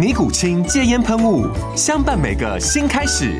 [0.00, 1.46] 尼古清戒烟喷雾，
[1.76, 3.38] 相伴每个新开始。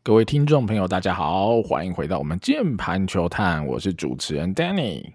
[0.00, 5.14] 各位听众朋友，大家好，欢迎回到我们键盘球探，我是主持人 Danny，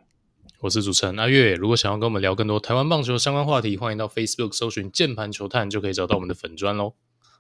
[0.59, 1.54] 我是主持人阿月。
[1.54, 6.96] 如果想要跟我们聊更多台湾棒球相关话题，欢迎到 Facebook 搜寻键盘球探，就可以找到我们的粉砖喽。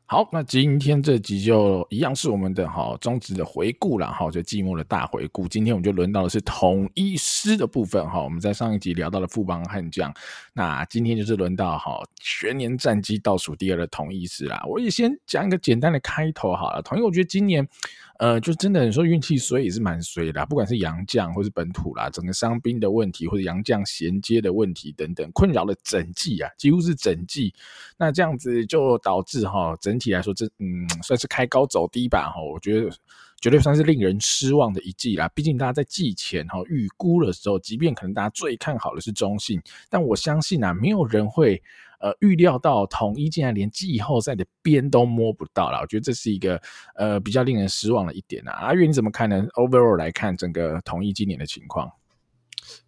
[0.09, 5.45] 好，那今天这集就一样是我们的哈中职的回顾了哈，就寂寞的大回顾。
[5.49, 8.23] 今天我们就轮到的是统一师的部分哈。
[8.23, 10.13] 我们在上一集聊到了富邦悍将，
[10.53, 14.63] 那今天就是轮到哈全年战绩倒数第二的统一师啦。
[14.65, 16.81] 我也先讲一个简单的开头好了。
[16.81, 17.67] 统一，我觉得今年。
[18.19, 27.53] 呃，就真的你说运气衰也是蛮衰的，不管是洋将或是本土啦，整个伤兵的问题或者洋将衔接的问题等等，困扰了整季啊，几乎是整季。
[27.97, 32.89] 那这样子就导致哈，整体来说这嗯算是开高走低吧哈，我觉得
[33.39, 35.27] 绝对算是令人失望的一季啦。
[35.35, 41.61] 毕竟大家在季前哈预估的时候，即便可能大家最看好的是中信，但我相信啊，没有人会。
[41.99, 46.61] 呃，预料到统一竟然连季后赛的边都摸不到了，我觉得这是一个
[46.95, 48.51] 呃比较令人失望的一点啊。
[48.51, 51.91] 阿月你怎么看呢？Overall 来看整个统一今年的情况，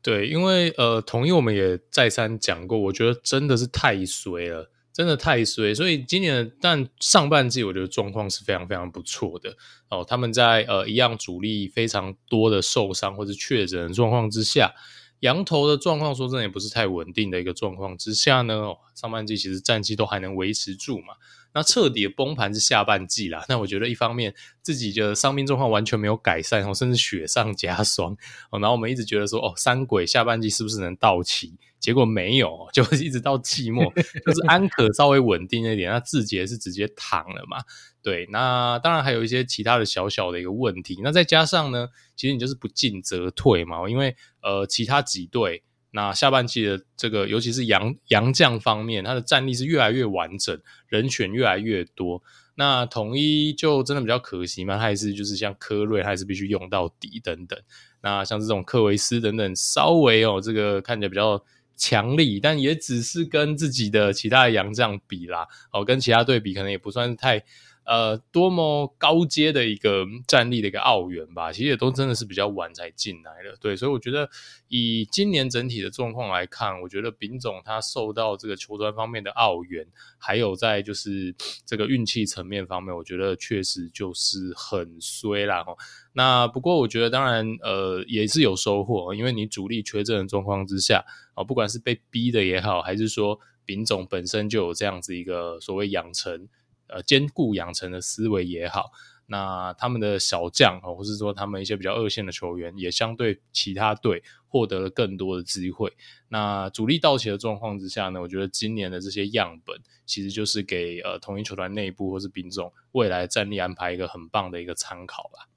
[0.02, 5.74] 对，因为呃统一我们也再三讲过，我觉得真的是太衰了，真的太衰。
[5.74, 9.56] 所以今年但上半季我觉得状况是非常非常不错的
[9.90, 10.06] 哦。
[10.08, 14.74] 他们在呃一样主力非常多的受伤或是确诊的状况之下。
[15.20, 21.16] 羊头的状况说真的也不是太稳定的一个状况之下呢，上半季其实战绩都还能维持住嘛。
[21.52, 23.44] 那彻底崩盘是下半季啦。
[23.50, 28.16] 那我觉得一方面自己的伤病状况完全没有改善哦，甚至雪上加霜。
[28.52, 31.58] 然后我们一直觉得说哦，三鬼下半季是不是能到齐？
[31.80, 33.92] 结果没有， 就是一直到季末，
[34.26, 37.64] 就是安可稍微稳定一点，那志杰是直接躺了嘛。
[38.02, 41.00] 对，那当然还有一些其他的小小的一个问题。
[41.04, 45.64] 那再加上呢，其实你就是不进则退嘛，因为呃，其他几队。
[45.92, 52.22] 那下半季的这个，尤其是洋洋将方面，他的战力是越来越完整，人选越来越多。
[52.54, 57.60] 那统一就真的比较可惜嘛，他还是就是像柯瑞，他还是必须用到底等等。
[58.02, 61.44] 那像这种克维斯等等，稍微哦，这个看起来比较
[61.76, 67.44] 强力，但也只是跟自己的其他的洋将比啦，哦，跟其他队比，可能也不算太。
[67.90, 74.30] 呃，多么高阶的一个战力的一个奥援吧，其实也都真的是比较晚才进来的，对，所以我觉得
[74.68, 79.88] 以今年整体的状况来看，我觉得丙总他受到这个球团方面的奥援，
[80.20, 81.34] 还有在就是
[81.66, 85.66] 这个运气层面方面，我觉得确实就是很衰啦。
[86.14, 96.48] 那不过我觉得当然呃也是有收获，因为你主力缺阵的状况之下啊，不管是被逼的也好，还是说丙总本身就有这样子一个所谓养成。
[96.90, 98.92] 呃，兼顾养成的思维也好，
[99.28, 105.94] 那他们的小将哦，或是说他们一些比较二线的球员，也相对其他队获得了更多的机会。
[106.30, 115.49] 那主力到齐的状况之下呢，我觉得今年的这些样本，其实就是给呃统一球团内部或是兵种未来战力安排一个很棒的一个参考吧。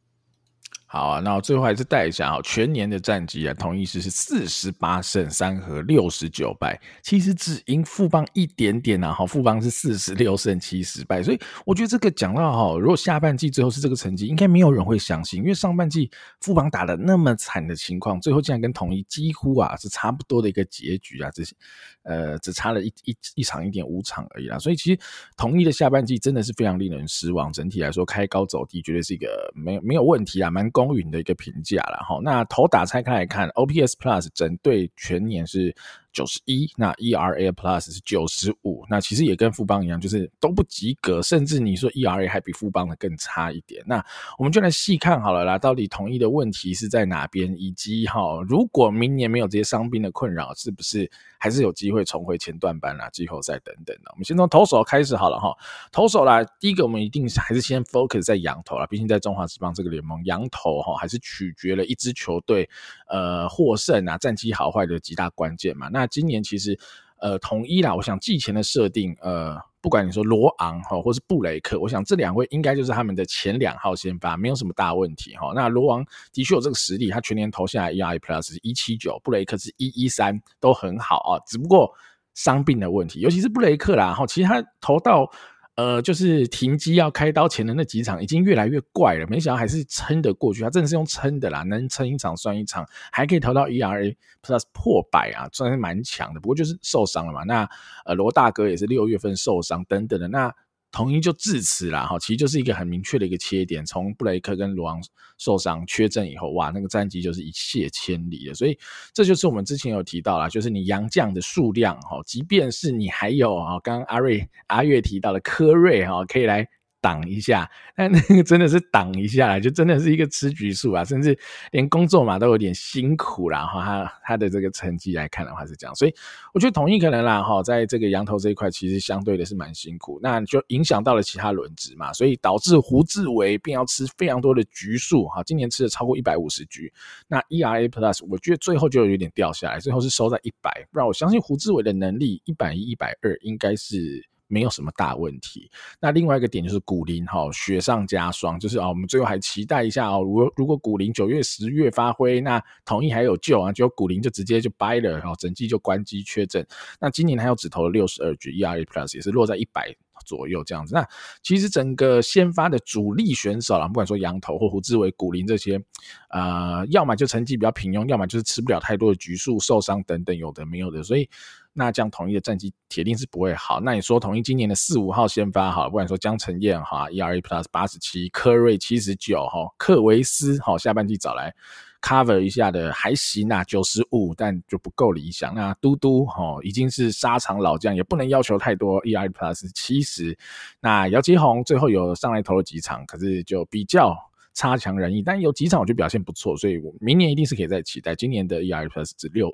[0.93, 9.11] 好啊，那我最后还是带一下啊，全年的战绩啊，统一狮是四十八胜三和六十九败，其实只赢富邦一点点啊。
[9.11, 16.11] 好，富邦是四十六胜七十败，所以我觉得这个讲到哈，如果下半季最后是这个成绩，应该没有人会相信，因为上半季
[16.43, 21.57] 富邦打的那么惨的情况，最后竟然跟统一几乎啊是差不多的一个结局啊，这些
[22.03, 24.59] 呃只差了一一一场一点五场而已啦。
[24.59, 25.01] 所以其实
[25.39, 32.19] 统一的下半季真的是非常令人失望，整体来说开高走低，绝对是一个没没有问题啊，蛮公允的一个评价了哈。
[32.23, 35.75] 那头打拆开来看，OPS Plus 整对全年是
[36.13, 43.83] 九十一，那 ERA Plus 是九十五，那其实也跟富邦一样，就是都不及格，甚至你说 ERA 还比富邦的更差一点。
[43.87, 44.05] 那
[44.39, 54.11] 我们就来细看好了啦，到底统一的问题是在哪边，以及哈，如果明年没有这些伤兵的困扰，是不是还是有机会重回前段班啦、季后赛等等的？
[54.13, 55.57] 我们先从投手开始好了哈，
[55.91, 62.69] 投手啦，第一个我们一定还是先 focus 在洋投啦，毕竟在中华职棒这个联盟，洋投哈还是取决了一支球队
[63.09, 65.89] 呃获胜啊战绩好坏的极大关键嘛。
[65.89, 66.79] 那那今年其实
[67.19, 69.57] 呃统一啦，我想季前的设定呃。
[69.83, 75.53] 不管你说罗昂哈，或是布雷克，我想这两位应该就是他们的前两号先发，没有什么大问题哈。
[75.57, 81.43] 那罗昂的确有这个实力，他全年投下来 ERA Plus 是一七九，布雷克是一一三，都很好啊。
[81.49, 81.93] 只不过
[82.35, 85.29] 伤病的问题，尤其是布雷克啦哈，其实他投到。
[85.77, 89.27] 呃，就是停机要开刀前的那几场，已经越来越怪了。
[89.29, 96.41] 没想到还是撑得过去，他真的是用撑的啦，能撑一场算一场，还可以投到 ERA Plus 破百啊，算是蛮强的。
[96.41, 97.43] 不过就是受伤了嘛。
[97.45, 97.69] 那
[98.05, 100.55] 呃，罗大哥也是六月份受伤等等的那。
[100.93, 103.85] 统一就至此啦，哈，其实就是一个很明确的一个切点。
[103.85, 105.01] 从布雷克跟罗昂
[105.39, 108.55] 受伤缺阵以后，哇，那个战绩就是一泻千里了。
[108.55, 108.79] 所以
[109.13, 116.69] 这就是我们之前有提到啦，就是你洋将的数量，哈，即便是你还有啊，刚刚阿瑞阿月提到的科瑞，哈，可以来。
[117.03, 121.37] 挡一下，但那个真的是挡一下来，就真的是一个吃局数啊，甚至
[121.73, 123.67] 连工作嘛都有点辛苦啦。
[123.67, 126.15] 哈，他他的这个成绩来看的话是这样，所以
[126.55, 136.93] 我觉得统一可能啦哈，在这个羊头这一块其实相对的是蛮辛苦，那就影响到了其他轮值嘛，所以导致胡志伟便要吃非常多的局数哈，今年吃了超过一百五十局，
[137.27, 144.32] 那 ERA Plus 我觉得最后就有点掉下来，最后是收在一百，不然我相信胡志伟的能力一百一、一百二应该是。
[144.53, 145.71] 没有什么大问题。
[145.99, 150.23] 那另外一个点就是古林哈，雪上加霜，就是啊，我们最后还期待一下哦。
[150.23, 153.73] 如果如果古林九月、十月发挥，那统一还有救啊。
[153.73, 156.67] 结果古林就直接就掰了，然后整季就关机缺阵。
[157.01, 159.91] 那今年还有只投了六十二局，ERA Plus 也是落在一百
[160.27, 160.95] 左右这样子。
[160.95, 161.09] 那
[161.43, 165.83] 其实整个先发的主力选手啦，不管说洋投或胡志伟、古林这些，
[166.29, 171.27] 呃，要么就成绩比较平庸，要么就是吃不了太多的局数、受伤等等，有的没有的，所以。
[171.75, 173.81] 那这样统一的战绩铁定是不会好。
[173.81, 181.55] 那你说统一今年的四五号先发好，不管说江承燕哈，ERA Plus 八十七，科瑞七十九哈，克维斯哈，下半季找来
[182.03, 185.55] cover 一下的还行啊，九十五，但就不够理想。
[185.55, 190.37] 那嘟嘟哈已经是沙场老将，也不能要求太多，ERA Plus 七十。
[190.81, 194.15] 那姚基宏最后有上来投了几场，可是就比较
[194.53, 198.15] 差强人意，但有几场我觉得表现不错，所以我明年一定是可以再期待。
[198.15, 199.51] 今年的 ERA Plus 只六。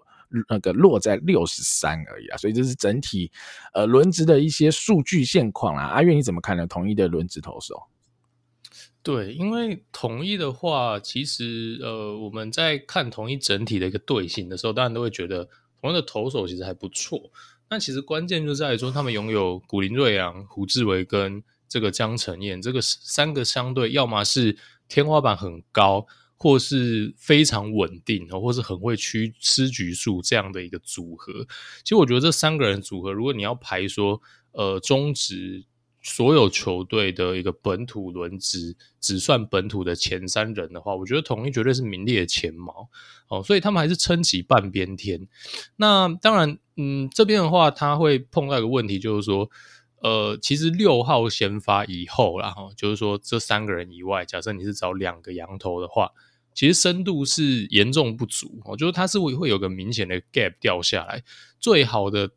[0.49, 3.31] 那个落在六十三而已啊，所以这是整体
[3.73, 5.85] 呃轮值的一些数据现况啦。
[5.85, 6.67] 阿月你怎么看呢？
[6.67, 7.85] 统一的轮值投手？
[9.03, 15.49] 对，因为统一的话，其实呃我们在看统一整体的一个队形的时候，当然都会觉得
[15.81, 17.31] 统一的投手其实还不错。
[17.71, 24.59] 那其实关键就在于说，他们拥有古林睿炀、胡志伟跟这个江承燕这个三个相对，要么是
[24.89, 26.07] 天花板很高。
[26.41, 31.45] 或是非常稳定，或是很会去吃局数这样的一个组合。
[31.83, 35.65] 其实我觉得这三个人组合，如果你要排说，呃，中职
[36.01, 42.89] 所有球队的一个本土轮值，只算本土的前三人的话，我觉得统一绝对是名列前茅
[43.27, 43.43] 哦。
[43.43, 45.27] 所以他们还是撑起半边天。
[45.75, 49.51] 那当然，嗯，这边的话，他会碰到一个问题，就是说，
[50.03, 56.13] 呃，其实六号先发以后，然后就是说这三个人以外，假设你是找两个羊头的话。
[56.59, 61.23] 其实深度是严重不足，我觉得它是会会有个明显的 gap 掉下来。
[61.61, 62.29] 最好的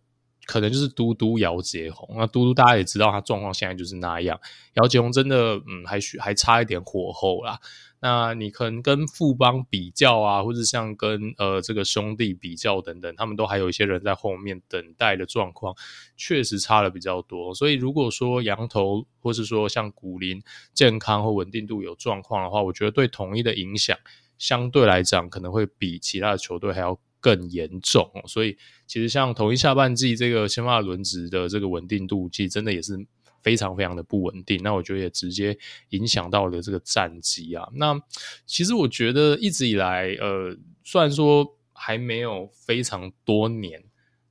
[0.46, 4.40] 可能就是嘟嘟姚杰宏，那嘟嘟大家也知道他状况现在就是那样，
[4.76, 7.60] 姚杰宏真的嗯还需还差一点火候啦。
[8.04, 15.76] 那你可能跟富邦比较啊，或者像跟呃这个兄弟比较等等，他们都还有一些人在后面等待的状况，
[16.18, 17.54] 确实差了比较多。
[17.54, 20.42] 所以如果说羊头或是说像古林
[20.74, 23.96] 健康或稳定度有状况的话，我觉得对统一的影响
[24.40, 28.12] 相对来讲可能会比其他的球队还要更严重。
[28.26, 33.06] 所以其实像统一下半季这个先发轮值的这个稳定度，其实真的也是。
[33.42, 35.58] 非常非常的不稳定，那我觉得也直接
[35.90, 37.68] 影响到了这个战绩啊。
[37.74, 38.00] 那
[38.46, 43.84] 其实我觉得一直以来，呃，虽然说还没有非常多年，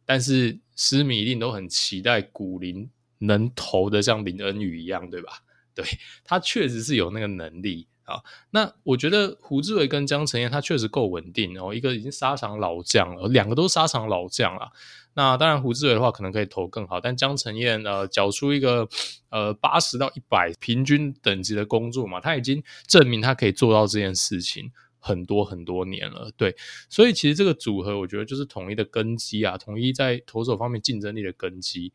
[0.05, 2.89] 但是狮迷一定都很期待古林
[3.19, 5.33] 能投的像林恩宇一样，对吧？
[5.75, 5.85] 对，
[6.25, 8.21] 他确实是有那个能力啊。
[8.51, 14.71] 那我觉得胡志伟跟江承燕他确实够稳定哦，一个已经沙场老将了，两个都沙场老将了。
[15.15, 18.89] 那当然，胡志伟的话可能可以投更好，但江承燕呃，缴出一个
[19.31, 24.71] 呃八十到一百平均等级的工作嘛，他已经证明他可以做到这件事情。
[25.03, 26.31] 很多很多年了。
[26.37, 26.55] 对，
[26.91, 31.91] 所以其实这个组合，我觉得就是统一的根基啊，统一在投手方面竞争力的根基。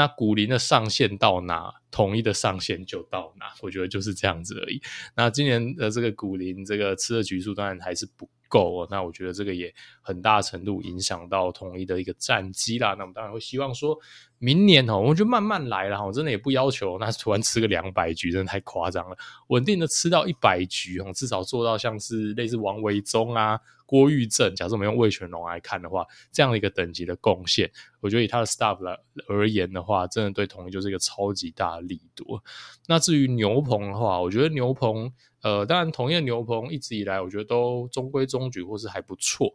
[0.00, 4.80] 那古林的上限到哪，统一的上限就到哪，我觉得就是这样子而已。
[5.14, 8.88] 那今年的这个古林，这个吃的局数当然还是不够哦。
[8.90, 12.94] 那我觉得这个也很大程度影响到统一的一个战绩啦。
[12.94, 13.98] 那我们当然会希望说。
[14.42, 19.14] 明年哦，我们就慢慢来了，我真的也不要求，那突然吃个两百局，真的太夸张了。
[19.48, 27.68] 稳定的吃到一百局哦，至少做到像是类似王维中啊、郭玉正，假设我们用魏全龙来看的话，这样的一个等级的贡献，
[27.98, 32.40] 我觉得以他的 staff 来而言的话，真的对统一就是一个超级大的力度。
[32.86, 39.52] 那至于牛棚的话，我觉得牛棚，呃，当然统一的牛棚一直以来，我觉得都中规中矩，或是还不错。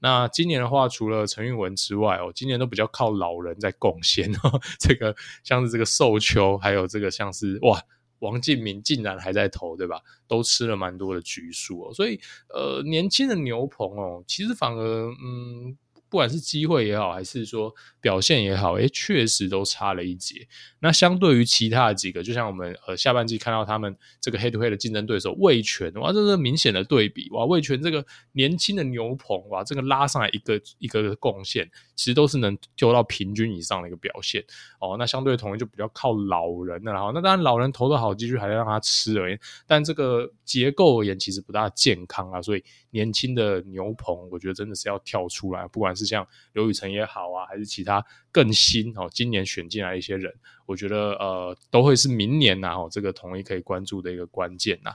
[0.00, 4.60] 那今年的话，除了陈韵文之外，哦，今年都比较靠老人在贡献哦。
[4.80, 5.14] 这个
[5.44, 7.80] 像是这个寿球，还有这个像是哇，
[8.20, 10.00] 王敬明竟然还在投，对吧？
[10.28, 11.94] 都吃了蛮多的局数哦。
[11.94, 15.76] 所以呃，年轻的牛棚哦，其实反而嗯。
[16.08, 20.46] 不管是机会也好，还是说表现也好，诶，确实都差了一截。
[20.80, 27.44] 那相对于其他的几个，就像我们呃下半季看到他们这个 head to head 的竞争对手魏全，哇，这是明显的对比哇！
[27.44, 34.44] 魏全这个年轻的牛棚，哇，这个拉上来一个一个的贡献，其实都是能丢到平均以上的一个表现
[34.80, 34.96] 哦。
[34.98, 39.38] 那相对统一就比较靠老人的，然后那当然老人投的好，继续还要让他吃而已。
[39.66, 42.62] 但这个结构而言，其实不大健康啊，所以。
[42.90, 50.32] 年轻的牛棚，我觉得真的是要跳出来，不管是像刘宇辰也好啊，还是其他更新哦，今年选进来一些人，
[50.66, 54.94] 我觉得呃，都会是明年呐哦，这个同一可以关注的一个关键呐。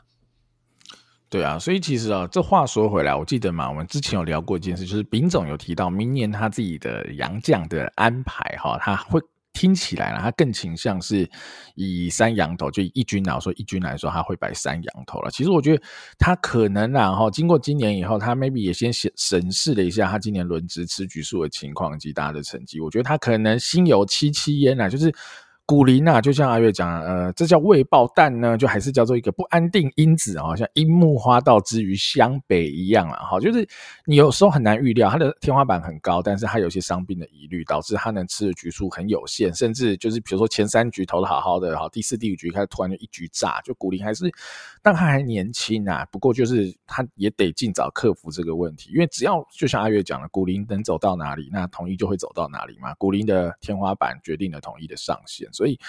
[1.29, 9.19] 对啊，所以其实啊，这话说回来，我记得嘛，我们之前有聊过一件事，就是丙总有提到明年他自己的杨将的安排哈，他会。
[9.53, 11.29] 听起来呢，他更倾向是
[11.75, 15.31] 以三羊头，就以一军来说，一军来说他会摆三羊头了。
[15.31, 15.83] 其实我觉得
[16.17, 25.13] 他可能然后经过今年以后，他 maybe 也先审审视了一下他今年轮值吃局数的情况及大家的成绩，我觉得他可能心有戚戚焉啊，就是。
[25.71, 33.65] 古林啊，就像阿月讲，呃，这叫未爆弹呢，就还是叫做一个不安定因子啊，像樱木花道之于湘北一样啊，哈，就是
[34.03, 44.29] 你有时候很难预料，他的天花板很高，但是他有些伤病的疑虑，导致他能吃的局数很有限，甚至就是比如说前三局投的好好的，哈，第四、第五局开始突然就一局炸，就古林还是，
[44.81, 55.47] 但他还年轻啊，不过就是他也得尽早克服这个问题，因为只要就像阿月讲的，古林能走到哪里，那统一就会走到哪里嘛，古林的天花板决定了统一的上限。
[55.61, 55.79] 所以，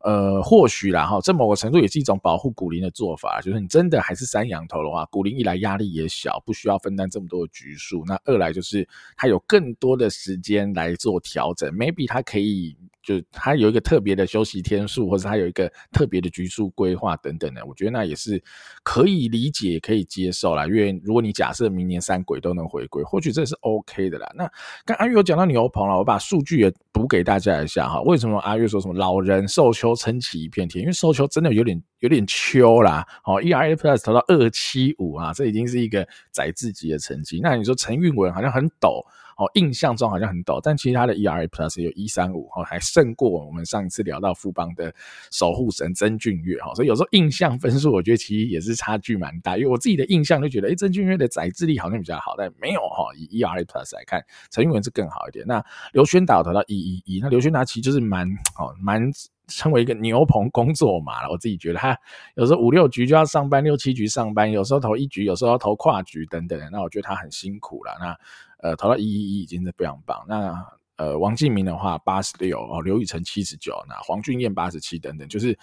[0.00, 12.74] 呃，或许啦哈，这某个程度也是一种保护古灵的做法，就是你真的还是三羊头的话，古灵一来压力也小，不需要分担这么多的局数；那二来就是他有更多的时间来做调整，maybe 他可以。
[13.08, 18.42] 就他有一个特别的休息天数，或者他有一个特别的局数规划等等的，我觉得那也是
[18.82, 20.66] 可以理解、可以接受啦。
[20.66, 24.30] 因为如果你假设明年三鬼都能回归，或许这是 OK 的啦。
[24.34, 24.46] 那
[24.84, 28.02] 刚阿月有讲到牛棚了，我把数据也补给大家一下哈。
[28.02, 30.82] 为什么阿月说什么老人寿秋撑起一片天？
[30.82, 33.06] 因为寿秋真的有点有点秋啦。
[33.24, 37.40] 哦，ERA Plus 投到二七五啊，这已经是一个宰自己的成绩。
[37.42, 39.02] 那你说陈韵文好像很陡。
[39.38, 44.92] 哦，印象中好像很陡，但其实他的 ERA Plus 有一三五，哦，还胜过我们上一次聊到富邦的
[45.30, 55.46] 守护神曾俊岳，哈，所以有时候印象分数，我觉得其实也是差距蛮大，因为我自己的印象就觉得，诶，曾俊岳的宰制力好像比较好，但没有哈，以 ERA Plus 来看，陈韵文是更好一点。
[55.46, 58.28] 那刘轩达投到一一一，那刘轩达其实就是蛮
[58.58, 59.08] 哦蛮
[59.46, 61.96] 称为一个牛棚工作嘛，我自己觉得他
[62.34, 67.96] 有时候五六局就要上班，六七局上班，有时候投一局，有时候要投跨局等等，那我觉得他很辛苦了。
[68.00, 68.18] 那
[68.58, 70.24] 呃，投到一一一已经是非常棒。
[70.28, 70.54] 那
[70.96, 75.56] 呃，王敬明的话八十六哦，刘宇辰七十九，那黄俊彦八十七等等，就是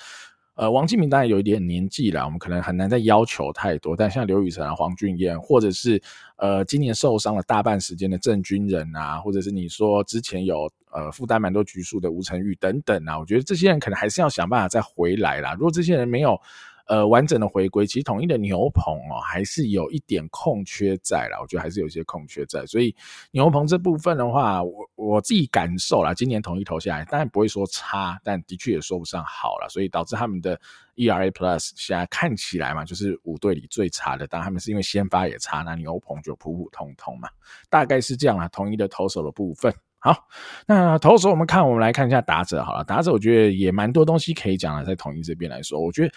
[0.56, 3.98] 呃，王敬明当然有一点年纪了，我们可能很难再要求太多。
[3.98, 6.02] 但像刘宇辰啊、黄俊彦，或者是
[6.38, 15.54] 呃，今年受伤了大半时间的郑军人啊，或者是你说之前有呃负担蛮多局数的吴成玉等等啊，我觉得这些人可能还是要想办法再回来啦。
[15.56, 16.40] 如果这些人没有，
[16.88, 21.40] 呃，完整的回归，其实统一的牛棚哦，还是有一点空缺在啦。
[21.42, 22.96] 我觉得还是有一些空缺在，所以
[23.32, 30.60] 牛棚这部分的话，我我自己感受啦，今年统一投下来，当然不会说差，但的确也说不上好了，所以导致他们的
[30.96, 34.28] ERA Plus 现在看起来嘛，就是五队里最差的。
[34.28, 37.28] 当然他们是因为先发也差，那牛棚就普普通通嘛，
[37.68, 38.48] 大概是这样啦。
[38.50, 40.28] 统一的投手的部分，好，
[40.68, 46.14] 那投手我们看，我们来看一下打者好了，打者我觉得也蛮多东西可以讲的，在统一这边来说，我觉得。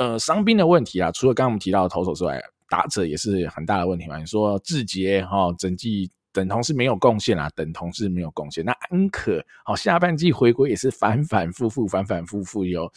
[0.00, 2.40] 呃，伤兵的问题啊，除了刚刚我们提到的投手之外，
[2.70, 4.16] 打者也是很大的问题嘛。
[4.16, 8.64] 你说志杰哈，整季等同是没有贡献啦，等同是没有贡献。
[8.64, 12.90] 那安可好，下半季回归也是反反复复，反反复复有，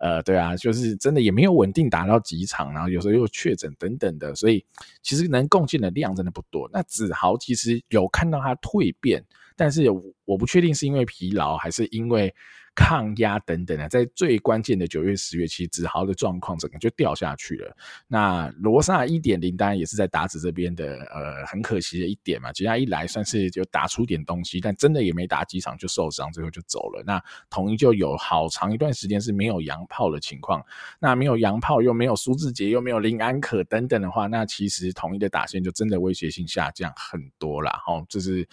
[0.00, 4.62] 呃，对啊，就是真的也没有稳定打到几场，然后有时候又确诊等等的，所以
[5.02, 6.68] 其实能贡献的量真的不多。
[6.70, 9.24] 那子豪其实有看到他蜕变，
[9.56, 9.86] 但是
[10.26, 12.34] 我不确定是因为疲劳还是因为。
[12.74, 17.76] 抗压等等的，在最关键的九月、十月，其实子豪的状况整个就掉下去了。
[18.06, 22.52] 那罗萨一点零当然也是在打子这边的，呃，很可惜的一点嘛。
[22.52, 27.02] 其他一来算是就打出点东西，但真的也没打几场就受伤，最后就走了。
[27.04, 30.64] 那统一就有好长一段时间是没有洋炮的情况。
[30.98, 37.82] 那没有洋炮，又没有苏志杰，又没有林安可等等的话，那其实统一的打线就真的威胁性下降很多啦。
[37.86, 38.46] 哦，这是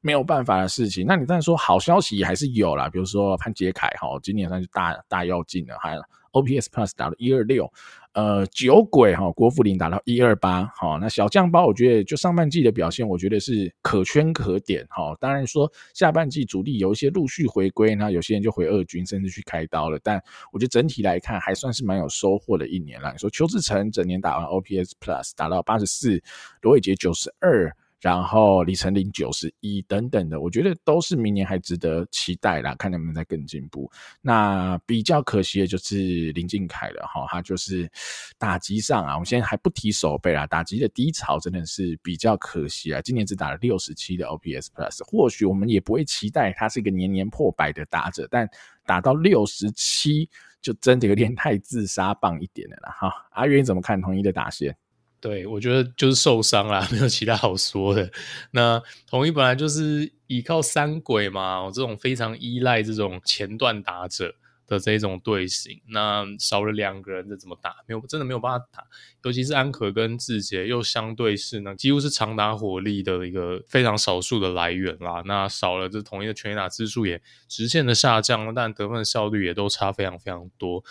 [0.00, 1.04] 没有办法的事情。
[1.06, 5.96] 那你当然说好消息还是有啦，比如说潘杰凯哈，今年算是大大跃进了，还
[6.32, 7.72] OPS Plus 打了一二六，
[8.12, 15.16] 呃，酒鬼哈郭富林打到一二八，好，那小将包我觉得就上半季的表现，我觉得是可圈可点哈。
[15.20, 23.12] 当然说下半季主力有一些陆续回归，那有些人就回二军，甚至去开刀了，但我觉得整体来看还算是蛮有收获的一年啦。
[23.12, 26.20] 你说邱志成整年打完 OPS Plus 打到八十四，
[26.62, 27.72] 罗伟杰九十二。
[28.04, 33.90] 然后李成林九十一等等的，我觉得都是明年还值得期待啦，看能不能再更进步。
[34.20, 37.90] 那比较可惜的就是林靖凯了哈，他就是
[38.36, 43.00] 打击上啊，我们现在还不提手背啦，打击的低潮真的是比较可惜啊。
[43.00, 48.46] 今年只打了六十七的 OPS Plus，或许我们也不会期待他是一个年年破百的打者，但
[48.84, 50.28] 打到六十七
[50.60, 53.10] 就真的有点太自杀棒一点了啦哈。
[53.30, 54.76] 阿元怎么看统一的打线？
[55.24, 58.12] 对，我觉得就是受伤啦， 没有其他好说的。
[58.50, 64.34] 那统一本来就是依靠三鬼嘛，我这种非常依赖这种前段打者
[64.66, 67.74] 的这种队形，那少了两个人，这怎么打？
[67.86, 68.84] 没有，真的没有办法打。
[69.22, 75.22] 尤其是安可跟志杰，又相对是呢，几乎是长打火力的一个非常少数的来源啦。
[75.24, 80.84] 那少了这统一的全垒打支数也直线的下降，但得分效率也都差非常非常多。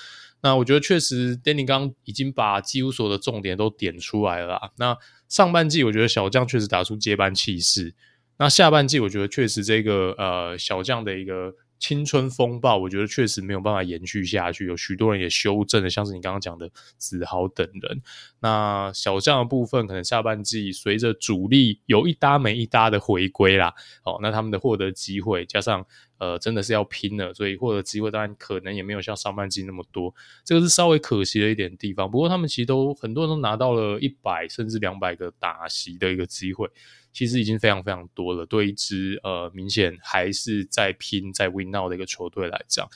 [0.43, 4.73] 那我觉得确实，Danny 刚已经把几乎所有的重点都点出来了。
[4.77, 4.95] 那
[5.27, 7.95] 上半季我觉得小将确实打出接班气势，
[8.37, 11.55] 那下半季我觉得确实这个呃小将的一个。
[11.79, 18.01] 青春风暴，我觉得确实没有办法延续下去，有许多人也修正了，像是你刚刚讲的子豪等人。
[18.39, 23.73] 那小将的部分，可能下半季随着主力有一搭没一搭的回归啦，
[24.05, 25.85] 哦，那他们的获得机会，加上
[26.17, 32.09] 呃真的是要拼了，所以获得机会当然可能也没有像上半季那么多，这个是稍微可惜的一点地方。
[32.09, 36.69] 不过他们其实都很多人都拿到了一百甚至两百个打席的一个机会。
[37.11, 42.89] 其实已经非常非常多了，对一支呃明显还是在拼在 win now 的一个球队来讲，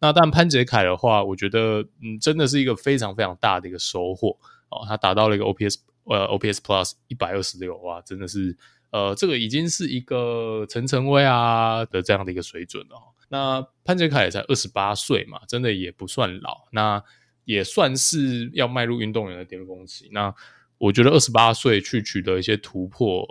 [0.00, 4.36] 那但潘杰凯的话，我觉得嗯真的是一个非常非常大的一个收获
[4.70, 8.56] 哦，他达到了一个 OPS 呃 OPS Plus 一百二十六哇，真的是
[8.90, 12.96] 呃这个已经是一个陈晨威啊的这样的一个水准了。
[13.28, 17.02] 那潘杰凯也才二十八岁嘛，真的也不算老，那
[17.44, 20.08] 也算是要迈入运动员的巅峰期。
[20.12, 20.34] 那
[20.78, 23.26] 我觉得二十八岁去取得一些突破。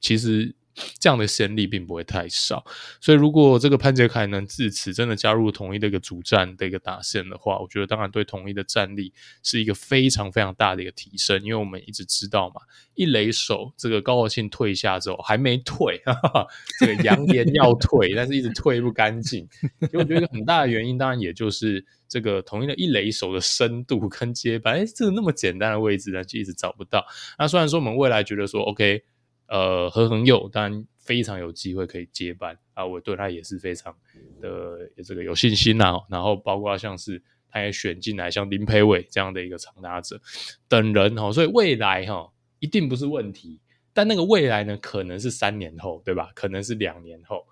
[0.00, 0.54] 其实
[0.98, 2.64] 这样的先例并不会太少，
[3.00, 9.12] 所以如果这个潘杰凯能自此真的加入统一的一个主战的一个打线的话，我觉得当然对统一的战力
[9.42, 11.42] 是一个非常非常大的一个提升。
[11.42, 12.60] 因为我们一直知道嘛，
[12.94, 16.46] 一垒手这个高国庆退下之后还没退，哈哈，
[16.80, 19.48] 这个扬言要退，但是一直退不干净。
[19.90, 27.06] 所以我觉得一个很大的原因，当然也就是这个统一的一垒手的深度跟接班，哎，这个那么简单的位置呢，就一直找不到。
[27.38, 29.02] 那虽然说我们未来觉得说，OK。
[29.48, 33.94] 呃，何恒佑当然非常有机会可以接班啊，我对他也是非常
[34.40, 36.00] 的这个有信心呐、啊。
[36.08, 40.20] 然后包括像是他也选进来像林培伟这样的一个长打者
[40.68, 43.58] 等人哈，所以未来哈一定不是问题。
[43.94, 46.30] 但那个未来呢，可能是三年后，对吧？
[46.34, 47.44] 可能是两年后，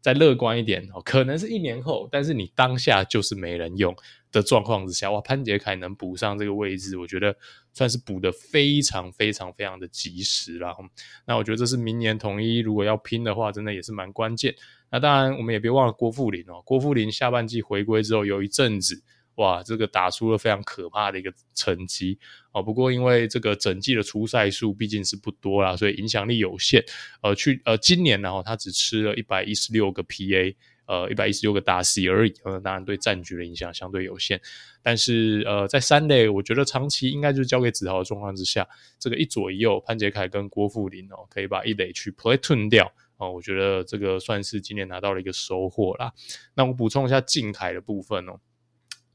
[0.00, 2.08] 再乐观一点哦，可能是一年后。
[2.10, 3.94] 但是你当下就是没人用
[4.32, 7.36] 的状况之下，哇，潘杰凯能补上这个位置，我觉得。
[7.72, 10.76] 算是补得非常非常非常的及时了，
[11.24, 14.52] 那我觉得这是明年统一如果要拼的话，真的也是蛮关键。
[14.90, 19.00] 那当然，我们也别忘了郭富林哦，郭富林下半季回归之后，有一阵子
[19.36, 22.18] 哇，这个打出了非常可怕的一个成绩
[22.50, 22.60] 哦。
[22.60, 26.84] 不过因为这个整季的出赛数毕竟是不多啦，所以影响力有限。
[27.22, 30.56] 呃，去呃今年呢，他只吃了一百一十六个 PA。
[30.90, 34.40] 呃，一百一十六个打 C 而已，呃，当然对战局的影响相对有限，
[34.82, 46.12] 但是呃，在三垒，我觉得长期应该就是交给子豪的状况之下，这个一左一右，潘杰凯跟郭富林哦，可以把一垒去 platoon 掉哦，我觉得这个算是今年拿到了一个收获啦。
[46.54, 48.40] 那我补充一下靖凯的部分哦，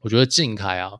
[0.00, 0.92] 我觉得靖凯啊，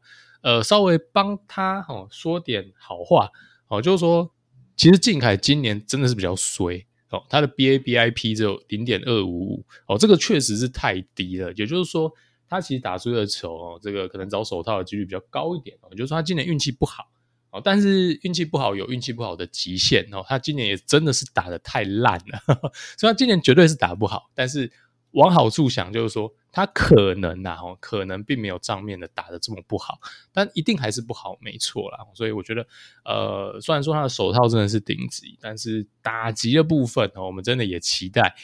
[0.42, 3.30] 呃，稍微帮他哦说点好话
[3.68, 4.30] 哦，就是说，
[4.76, 6.85] 其实靖凯今年真的是比较衰。
[7.10, 11.52] 哦，他的 BABIP 只有零点二五五哦，这个确实是太低了。
[11.52, 12.12] 也就是说，
[12.48, 15.88] 他其实打出的球哦，这个可能找手套的几率比较高一点哦。
[15.90, 17.04] 也就是说，他今年运气不好
[17.50, 20.24] 哦，但是运气不好有运气不好的极限哦。
[20.26, 24.72] 他今年也真的是打得太烂了，呵呵，所以他今年绝对是打不好，但是。
[25.16, 29.98] 往好处想，就是说他可能呐，哦，可能并没有账面的打得这么不好，
[30.32, 31.98] 但一定还是不好，没错啦。
[32.14, 32.66] 所以我觉得，
[33.04, 38.34] 呃，虽然说他的手套真的是顶级，但是打击的部分，我们真的也期待。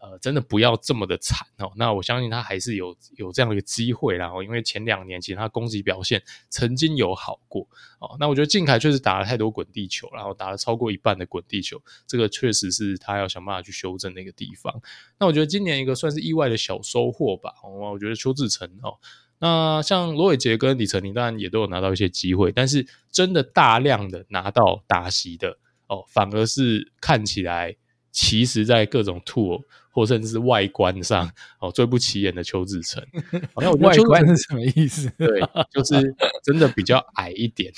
[0.00, 1.72] 呃，真的不要这么的惨哦。
[1.76, 7.66] 那我相信他还是有有这样的一个机会，然后因为前两年其实他攻击表现曾经有好过
[7.98, 8.16] 哦。
[8.20, 14.80] 那我觉得靖凯确实打了太多滚地球，然后打了超过一半的滚地球，这个确实是他要想办法去修正的一个地方。
[15.18, 17.54] 那我觉得今年一个算是意外的小收获吧。
[17.62, 18.98] 哦，我觉得邱志成哦，
[19.40, 25.58] 那像罗伟杰跟李成林当然也都有拿到一些机会，但是真的大量的拿到打席的
[25.88, 27.76] 哦，反而是看起来。
[28.20, 33.00] 其实，在各种 tool 或甚至是外观上， 哦，最不起眼的邱志成，
[33.54, 35.08] 好像我觉得外观是什么意思？
[35.16, 37.72] 对，就是真的比较矮一点。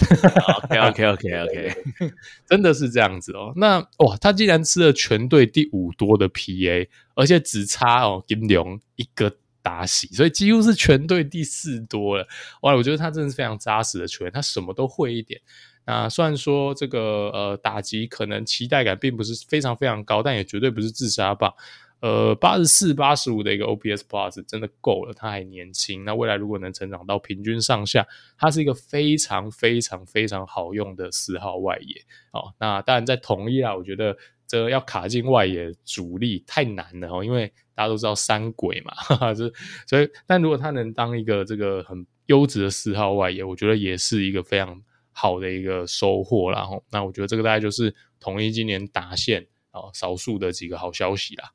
[0.66, 1.76] OK OK OK OK，
[2.46, 3.52] 真的是这样子哦。
[3.54, 12.26] 那哇，他竟然吃了全队第五多的 PA，而且只差哦金龙一个打洗，所以几乎是全队第四多了。
[12.62, 15.38] 哇，我觉得他真的是非常扎实的球员，他什么都会一点。
[15.90, 21.52] 那虽然说这个呃打击可能期待感并不是非常非常高，但也绝对不是自杀棒。
[21.98, 26.04] 呃，八十四、八十五的一个 OPS Plus 真的够了，他还年轻。
[26.04, 28.06] 那未来如果能成长到平均上下，
[28.38, 32.00] 他是一个非常非常非常好用的四号外野。
[32.30, 39.52] 哦，那当然在同一啦，我觉得这要卡进外野主力太难了哦，因为大家都知道三鬼嘛， 哈哈，这
[39.88, 44.80] 所以但如果他能当一个这个很优质的四号外野，我觉得也是一个非常。
[45.12, 51.50] 好的一个收获，然后那我觉得这个大概就是统一今年达线啊少数的几个好消息啦。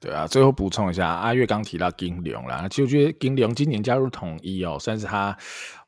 [0.00, 5.36] 对啊，最后补充一下，阿月刚提到金龙啦，其实我觉得金龙今年加入统一哦，算是他。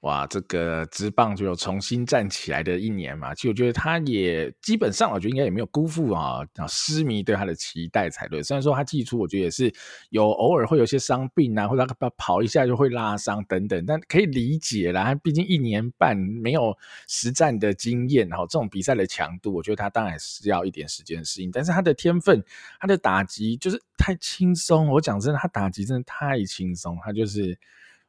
[0.04, 8.42] 哇，这个职棒就有重新站起来的一年嘛，其实我觉得他也基本上，我觉得应该也没有辜负啊，狮迷对他的期待才对。
[8.42, 9.72] 虽然说他季初我觉得也是
[10.10, 15.04] 有偶尔会有些伤病啊，或者他跑一下就会拉伤等等，但可以理解啦。
[15.04, 16.76] 他毕竟一年半没有
[17.08, 21.50] 实战的经验，哈，这种比赛的强度，我觉得他当然是要一点时间适应。
[21.50, 22.44] 但是他的天分，
[22.78, 24.86] 他的打击就是太轻松。
[24.86, 27.58] 我讲真的，他打击真的太轻松，他就是。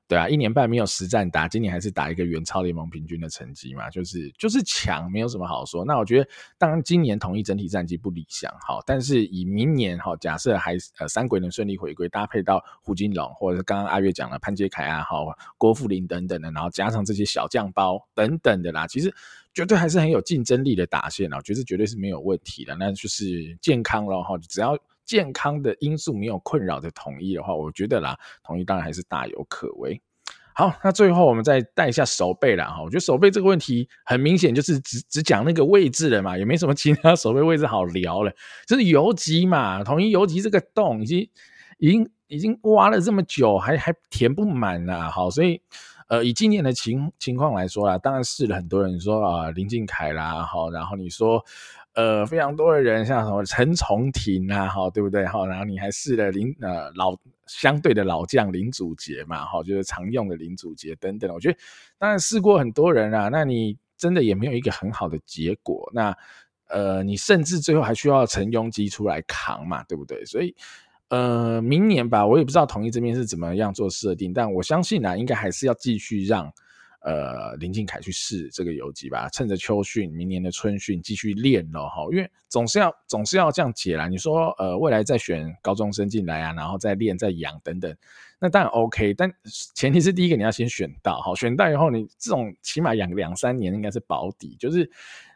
[0.07, 5.83] 对啊，一年半没有实战打，今年还是打一个远超联盟平均的成绩嘛，就是就是强，没有什么好说。
[5.83, 15.25] 那我觉得，当然今年统一整体战绩不理想，好，但是以明年哈，假设还呃三鬼能顺利回归，搭配到胡金龙，或者是刚刚阿月讲了潘杰凯啊，好
[15.57, 19.11] 郭富林等等的，然后加上这些小将包等等的啦，其实
[19.55, 22.75] 绝对还是很有竞争力的打线啊，我觉得绝对是没有问题的。
[22.75, 24.77] 那就是健康了哈，只要。
[25.05, 30.01] 健康的因素没有困扰的统一的话，我觉得啦，统一当然还是大有可为。
[30.57, 38.31] 好，那最后我们再带一下守备啦哈，我觉得守备这个问题很明显就是只只讲那个位置了嘛，也没什么其他守备位置好聊了，
[38.65, 41.29] 就是游击嘛，统一游击这个洞已经
[41.77, 45.09] 已经已经挖了这么久，还还填不满啊。
[45.11, 45.61] 好，所以
[46.07, 51.43] 呃，以今年的情情况来说啦，当然是了很多人说啊，林靖凯啦，好，然后你说。
[51.95, 55.25] 呃，非常多的人，像什么陈重廷啊，哈，对不对？
[55.25, 61.33] 哈，然后你还试了林呃老相对的老将林祖杰嘛，哈，就是常用的林祖杰等等。
[61.33, 61.57] 我觉得
[61.97, 65.89] 当然试过很多人啊，那你真的也没有一个很好的结果。
[65.93, 66.13] 那
[66.67, 70.25] 呃，你甚至最后还需要陈庸基出来扛嘛，对不对？
[70.25, 70.53] 所以
[71.07, 76.51] 呃，明年吧，我也不知道统一这边是怎么样做设定，但我相信啊，应该还是要继续让。
[77.05, 84.07] 呃，林靖凯去试这个游击吧，趁着秋训，明年的春训继续练咯哈，因为总是要总是要这样解啦。
[84.07, 87.95] 你说呃，未来再选高中生进来啊，然后再练再养等等，
[88.39, 89.31] 那当然 OK，但
[89.75, 94.89] 前提是第一个你要先选到，好，选到以后你这种起码养两三年应该是保底，就是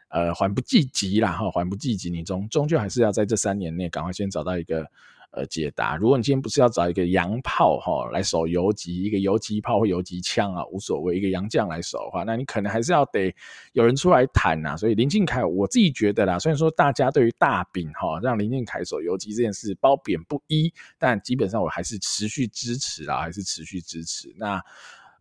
[0.08, 4.90] 呃缓不济急啦哈，缓不济急，你终终究还是要在这三年内赶快先找到一个。
[5.32, 5.96] 呃，解答。
[5.96, 13.32] 如果你今天不是要找一个洋炮哈来守游击，一个游击炮或游击枪啊，无所谓，一个洋将来守的话，那你可能还是要得
[13.72, 14.76] 有人出来谈呐。
[14.76, 24.34] 所以林靖凯，我自己觉得啦，虽然说大家对于大饼哈让林靖凯守游击这件事褒贬不一，但基本上我还是持续支持啦，还是持续支持。
[24.36, 24.60] 那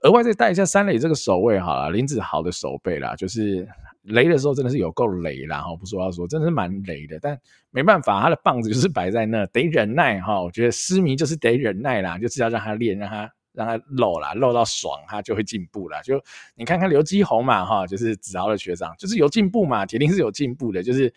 [0.01, 3.67] 额外再带一下三垒这个守卫好了，林子豪的守备啦，就是。
[4.03, 7.37] 雷的时候真的是有够雷啦，哈，不说要说，真的是蛮雷的，但
[7.69, 10.41] 没办法，他的棒子就是摆在那，得忍耐哈。
[10.41, 16.01] 我觉得失迷就是得忍耐啦，就是要让他练，让他让他漏啦，漏到爽，他就会进步啦。
[16.01, 16.19] 就
[16.55, 21.13] 你看看刘基宏嘛，哈，就是子豪的学长，就是有进步嘛，铁定是有进步的，就是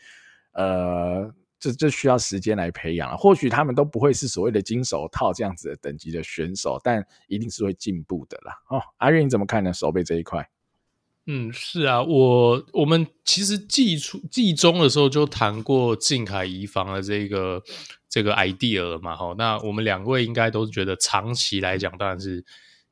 [0.52, 1.32] 呃。
[1.62, 3.16] 这这需要时间来培养了。
[3.16, 8.53] 或许他们都不会是所谓的金手套这样子的等级的选手，但一定是会进步的啦。
[8.68, 9.72] 哦，阿月你怎么看呢？
[9.72, 10.51] 守备这一块？
[11.27, 17.62] 嗯，是啊，我我们其实季初季中的时候就谈过靖凯移防的这个
[18.09, 22.44] 这个 idea 了嘛，哈，那我们两位应该都是觉得长期来讲当然是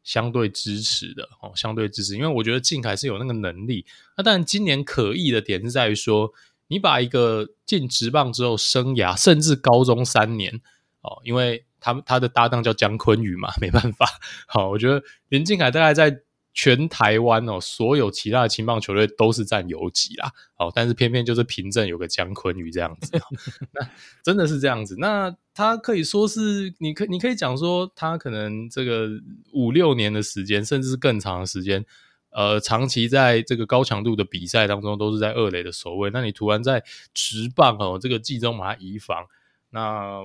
[0.04, 3.84] 相对支持的，哦，相对支持，因为我觉得靖凯是有那个能力。
[4.16, 6.32] 那当然今年可疑的点是在于说，
[6.70, 10.62] 你把一个进职棒之后生涯甚至高中三年，
[11.02, 14.06] 哦，因为他他的搭档叫江坤宇嘛， 没办法，
[14.48, 16.22] 好，我觉得林靖凯大概在。
[16.52, 23.12] 全台湾哦，所有其他的青棒球队都是占游击啦，哦，但是偏偏就是平镇有个江坤宇这样子，
[23.70, 23.88] 那
[24.24, 24.96] 真的是这样子。
[24.98, 29.08] 那他可以说是，你可你可以讲说，他可能这个
[29.52, 31.86] 五六年的时间，甚至是更长的时间，
[32.30, 36.10] 呃，长期在这个高强度的比赛当中都是在二垒的守卫。
[36.10, 39.26] 那你突然在直棒哦，这个季中把他移防，
[39.70, 40.20] 那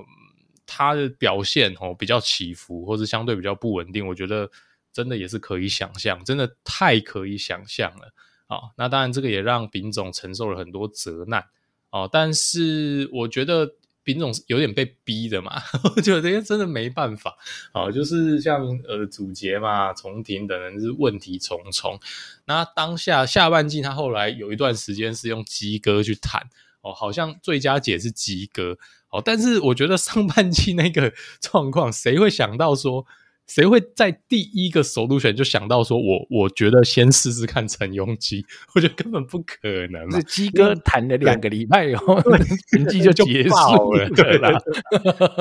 [0.66, 4.50] 他的表现哦比较起伏，或是相对比较不稳定，我觉得。
[4.92, 8.14] 真的也是可以想象，真的太可以想象了
[8.46, 11.44] 啊、那当然，这个也让丙总承受了很多责难
[11.90, 12.08] 哦。
[12.10, 13.74] 但是我觉得
[14.06, 15.60] 丙总有点被逼的嘛，
[15.96, 17.36] 我觉得真的没办法
[17.72, 21.98] 啊、就是像呃祖杰嘛、重庭等人是问题重重。
[22.44, 26.48] 那当下下半季他后来有一段时间是用鸡哥去谈
[26.82, 28.78] 哦，好像最佳解是鸡哥
[29.10, 29.20] 哦。
[29.24, 33.04] 但是我觉得上半季那个状况，谁会想到说？
[33.46, 39.56] 谁会在第一个首度选就想到说我，我我觉得先试试看陈庸基， 我觉得根本不可
[39.90, 40.10] 能。
[40.10, 42.20] 是基哥谈了两个礼拜以后，
[42.70, 44.48] 成绩 就结束了，对吧？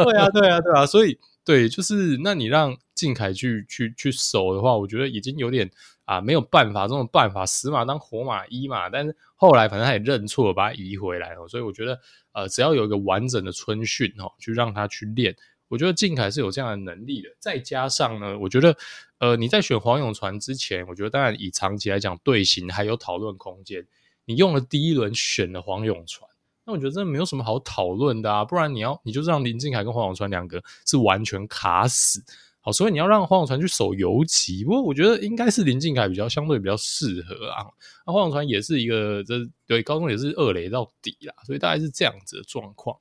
[0.04, 0.86] 对啊，对啊，对啊。
[0.86, 5.70] 所以，对，就是那你让靖凯去去去守的话，我觉得已经有点
[6.06, 8.88] 啊没有办法，这种办法死马当活马医嘛。
[8.88, 11.48] 但是后来反正他也认错了，把他移回来了。
[11.48, 12.00] 所以我觉得，
[12.34, 15.36] 呃，只要有一个完整的春训哦，去让他去练。
[15.68, 18.78] 我觉得靖凯是有这样的能力的，再加上呢，我觉得，
[19.18, 23.86] 呃，你在选黄永传之前，我觉得当然以长期来讲，队形还有讨论空间。
[24.26, 26.30] 你用了第一轮选了黄永传，
[26.66, 28.46] 那我觉得真的没有什么好讨论的啊。
[28.46, 32.24] 不然你要，你就让林靖凯跟黄永传两个是完全卡死，
[32.60, 34.64] 好，所以你要让黄永传去守游击。
[34.64, 37.66] 不过我觉得应该是林靖凯比较相对比较适合啊。
[38.06, 39.36] 那黄永传也是一个，这
[39.68, 42.98] 对高中也是二垒到底啦，所以大概是这样子的状况。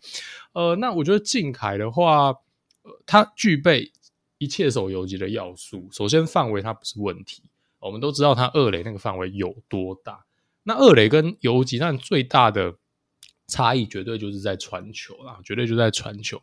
[0.53, 2.35] 呃，那我觉得靖凯的话。
[3.07, 3.93] 它具备
[4.39, 5.89] 一切手游级的要素。
[5.91, 7.43] 首先，范围它不是问题。
[7.79, 10.25] 我们都知道它二垒那个范围有多大。
[10.63, 12.77] 那二垒跟游击，但最大的
[13.47, 16.43] 差异绝对就是在传球啦，绝对就在传球。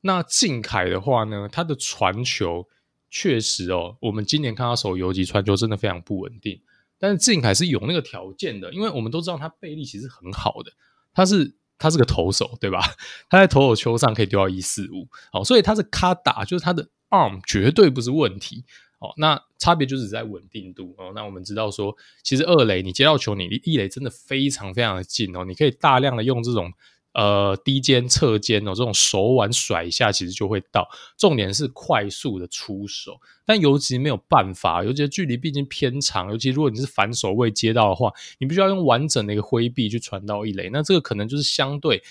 [0.00, 2.68] 那靖凯的话呢，他的传球
[3.10, 6.60] 确实哦，我们今年看他手游级传球真的非常不稳定。
[6.98, 10.72] 但是靖凯是有那个条件的，因为我们都知道他背力其实很好的，
[11.12, 11.54] 他是。
[11.84, 12.80] 他是个投手，对吧？
[13.28, 18.64] 他在投手球上可以丢到一四五，哦，所以他是卡打，就是他的 arm 绝对不是问题，
[19.00, 26.72] 哦，那差别就是在稳定度，哦，那我们知道说，其实二垒你接到球，你离一垒真的非常非常的近哦，你可以大量的用这种。
[27.14, 30.88] 呃，低肩、侧肩哦，这种手腕甩一下，其实就会到。
[31.16, 40.70] 重点是快速的出手，但尤其没有办法，尤其距离毕竟偏长，尤其如果你是反手位接到的话，你必须要用完整的一个挥臂去传到一垒。
[40.70, 42.02] 那这个可能就是相对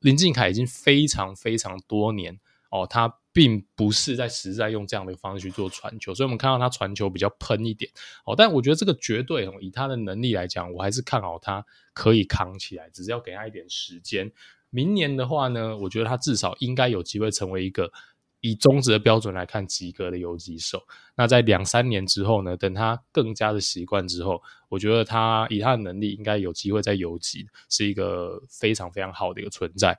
[0.00, 2.38] 林敬凯已经非常非常多年
[2.70, 7.90] 哦，他并不是在实在用这样的方式去做传球，所以我们看到他传球比较喷一点
[8.24, 8.34] 哦。
[8.36, 11.64] 但我觉得这个绝对，以他的能力来讲，我还是看好他。
[11.92, 14.30] 可以扛起来，只是要给他一点时间。
[14.70, 17.92] 明年的话呢，我觉得他至少应该有机会成为一个
[18.40, 20.82] 以中职的标准来看及格的游击手。
[21.16, 29.98] 那在两三年之后呢，等他更加的习惯之后，我觉得他以他的能力，应该有机会在游击是一个非常非常好的一个存在。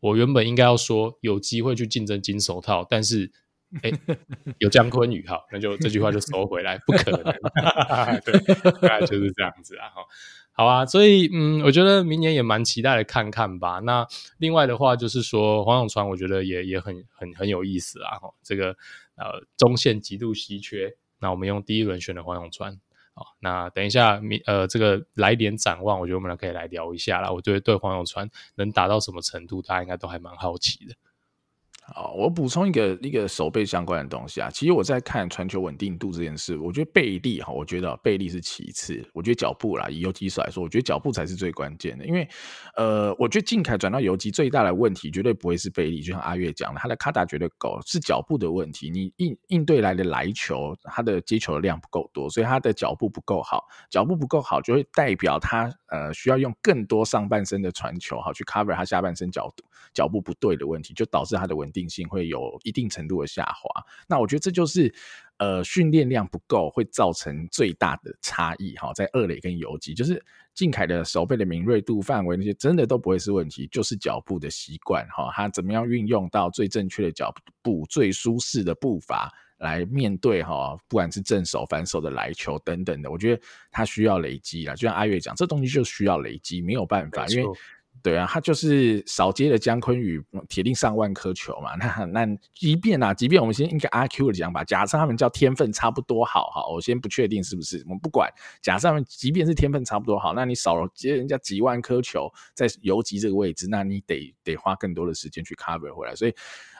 [0.00, 3.32] 我原本应该要说有机会去竞争金手套，但是。
[3.82, 4.18] 哎、欸，
[4.60, 7.22] 有江坤宇哈，那就这句话就收回来，不可能，
[8.24, 9.90] 对，大概就是这样子啊。
[9.90, 10.00] 哈，
[10.52, 13.80] 好啊，所以嗯，我觉得明年也蛮期待的，看看吧。
[13.80, 14.06] 那
[14.38, 18.16] 另外的话就是说，黄永川，我觉得也也很很很有意思啊。
[18.16, 18.68] 哈，这个
[19.16, 22.80] 呃，中线极度稀缺，那我们用第一轮选的黄永传。
[23.18, 27.30] 哦，那等一下呃，这个来年展望，我觉得我们俩可以来聊一下啦。
[27.32, 30.94] 我觉得对黄永川能达到什么程度，大家应该都还蛮好奇的。
[31.94, 34.50] 好，我补充一个一个手背相关的东西啊。
[34.50, 39.02] 其实我在看传球稳定度这件事，我觉得背力哈，我觉得背力是其次。
[39.14, 42.04] 我觉得脚步啦，以游击手来说，我觉得脚步才是最关键的。
[42.04, 42.28] 因为
[42.76, 48.90] 呃，我觉得靖凯转到游击最大的问题绝对不会是背力，就像阿月讲的，他的卡打绝对够，是脚步的问题。
[48.90, 53.64] 你应应对来的来球，他的接球的量不够多，所以他的脚步不够好。
[53.88, 59.50] 脚步不够好，就会代表他呃需要用更多上半身的传球，好去 cover 他下半身脚
[59.94, 61.77] 脚步不对的问题，就导致他的稳定。
[61.78, 64.92] 定性会有一定程度的下滑，那我觉得这就是
[65.36, 70.20] 呃训练量不够会造成最大的差异哈，在二垒跟游击，就是
[70.54, 87.58] 靖凯的手背的敏锐度范围那些真的都不会是问题，就是脚步的习惯哈，他怎么样运用到最正确的脚步、最舒适的步伐来面对哈，不管是正手、反手的来球等等的，我觉得他需要累积啊，就像阿月讲，这东西就需要累积，没有办法，因为。
[88.02, 91.74] 对啊，他就是少接了江坤宇，铁定上万颗球嘛。
[91.76, 98.30] 那那即便啊，即便我们先应该阿 Q 的讲法，假设他们叫天分差不多好，好，我先不确定是不是，我们不管。
[98.62, 106.14] 假设他们即便是天分差不多好，那你少了接人家几万颗球在游击这个位置，那你得得花更多的时间去 cover 回来。
[106.14, 106.34] 所以，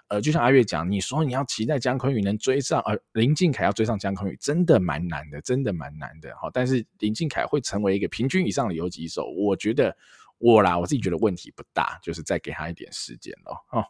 [0.09, 6.35] 呃，就像阿月讲，你说你要期待江坤宇能追上，呃，林靖凯要追上江坤宇，真的蛮难的，真的蛮难的。
[6.37, 9.97] 哈，但是林靖凯会成为一个平均以上的游击手，我觉得。
[10.38, 13.57] 我啦，我自己觉得问题不大，就是再给他一点时间咯。
[13.70, 13.85] 哦，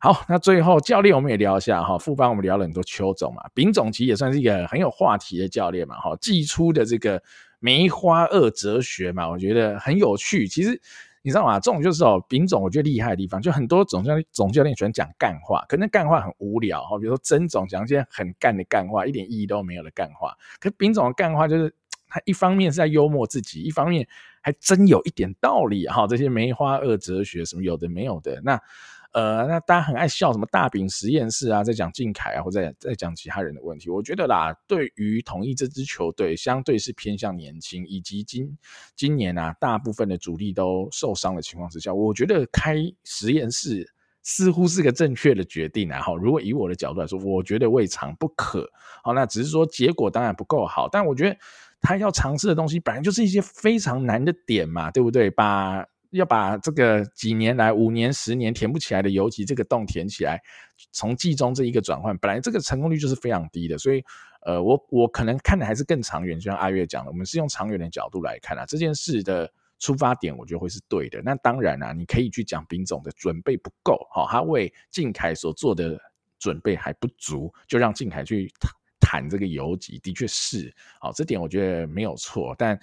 [0.00, 7.22] 好，那最后教练我们也聊一下哈，副班我们聊了很多邱总嘛，丙总其实也算是一个很有话题的教练嘛，哈，寄出的这个
[7.60, 10.48] 梅花二哲学嘛，我觉得很有趣。
[10.48, 10.80] 其实
[11.22, 11.60] 你知道吗？
[11.60, 21.74] 这种就是哦，丙总我觉得厉害的地方，就很多总教练总教练喜欢讲干话，可能干话很无聊哈，比如说曾总讲一些很干的干话，一点意义都没有的干话，可丙总的干话就是。
[22.14, 24.06] 他一方面是在幽默自己，一方面
[24.42, 26.06] 还真有一点道理哈。
[26.06, 28.60] 这些梅花二哲学什么有的没有的，那
[29.12, 33.90] 呃，那大家很爱笑什么大饼实验室啊，在讲靖凯啊，或者在在讲其他人的问题。
[33.90, 38.56] 我觉得啦，对于统一这支球队，相对是偏向年轻，以及今
[38.96, 43.86] 今年啊，大部分的主力都受伤的情况之下，我觉得开实验室
[44.22, 46.00] 似乎是个正确的决定啊。
[46.00, 48.66] 哈，如果以我的角度来说，我觉得未尝不可。
[49.04, 51.36] 好，那只是说结果当然不够好，但我觉得。
[51.82, 55.28] 他要尝试的东西本来就是一些非常难的点嘛，对不对？
[55.28, 60.40] 把要把这个几年来五年、十年填不起来的尤其这个洞填起来，
[60.92, 63.76] 从季中这一个转换，本来这个成功率就是非常低的。
[63.76, 64.04] 所以，
[64.42, 71.20] 呃，我我可能看的还是更长远，就像阿月讲的，我们是用长远的角度来看啊，这件事的出发点，我觉得会是对的。
[71.24, 75.98] 那当然啊，你可以去讲丙总的准备不够，好，他为靖凯所做的
[76.38, 78.52] 准备还不足，就让靖凯去。
[79.12, 82.78] 谈这个游击的确是，好，这点我觉得没有错，但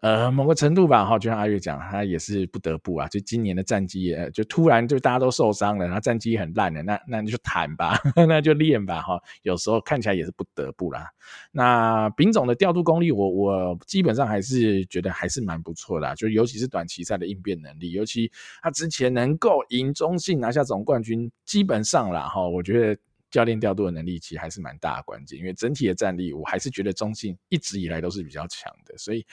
[0.00, 7.98] 呃，某个程度吧，哈，就像阿月讲，他也是不得不啊，就今年的战绩，就突然就大家都受伤了，然后战绩很烂了，那那你就谈吧，
[8.28, 11.08] 那就练吧，哈，有时候看起来也是不得不啦。
[11.50, 18.30] 那丙总的调度功力，我我基本上还是觉得还是蛮不错的，就尤其是短期赛的应变能力，尤其
[18.62, 23.00] 他之前能够赢中信拿下总冠军，基本上啦，哈，我觉得。
[23.30, 29.26] 教练调度的能力其实还是蛮大的关键，因为整体的战力，我还是觉得中信一直以来都是比较强的，所以，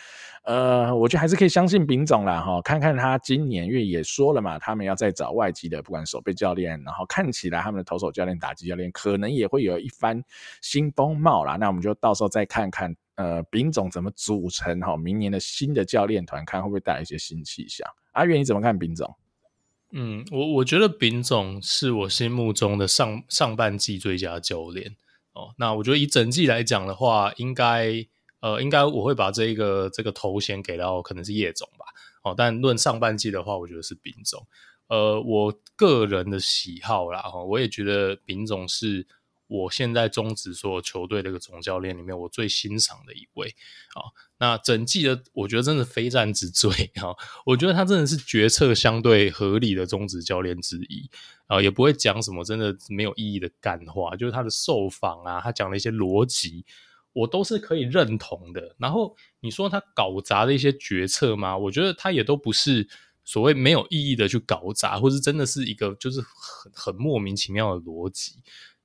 [0.44, 10.22] 呃，我觉得还是可以相信丙总啦哈，看看他今年，因为也说了嘛，他们要再找外籍的，不管守备教练，然后看起来他们的投手教练、打击教练可能也会有一番
[10.62, 17.88] 新风貌啦，那我们就到时候再看看，呃，丙总怎么组成哈，明年的新的教练团，看会不会带来一些新气象。
[18.14, 19.16] 阿跃你怎么看丙总？
[19.96, 24.96] 嗯，我我觉得丙总是我心目中的上上半季最佳教练
[25.34, 25.54] 哦。
[25.58, 28.06] 那我觉得以整季来讲的话，应该
[28.40, 31.86] 呃，应该我会把这个这个头衔给到可能是叶总吧。
[32.24, 34.48] 哦，但论上半季的话，我觉得是丙总。
[34.88, 39.08] 呃，我个人的喜好啦，哈，我也觉得丙总是。
[39.48, 43.56] 我现在中职所有球队这个总教练里面，我最欣赏的一位
[43.94, 47.14] 啊，那整季的我觉得真的非战之罪啊，
[47.46, 51.10] 我觉得他真的是决策相对合理的中职教练之一
[51.48, 56.66] 啊，也不会讲什么真的没有意义的干话，就是他的受访啊，他讲的一些逻辑，
[57.12, 58.76] 我都是可以认同的。
[58.80, 61.56] 然后你说他搞砸的一些决策吗？
[61.56, 62.88] 我觉得他也都不是
[63.24, 68.38] 所谓没有意义的去搞砸，或是真的是一个就是很很莫名其妙的逻辑。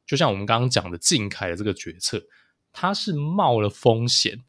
[0.09, 2.21] 就像我们刚刚讲的靖凯的这个决策，
[2.73, 4.43] 他是冒了风险，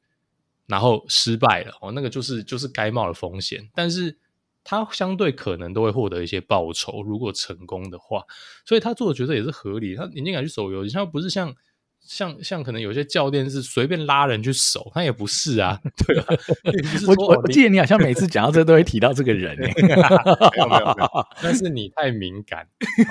[0.66, 4.18] 然后失败了哦，那个就是就是该冒的风险，但是
[4.64, 8.24] 他相对可能都会获得一些报酬，如果成功的话，
[8.66, 9.96] 所以他做的决策也是合理。
[9.96, 11.54] 他你竟敢去守游你像不是像
[12.00, 16.26] 像像可能有些教练是随便拉人去守，他也不是啊， 对吧？
[17.18, 22.68] 我我记得你好像每次讲到这都会提到这个人，欸， 没有没有没有，但是你太敏感，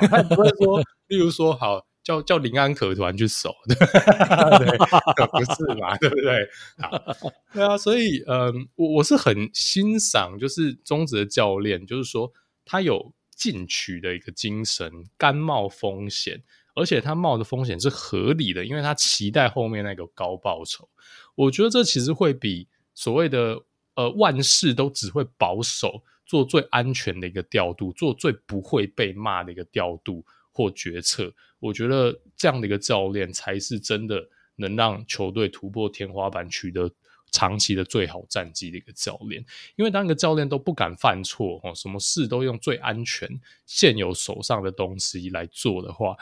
[0.08, 5.94] 他不会说，例如说好叫叫林安可团去守， 对，对不是嘛？
[5.98, 6.48] 对不对？
[6.78, 12.32] 好，对啊，所以嗯，我我是很欣赏，就是中职的教练，就是说
[12.64, 16.42] 他有进取的一个精神，甘冒风险。
[16.74, 20.88] 而且他冒的风险是合理的，因为他期待后面那个高报酬。
[21.34, 23.60] 我觉得这其实会比所谓的
[23.96, 30.24] 呃万事都只会保守，做最安全的一个调度，做最不会被骂的一个调度
[30.58, 31.32] 或决策。
[31.60, 36.90] 我觉得这样的一个教练才是真的能让球队突破天花板，取得
[37.30, 39.44] 长期的最好战绩的一个教练。
[39.76, 43.28] 因为当一个教练都不敢犯错哦，什么事都用最安全
[43.66, 46.16] 现有手上的东西来做的话。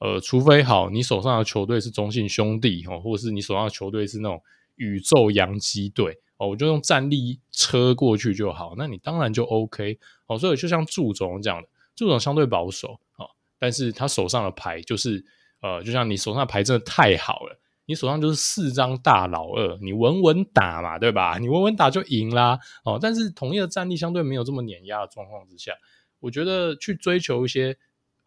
[0.00, 4.40] 呃，除非好，你手上的球队是中信兄弟哦，或者是你手上的球队是那种
[4.76, 10.38] 宇宙洋基队哦，我就用战力车过去就好，那你当然就 OK 哦。
[10.38, 13.28] 所以就像祝总这样的，祝总相对保守哦，
[13.58, 15.24] 但是他手上的牌就是
[15.60, 21.38] 呃，就像你手上牌真的太好了，你手上就是四张大老二，你稳稳打嘛，对吧？
[21.40, 22.98] 你稳稳打就赢啦哦。
[23.00, 25.72] 但是同一的战力相对没有这么碾压的状况之下，
[26.20, 27.76] 我觉得去追求一些。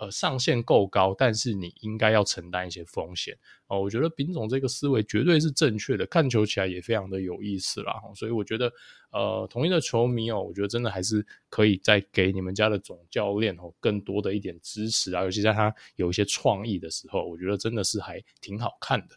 [0.02, 3.38] 呃，上限够高，但是你应该要承担一些风险
[3.68, 3.80] 哦。
[3.80, 8.02] 我觉得丙总这个思维绝对是正确的，看球起来也非常的有意思啦。
[8.16, 8.74] 所以我觉得，
[9.12, 19.16] 呃，同一个球迷哦，我觉得真的还是可以再给你们家的总教练哦更多的一点支持啊，尤其在他有一些创意的时候，我觉得真的是还挺好看的。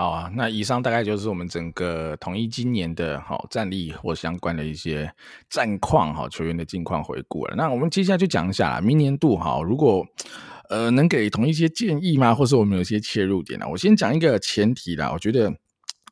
[0.00, 5.12] 好啊，那以上大概就是我们整个统一今年的好战力或相关的一些
[5.50, 7.54] 战况哈，球员的近况回顾了。
[7.54, 10.02] 那我们接下来就讲一下啦，明年度哈，如果
[10.70, 12.34] 呃能给同一一些建议吗？
[12.34, 13.66] 或是我们有一些切入点呢？
[13.68, 15.52] 我先讲一个前提啦，我觉得。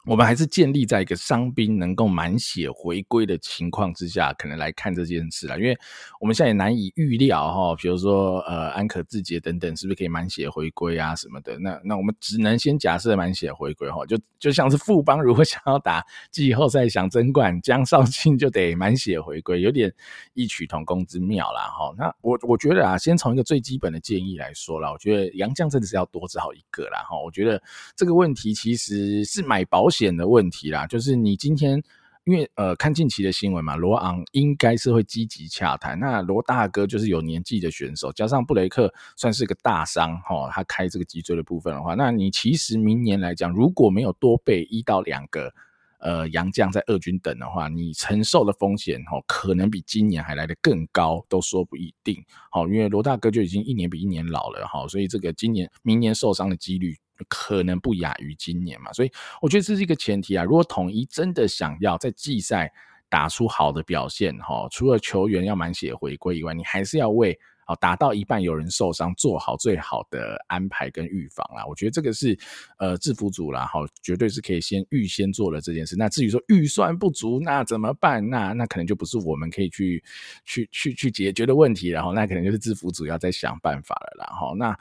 [0.09, 5.54] 我们还是建立在一个伤兵能够满血回归的情况之下，可能来看这件事啦。
[5.59, 5.76] 因为
[6.18, 11.59] 我们现在也难以预料哈，比如说呃安可自杰等等，是不是可以满血回归啊什么的？
[11.59, 19.92] 那那我们只能先假设满血回归哈，就就像是富邦如果想要打季后赛想争冠，江少庆就得满血回归，有点
[20.32, 21.94] 异曲同工之妙啦哈。
[21.98, 27.20] 那我我觉得啊，先从一个最基本的建议来说啦，我觉得杨将真的是要多找一个啦哈。
[27.22, 27.62] 我觉得
[27.94, 29.97] 这个问题其实是买保险。
[30.07, 31.82] 险的问题啦，就是你今天
[32.24, 35.99] 因为呃看近期的新闻嘛，罗昂应该是会积极洽谈。
[35.99, 45.53] 那罗大哥就是有年纪的选手，加上布雷克算是个大伤哈，他开这个脊椎的部分的话，那你其实明年来讲，如果没有多备一到两个
[46.01, 52.22] 呃洋将在二军等的话，你承受的风险哈，可能比今年还来得更高，都说不一定。
[52.51, 56.94] 好，因为罗大哥就已经一年比一年老了哈，所以这个今年明年受伤的几率。
[57.29, 59.11] 可能不亚于今年嘛，所以
[59.41, 60.45] 我觉得这是一个前提啊。
[60.45, 62.73] 如果统一真的想要在季赛
[63.09, 71.64] 打出好的表现，哈，除了球员要满血回归以外，你还是要为啊打到一半有人受伤做好最好的安排跟预防啦。
[71.66, 72.39] 我觉得这个是
[72.79, 75.97] 呃制服组啦，哈，绝对是可以先预先做了这件事。
[75.97, 78.29] 那至于说预算不足，那怎么办？
[78.29, 80.05] 那那可能就不是我们可以去
[80.45, 84.79] 去去去解决的问题，然后那可能就是制服组要再想办法了啦，哈，那。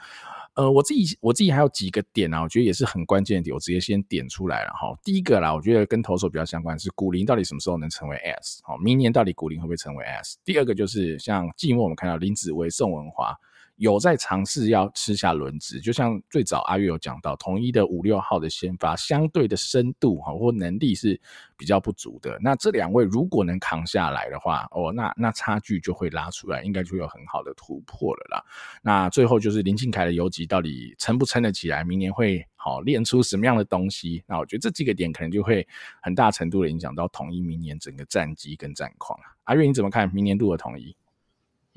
[0.58, 4.88] 呃，我自己我自己还有几个点啊，我觉得也是很关键的点，我直接先点出来了哈。
[5.03, 8.60] 第一个啦，我觉得跟投手比较相关是古林到底什么时候能成为 S？
[8.64, 10.39] 好，明年到底古林会不会成为 S？
[10.43, 13.36] 第二个就是像季末我们看到林子维、宋文华。
[13.78, 21.19] 有在尝试要吃下轮值，就像最早阿月有讲到，统一的五六号的先发相对的深度哈或能力是
[21.55, 22.39] 比较不足的。
[22.41, 28.43] 那这两位如果能扛下来的话，哦，那那差距就会拉出来，应该就有很好的突破了啦。
[28.82, 34.23] 那最后就是林靖凯的游击到底撑不撑得起来，明年会好练出什么样的东西？
[34.25, 35.67] 那我觉得这几个点可能就会
[36.01, 39.19] 很大程度的影响到统一明年整个战绩跟战况。
[39.43, 40.95] 阿月你怎么看明年度的统一？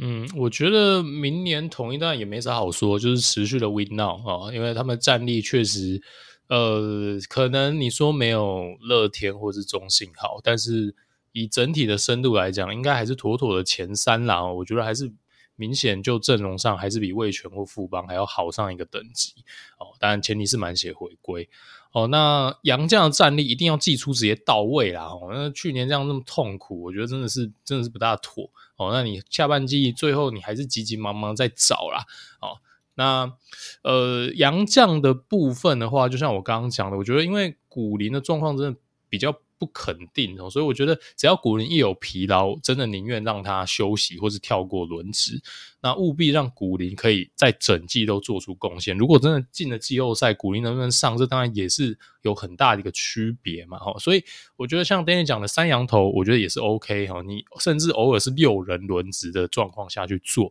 [0.03, 6.01] 嗯，我觉得明年同一段也没啥好说，就是持续的 win now 啊，因为他们战力确实，
[6.49, 10.95] 呃，可能你说没有乐天或是中信好，但是
[11.33, 14.43] 以整体的深度来讲，应该还是妥妥的前三啦。
[14.43, 15.13] 我觉得还是
[15.55, 19.45] 明显就阵容上还是比味全或富邦还要好上一个等级
[19.79, 19.93] 哦。
[19.99, 21.47] 当然前提是满血回归
[21.93, 22.07] 哦。
[22.09, 25.05] 那杨将的战力一定要祭出直接到位啦。
[25.05, 28.51] 哦，那去年这样那么痛苦，我觉得真的是真的是不大妥。
[28.77, 32.05] 哦，那你下半季最后你还是急急忙忙在找啦。
[32.41, 32.59] 哦，
[32.95, 33.33] 那
[33.83, 38.79] 呃杨将的部分的话，就像我刚刚讲的，我觉得因为古林的状况真的
[39.09, 45.39] 比较不肯定哦，所以我觉得只要古林一有疲劳，真的宁愿让他休息或是跳过轮值，
[45.83, 48.97] 那务必让古林可以在整季都做出贡献。
[48.97, 53.79] 如果真的进了季后赛，古林能不能上，这当然也是有很大的一个区别嘛。
[53.79, 54.25] 哈，所以
[54.57, 57.21] 我觉得像丹尼讲的三羊头，我觉得也是 OK 哈。
[57.21, 60.51] 你甚至偶尔是六人轮值的状况下去做，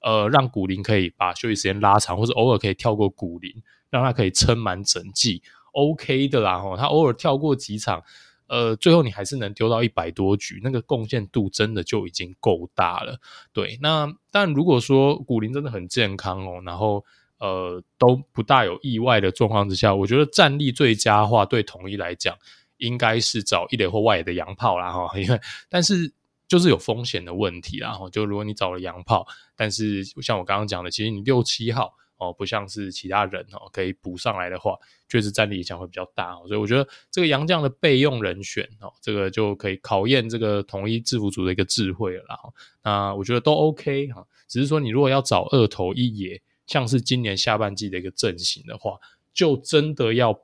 [0.00, 5.42] 呃，让古林可以把休息时间拉长，或者偶尔可以跳过古林，让他可以撑满整季。
[5.72, 8.02] OK 的啦，哈，他偶尔跳过几场，
[8.48, 13.20] 呃，最后你还是能丢到一百多局，那个贡献度真的就已经够大了。
[13.52, 17.04] 对，那但如果说古林真的很健康哦，然后
[17.38, 22.36] 呃都不大有意外的状况之下，我觉得战力最佳化对统一来讲，
[22.78, 26.12] 应该是找一垒或外野的洋炮啦，哈，因为但是
[26.48, 31.94] 就是有风险的问题啦，哈，就如果你找了洋炮，但是像我刚刚讲的，其实你六七号。
[32.18, 34.76] 哦，不像是其他人哦，可以补上来的话，
[35.08, 36.44] 确实战力影响会比较大哦。
[36.46, 42.38] 所以我觉得这个杨将的备用人选哦，这个就可以考验这个统一制服组的一个智慧了啦。
[42.82, 48.98] 那我觉得都 OK 哈，只是说你如果要找二头一野，像是今年下半季的一个阵型的话，
[49.32, 50.38] 就真的要。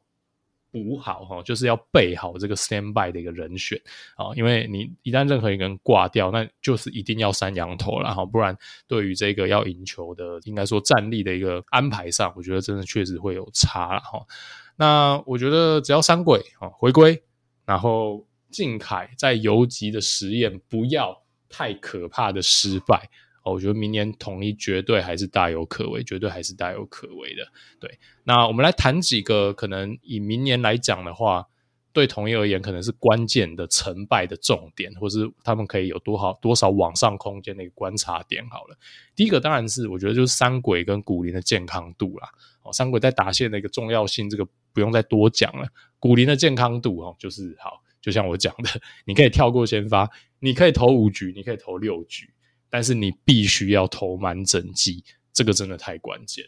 [0.75, 3.81] 补好哈，就是要备好这个 stand by 的一个人选
[4.17, 8.59] 啊，因为你一旦任何一个人挂掉，那就是一定要三羊头了哈，不然
[8.89, 14.21] 对于这个要赢球的，应该说战力的一个安排上，我觉得真的确实会有差了哈。
[14.75, 17.23] 那我觉得只要三鬼啊回归，
[17.65, 23.09] 然后靖凯在游击的实验不要太可怕的失败。
[23.53, 27.47] 我觉得明年统一绝对还是大有可为，绝对还是大有可为的。
[27.79, 31.47] 对，那我们来谈几个可能以明年来讲的话，
[31.93, 38.45] 对统一而言可能是关键的成败的重点，或是他们可以有多好多少往上空间的一个观察点。
[38.49, 38.77] 好了，
[39.15, 42.29] 第一个当然是我觉得就是三鬼跟古林的健康度啦。
[42.63, 45.69] 哦，三鬼在打线的一个重要性，这个不用再多讲了。
[45.99, 52.31] 古林的健康度哦，就是好，就像我讲的，你可以跳过先发，你可以投五局，你可以投六局。
[52.75, 56.45] 但是你必须要投满整季，这个真的太关键。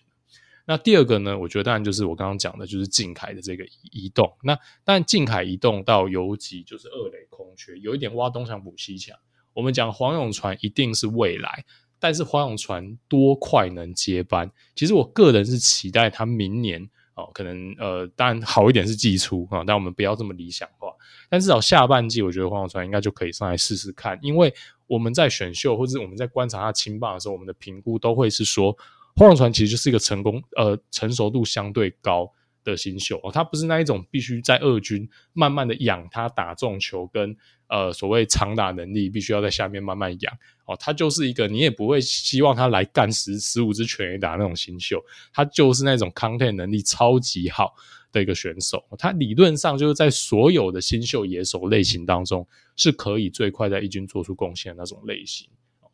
[0.67, 1.39] 那第二个呢？
[1.39, 4.37] 我觉得当然就是我刚刚讲的，就是靖凯的这个移动。
[4.43, 9.17] 那但靖凯移动到游击就是二垒空缺，有一点挖东墙补西墙。
[9.53, 11.65] 我们讲黄永传一定是未来，
[12.01, 14.51] 但是黄永传多快能接班？
[14.75, 20.89] 其实我个人是期待他明年哦，可能呃，当然好一点是季初啊，但我们不要这么理想化。
[21.29, 24.55] 但至少下半季，我觉得黄永传应该就可以上来试试看，因为。
[24.89, 28.71] 我们在选秀或者我们在观察他青棒的时候，我们的评估都会是说，
[29.17, 37.37] 黄永传其实就是一个成功呃成熟度相对高的新秀哦，他不是那一种必须在二军慢慢的养他打中球跟
[37.67, 40.33] 呃所谓长打能力，必须要在下面慢慢养
[40.67, 45.03] 哦，他就是一个你也不会希望他来干十十五支全垒打那种新秀，
[45.33, 47.75] 他就是那种 content 能力超级好
[48.13, 55.49] 的一个选手，他理论上就是在所有的新秀野手类型当中，是可以最快在一军做出贡献的那种类型。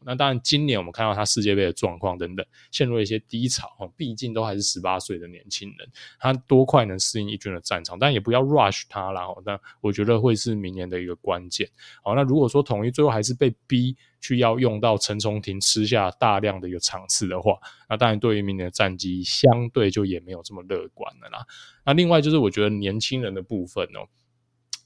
[0.05, 3.69] 那当然，今年我们看到他世界杯的状况等等，陷入了一些低潮。
[3.97, 5.89] 毕竟都还是十八岁的年轻人，
[6.19, 7.99] 他多快能适应一军的战场？
[7.99, 9.27] 但也不要 rush 他啦。
[9.45, 11.69] 那我觉得会是明年的一个关键。
[12.03, 21.45] 好，那如果说统一最后还是被逼去要用到陈崇廷吃下大量的一个场次的话，那当然对于明年的战绩相对就也没有这么乐观了啦。
[21.85, 24.07] 那另外就是我觉得年轻人的部分哦。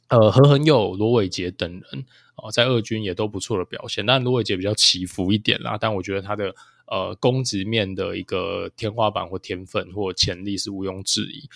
[0.08, 2.06] 呃，何恒佑、罗伟杰等人
[2.36, 5.76] 哦，在二军也都不错的表现，但卢伟杰比较起伏一点啦。
[5.80, 6.54] 但我觉得他的
[6.86, 11.48] 呃攻击面的一个天花板或天分或潜力是毋庸置疑。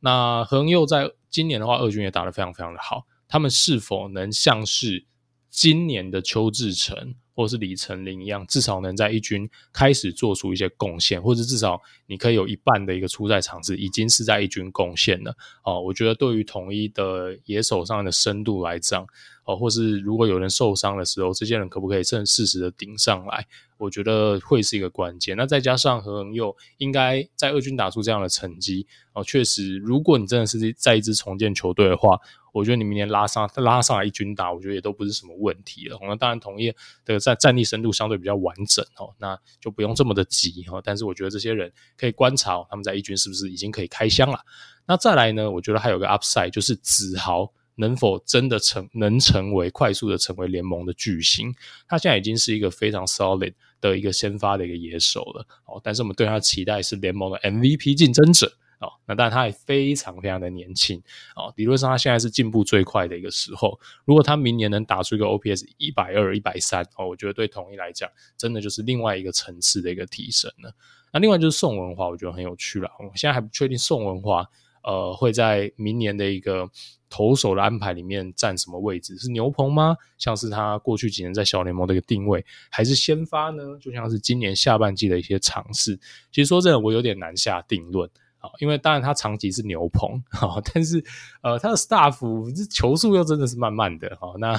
[0.00, 3.06] 那恒佑在今年的话，二军也打得非常非常的好。
[3.26, 5.04] 他们是否能像是
[5.50, 15.32] 今年的邱志成或是李成林一样，至少能在一军开始做出一些贡献，或者至少你可以有一半的一个出赛场次已经是在一军贡献了
[15.62, 15.80] 哦。
[15.80, 19.06] 我觉得对于统一的野手上的深度来讲，
[19.44, 23.46] 哦，或是如果有人受伤的时候，这些人可不可以正适时的顶上来？
[23.78, 25.36] 我觉得会是一个关键。
[25.36, 32.20] 那再加上何恒佑应该在二军打出这样的成绩哦，确实，如果你真的是在一支重建球队的话。
[32.50, 35.96] 我觉得你明年拉上拉上来一军打，我觉得也都不是什么问题了。
[36.02, 36.74] 那当然，同业
[37.04, 40.80] 的战战力深度相对比较完整哦，那就不用这么的急哈。
[40.82, 44.40] 但是我觉得这些人可以观察他们在一军是不是已经可以开箱了。
[44.86, 51.54] 那再来呢，我觉得还有个 upside 就是子豪能否真的成能成为快速的成为联盟的巨星？
[51.86, 55.80] 他现在已经是一个非常 solid 的一个先发的一个野手了哦。
[55.82, 58.52] 但是我们对他的期待是联盟的 MVP 竞争者。
[58.80, 61.02] 哦，那当然他也非常非常的年轻
[61.34, 63.76] 哦，理论上他现在是进步最快的一个时候。
[64.04, 70.72] 如果他明年能打出一个 OPS 一百二、一百三哦，我觉得对统一来讲，真的就是另外一个层次的一个提升了。
[71.12, 72.88] 那另外就是宋文华，我觉得很有趣了。
[73.00, 74.46] 我现在还不确定宋文华
[74.84, 76.70] 呃会在明年的一个
[77.10, 79.16] 投手的安排里面占什么位置？
[79.18, 79.96] 是牛棚吗？
[80.18, 83.62] 像是他过去几年在小联盟的一个定位，还是先发呢？
[83.80, 85.98] 就像是今年下半季的一些尝试。
[86.30, 88.08] 其实说真的，我有点难下定论。
[88.40, 91.02] 啊，因为当然他长期是牛棚， 好，但是
[91.42, 94.52] 呃他的 staff 这球速又真的是慢慢的，好，那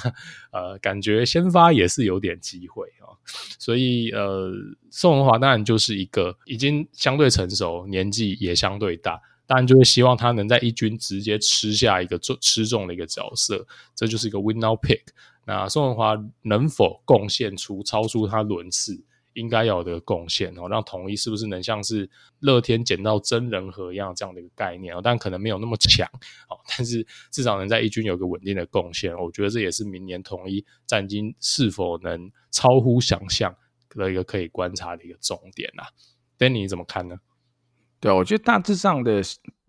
[0.52, 3.16] 呃感觉先发也是有点机会啊，
[3.58, 4.52] 所以呃
[4.92, 15.02] 宋文华当然就是一个已经相对成熟，年纪也相对大，当然就会希望他能在一军直接吃下一个重吃重的一个角色，这就是一个 win now pick。
[15.48, 19.04] 那宋文华能否贡献出超出他轮次？
[19.34, 22.08] 应该有的贡献哦，让统一是不是能像是
[22.42, 25.02] 乐天捡到真人和一样这样的一个概念哦？
[25.04, 26.06] 但可能没有那么强
[26.50, 33.56] 哦， 但是至少能在一军有个稳定的贡献，我觉得这也是明年统一战绩是否能超乎想象
[33.90, 35.88] 的一个可以观察的一个重点啊。
[36.38, 37.16] Danny 你怎么看呢？
[38.02, 39.22] 对，我觉得大致上的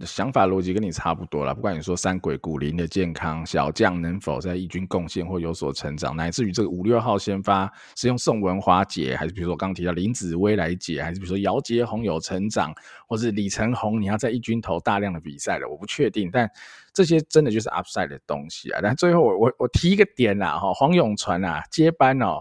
[0.07, 1.53] 想法逻辑跟你差不多啦。
[1.53, 12.72] 不管你说三鬼古林的健康，小将能否在一军贡献或有所成长，乃至于这个五六号先发是用宋文华解，还是比如说我刚刚提到林子崴来解，还是比如说姚杰宏有成长，
[13.09, 16.31] 或是李承鸿你要在一军投大量的比赛了，我不确定。
[16.33, 16.49] 但
[16.95, 18.78] 这些真的就是 upside 的东西啊。
[18.81, 22.41] 但最后我我我提一个点啦，哈，黄永传啊接班哦。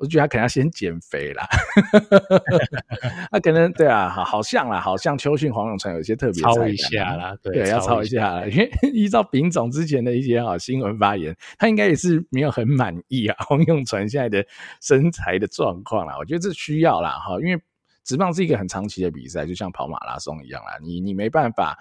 [0.00, 1.46] 我觉得他可能要先减肥啦，
[3.30, 14.42] 他可能对啊，好，好像啦，好像邱训黄永传有一些特别操一下啦，对，对，要操一下啦，因为依照丙总之前的一些好新闻发言，他应该也是没有很满意啊，黄永传现在的
[14.80, 17.62] 身材的状况啦，我觉得这需要啦，哈，因为
[18.02, 21.78] 直棒是一个很长期的比赛，就像跑马拉松一样啦，你你没办法。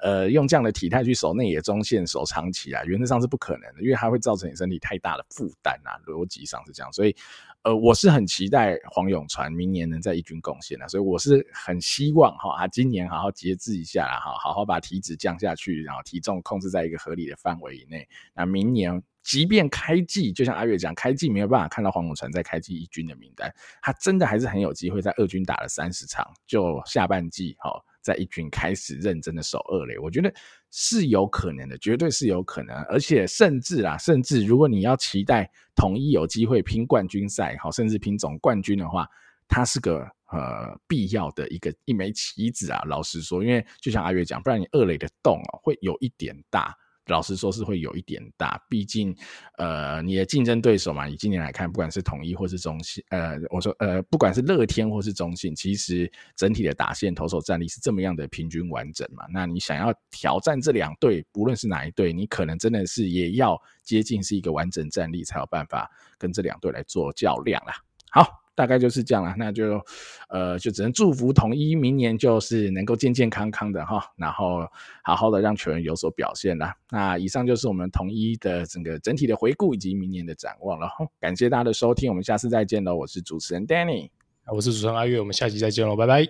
[0.00, 6.92] 呃，用这样的体态去守内野中线守长期啊，原则上是不可能的，因为它会造成你身体太大的负担啊，逻辑上是这样。
[6.92, 7.16] 所以，
[7.64, 18.06] 呃，我是很期待黄永传明年能在一军贡献的，所以我是很希望哈，他今年好好节制一下啦，哈，好好把体脂降下去，然后体重控制在一个合理的范围以内。
[18.34, 23.50] 那明年即便开季，就像阿月讲，开季没有办法看到黄永传在开季一军的名单，
[23.80, 27.82] 他真的还是很有机会在二军打了三十场，就下半季哈。
[28.04, 30.30] 在一军开始认真的守二垒，我觉得
[30.76, 32.74] 是有可能的，绝对是有可能。
[32.86, 39.08] 而且甚至啊，甚至如果你要期待统一有机会拼冠军赛，好，甚至拼总冠军的话，
[39.46, 40.00] 它是个
[40.32, 42.82] 呃必要的一个一枚棋子啊。
[42.88, 46.76] 老实说，因为就像阿月讲，不然你二垒的洞哦会有一点大。
[47.06, 49.14] 老实说，是会有一点大，毕竟，
[49.58, 59.24] 呃，你的竞争对手嘛，以今年来看，不管是统一或是中信，呃，我说，呃，不管是乐天或是中信，其实整体的打线投手战力是这么样的平均完整嘛。
[59.30, 67.74] 那你想要挑战这两队，不论是哪一队，你可能真的是也要接近是一个完整战力，才有办法跟这两队来做较量啦。
[68.10, 68.43] 好。
[68.54, 69.80] 大概就是这样了，那就，
[70.28, 74.66] 呃，就只能祝福统一明年就是能够健健康康的哈，然后
[75.02, 76.74] 好好的让球员有所表现啦。
[76.90, 80.88] 那以上就是我们统一的整个整体的回顾以及明年的展望了。
[81.20, 82.94] 感谢大家的收听，我们下次再见喽。
[82.94, 84.10] 我是主持人 Danny，
[84.46, 86.26] 我是主持人阿月，我们下期再见喽，拜拜，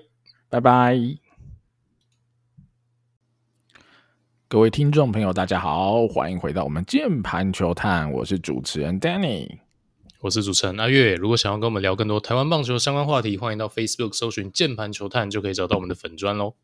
[0.49, 0.99] 拜拜。
[4.49, 9.64] 各位听众朋友，大家好，欢迎回到我们键盘球探，我是主持人 Danny。
[10.25, 16.55] 我是主持人阿月，如果想要跟我们聊更多台湾棒球相关话题，欢迎到 Facebook 搜寻“键盘球探”，就可以找到我们的粉专喽。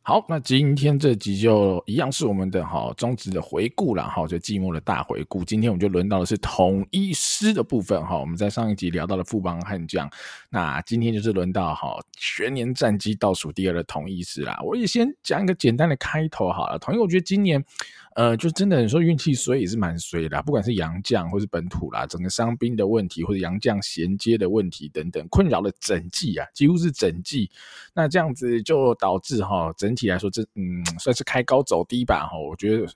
[0.00, 5.44] 好，那今天这集就一样是我们的哈中职的回顾了哈，就季末的大回顾。
[5.44, 8.18] 今天我们就轮到的是统一师的部分哈。
[8.18, 10.08] 我们在上一集聊到了富邦悍将，
[10.48, 14.58] 那今天就是轮到哈全年战绩倒数第二的统一师啦。
[14.64, 16.78] 我也先讲一个简单的开头好了。
[16.78, 17.62] 统一，我觉得今年。
[18.20, 27.50] 呃，就真的你说运气衰也是蛮衰的，不管是洋将或是本土啦，整个伤兵的问题或者洋将衔接的问题等等，困扰了整季啊，几乎是整季。
[27.94, 32.86] 那这样子就导致哈，整体来说这嗯算是开高走低吧哈，我觉得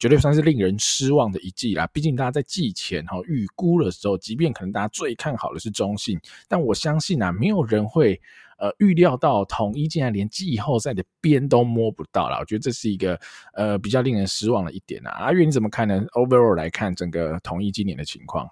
[0.00, 1.86] 绝对算是令人失望的一季啦。
[1.92, 6.18] 毕竟大家在季前哈预估的时候，即便可能大家最看好的是中信，
[6.48, 8.20] 但我相信啊，没有人会。
[8.62, 13.18] 呃，预料到统一竟然连季后赛的边都摸不到了，我觉得这是一个
[13.54, 15.10] 呃比较令人失望的一点啊。
[15.10, 18.48] 阿月你怎么看呢？Overall 来看整个统一今年的情况，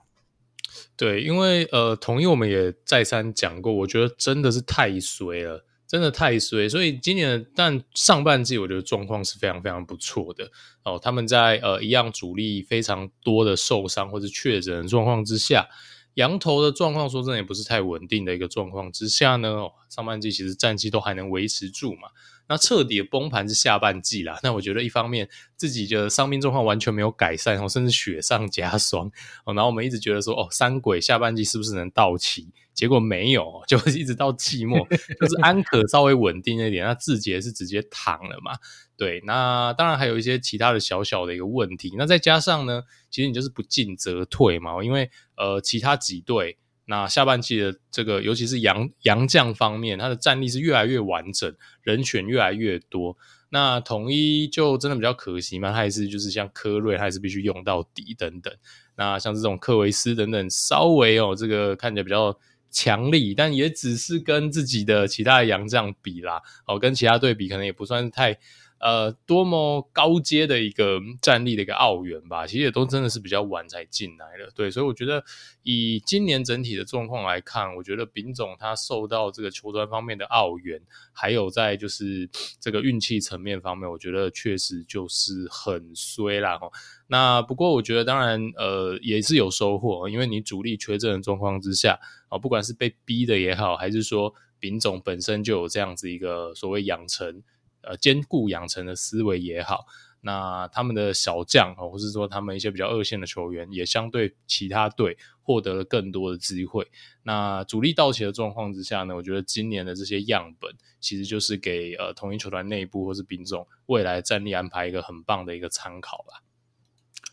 [0.96, 6.68] 对，因为呃统一我们也再三讲过，我觉得真的是太衰了，真的太衰。
[6.68, 10.50] 所以今年但上半季我觉得状况是非常非常不错的
[10.82, 10.98] 哦。
[11.00, 15.68] 他们在呃一样主力非常多的受伤或者确诊的状况之下。
[16.14, 22.08] 羊头的状况说真的也不是太稳定的一个状况之下呢，上半季其实战绩都还能维持住嘛。
[22.50, 24.36] 那彻底崩盘是下半季啦。
[24.42, 29.08] 那我觉得一方面自己的伤病状况完全没有改善，甚至雪上加霜。
[29.46, 32.48] 然后我们一直觉得说，哦，三鬼下半季是不是能到齐？
[32.74, 34.84] 结果没有，就 一直到季末，
[35.20, 38.56] 就是安可稍微稳定一点，那志杰是直接躺了嘛？
[38.96, 41.94] 对，那当然还有一些其他的小小的一个问题。
[41.96, 46.58] 那再加上呢，其实你就是不进则退嘛，因为呃，其他几队
[46.90, 53.16] 那下半季的这个，尤其是洋洋将方面，他的战力是越来越完整，人选越来越多。
[53.50, 58.52] 那统一就真的比较可惜嘛，他还是就是像科瑞，他还是必须用到底等等。
[58.96, 62.36] 那像这种克维斯等等，稍微哦，这个看起来比较。
[62.72, 68.38] 强力，但也只是跟自己的其他的洋将比啦，哦，跟其他队比，可能也不算太
[68.80, 72.46] 呃多么高阶的一个战力的一个澳元吧。
[72.46, 75.22] 其实也都真的是比较晚才进来的，对，所以我觉得
[75.62, 80.80] 以今年整体的状况来看，我觉得丙总他受到这个球团方面的澳元，
[81.12, 82.28] 还有在就是
[82.58, 86.58] 这个运气层面方面，我觉得确实就是很衰啦。
[86.60, 86.72] 哦，
[87.06, 92.00] 那不过我觉得当然呃也是有收获，因为你主力缺阵的状况之下。
[92.30, 97.42] 啊，不管是被逼的也好，还是说丙总本身就有这样子一个所谓养成，
[97.82, 99.86] 呃，兼顾养成的思维也好，
[100.20, 106.86] 那他们的小将啊，或是说他们一些比较二线的球员，也相对其他队获得了更多的机会。
[107.22, 116.42] 那主力到齐的状况之下呢，我觉得今年的这些样本，其实就是给呃同一球团内部或是兵种未来战力安排一个很棒的一个参考吧。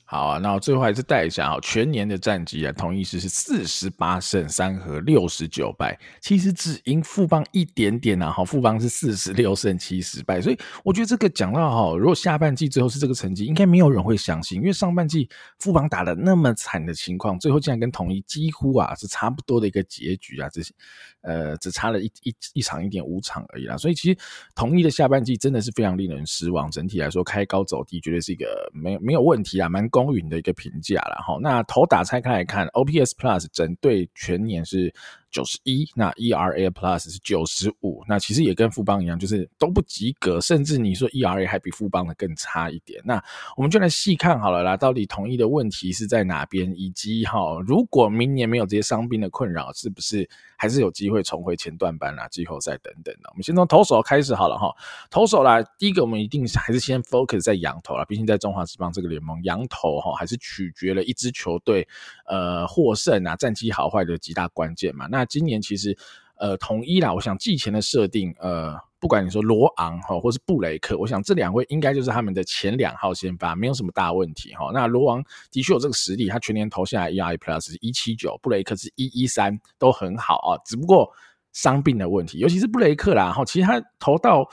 [0.10, 8.32] 好啊，那我最后还是带一下啊，全年的战绩啊，同一狮是四十八胜三和六十九败，其实只赢富邦一点点啊。
[8.32, 15.28] 好，富邦是四十六胜七十败，所以我觉得这个讲到哈，如果下半季最后是这个成绩，应该没有人会相信，因为上半季
[15.60, 20.74] 富邦打的那么惨的情况，最后竟然跟统一几乎啊是差不多的一个结局啊，这些
[21.20, 23.76] 呃只差了一一一场一点五场而已啦。
[23.76, 24.18] 所以其实
[24.55, 29.86] 统一的下半季真的是非常令人失望，整体来说开高走低，绝对是一个没有没有问题啊，蛮。
[29.97, 34.93] 公允的一个评价了哈，那头打拆开来看，OPS Plus 整对全年是
[35.32, 43.01] 九十一，那 ERA Plus 是九十五，那其实也跟富邦一样，就是都不及格，甚至你说 ERA 还比富邦的更差一点。
[43.05, 43.21] 那
[43.55, 53.30] 我们就来细看好了啦，到底统一的问题是在哪边，以及哈，如果明年没有这些伤病的困扰，是不是还是有机会重回前段班啦、季后赛等等的？
[53.32, 54.73] 我们先从投手开始好了哈，
[55.09, 61.88] 投手啦，第一个我们一定还是先 focus 在洋投啦，毕竟在中华职棒这个联盟，洋投哈还是取决了一支球队
[62.28, 65.07] 呃获胜啊，战绩好坏的极大关键嘛。
[65.07, 65.97] 那那今年其实，
[66.36, 74.70] 呃，统一啦，我想季前的设定，呃，不管你说罗昂哈，或是布雷克，我想这两位应该就是他们的前两号先发，没有什么大问题哈。
[74.72, 80.61] 那罗昂的确有这个实力，他全年投下来 ERA Plus 是一七九，布雷克是一一三，都很好啊。
[80.63, 81.11] 只不过
[81.53, 84.47] 伤病的问题，尤其是布雷克啦，哈，其实他投到。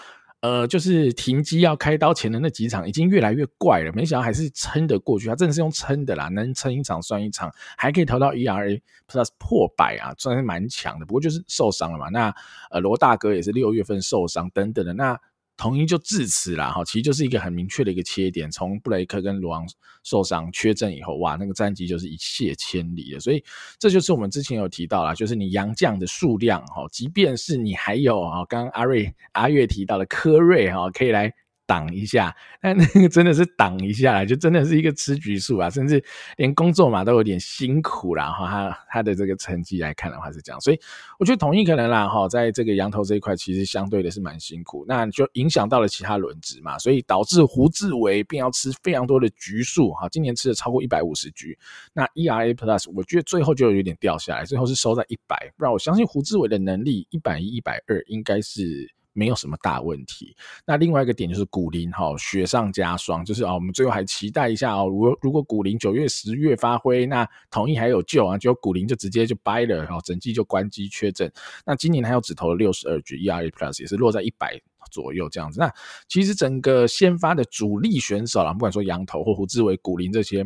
[0.45, 3.91] 呃，就是停机要开刀前的那几场，已经越来越怪了。
[3.95, 8.79] 没想到还是撑得过去，他真的是用撑的啦，能撑一场算一场，还可以投到 ERA
[9.09, 11.07] Plus 破百啊，算是蛮强的。
[11.07, 12.11] 不过就是受伤了嘛。
[12.11, 12.31] 那
[12.71, 15.19] 呃，罗大哥也是六月份受伤等等的那。
[15.57, 18.51] 统一就至此啦，哈，其实就是一个很明确的一个切点。
[18.51, 19.65] 从布雷克跟罗昂
[20.03, 23.21] 受伤缺阵以后，哇，那个战绩就是一泻千里了。
[23.21, 23.43] 所以
[23.79, 31.33] 这就是我们之前有提到啦，就是你洋将的数量，哈，即便是你还有啊，刚刚阿瑞阿月提到的科瑞，哈，可以来。
[31.67, 36.03] 挡一下，但那个真的是挡一下，就真的是一个吃局数啊，甚至
[36.37, 38.31] 连工作嘛都有点辛苦啦。
[38.31, 40.79] 哈，他他的这个成绩来看的话是这样，所以
[41.19, 51.59] 我觉得统一可能啦哈，在这个羊头这一块其实相对的是蛮辛苦，那就影响到了其他轮值嘛，所以导致胡志伟便要吃非常多的局数哈，今年吃了超过一百五十局，
[51.93, 58.94] 那 ERA Plus 我觉得最后就有点掉下来，最后是收在一百，不然我相信胡志伟的能力一百一、一百二应该是。
[59.15, 60.37] 没有什么大问题。
[60.67, 64.87] 那另外一个点就是古林哈，雪上加霜，就是啊，我们最后还期待一下哦。
[64.89, 68.37] 如果如果古林九月、十月发挥，那统一还有救啊。
[68.37, 71.33] 结果古林就直接就掰了，然后整季就关机缺阵。
[71.65, 74.61] 那今年他又只投了六十二局，ERA Plus 也是落在一百
[74.91, 75.61] 左右这样子。
[75.61, 75.73] 那
[76.09, 80.45] 其实整个先发的主力选手啦，不管说洋投或胡志伟、古林这些，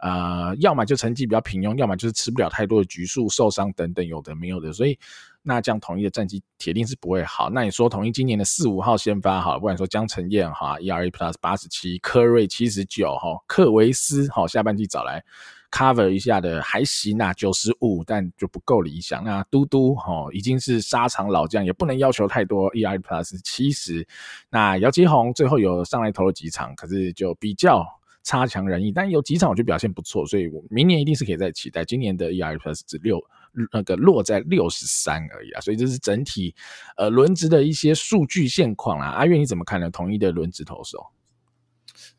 [0.00, 4.98] 呃，要么就成绩比较平庸，要么就是吃不了太多的局数、受伤等等，有的没有的，所以。
[5.42, 7.48] 那这样统一的战绩铁定是不会好。
[7.48, 15.24] 那你说统一今年的四五号先发好，不管说江承燕哈，ERA Plus 八十七，科瑞七十九哈，克维斯哈，下半季找来
[15.70, 19.24] cover 一下的还行啊，九十五，但就不够理想。
[19.24, 24.06] 那嘟嘟哈已经是沙场老将，也不能要求太多，ERA Plus 七十。
[24.50, 27.86] 那姚基宏最后有上来投了几场，可是就比较
[28.22, 31.84] 差强人意，但有几场我觉得表现不错，所以我明年一定是可以再期待。
[31.84, 33.18] 今年的 ERA Plus 只六。
[33.72, 36.54] 那个落在六十三而已啊，所以这是整体
[36.96, 39.06] 呃轮值的一些数据现况啦。
[39.06, 39.90] 阿月你怎么看呢？
[39.90, 41.06] 统一的轮值投手？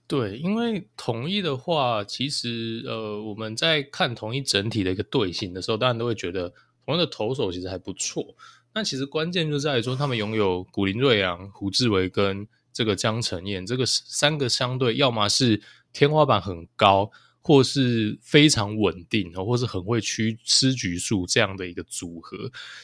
[0.07, 6.51] 对，因为统一的话，其实呃我们在看统一整体的一个队形的时候，当然都会觉得
[6.85, 8.35] 统一的投手其实还不错。
[8.73, 15.61] 那其实关键就在于说，他们拥有古林瑞阳、胡志伟跟这个江承燕这个三个相对，要么是
[15.91, 17.11] 天花板很高，
[17.41, 22.37] 或是非常稳定，或是很会吃吃局数这样的一个组合。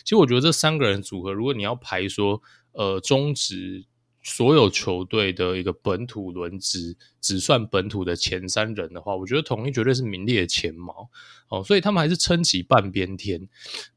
[0.03, 2.41] 其实我觉得这三个人组合，如果你要排说，
[2.72, 3.86] 呃，中职
[4.24, 11.10] 所有球队的一个本土轮值，只算本土的前三人的话，我觉得统一绝对是名列前茅。
[11.47, 13.47] 哦，所以他们还是撑起半边天。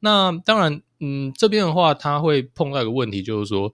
[0.00, 3.72] 那当然，嗯，这边的话，他会碰到一个问题，就是说，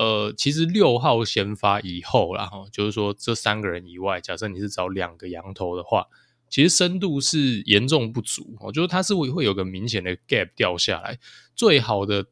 [0.00, 6.06] 呃，其实六号先发以后，然后就是说这三个人以外，假设你是找两个羊头的话，
[6.48, 8.56] 其实深度是严重不足。
[8.60, 11.18] 我觉得他是会会有个明显的 gap 掉下来。
[11.54, 12.24] 最好的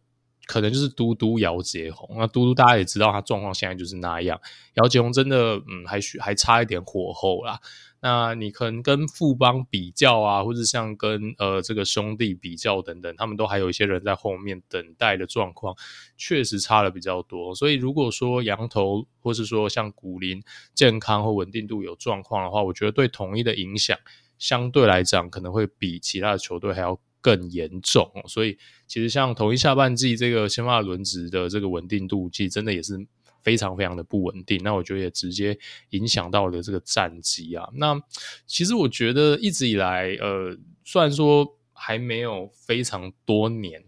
[0.49, 2.17] 可能就是嘟嘟姚杰宏。
[2.19, 4.41] 那嘟嘟大家也知道，他状况现在就是那样。
[4.75, 7.61] 姚杰宏真的，嗯，还需还差一点火候啦。
[8.01, 15.75] 那你可能跟富邦比较啊，或者像跟呃这个兄弟比较等等，他们都还有一些人在后面等待的状况，
[16.17, 17.55] 确实差了比较多。
[17.55, 20.41] 所以如果说羊头或是说像古林
[20.75, 23.99] 健康或稳定度有状况的话，我觉得对统一的影响
[24.39, 26.97] 相对来讲可能会比其他的球队还要
[27.37, 28.11] 更严重。
[28.27, 28.57] 所以
[28.87, 33.07] 其实像统一下半季这个先发轮值的这个稳定度，其实真的也是。
[33.41, 35.57] 非常非常的不稳定，那我觉得也直接
[35.91, 37.67] 影响到了这个战绩啊。
[37.73, 37.99] 那
[38.47, 40.55] 其实我觉得一直以来，呃，
[40.85, 43.83] 虽然说还没有非常多年，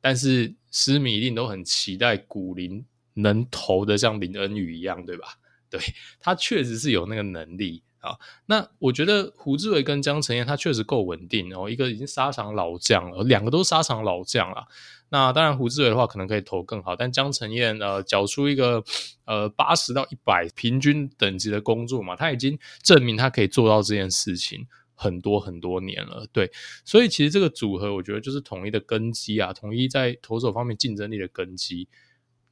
[0.00, 2.82] 但是狮迷一定都很期待古林
[3.14, 5.26] 能投的像林恩宇一样，对吧？
[5.68, 5.80] 对，
[6.20, 8.18] 他确实是有那个能力啊。
[8.46, 14.66] 那我觉得胡志伟跟江承燕他确实够稳定哦，一个已经沙场老将了，两个都是沙场老将了。
[15.08, 18.82] 那当然，胡志伟的话可能可以投更好，但江承燕呃，缴出一个
[19.26, 26.50] 呃八十到一百平均等级的工作嘛，他已经证明他可以做到这件事情很多很多年了，对，
[26.84, 31.88] 所以其实这个组合我觉得就是统一的根基啊，统一在投手方面竞争力的根基。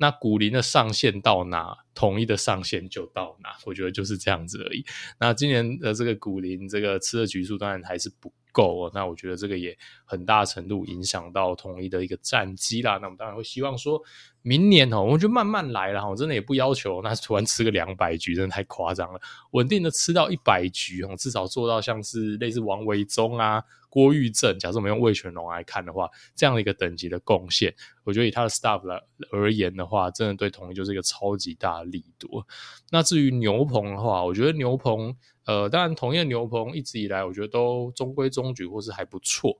[0.00, 4.82] 那古林的上限到哪，统一的上限就到哪，我觉得就是这样子而已。
[5.20, 9.76] 那今年的这个古林这个吃的局数当然还是不够哦，那我觉得这个也
[10.06, 12.96] 很大程度影响到统一的一个战绩啦。
[12.96, 14.02] 那我们当然会希望说，
[14.42, 16.06] 明年哦，我们就慢慢来啦。
[16.06, 19.20] 我真的也不要求，那突然吃个两百局，真的太夸张了。
[19.52, 27.74] 稳定的吃到一百局哦，至少做到像是类似王维中啊、郭玉正，假设我们用魏全龙来看的话，这样的一个等级的贡献，
[28.04, 32.44] 我觉得以他的 staff 来而言的话，真的对统一就是一个超级大的力度。
[32.90, 35.16] 那至于牛棚的话，我觉得牛棚。
[35.46, 39.58] 呃，当然，统一的牛棚一直以来，我觉得都中规中矩，或是还不错。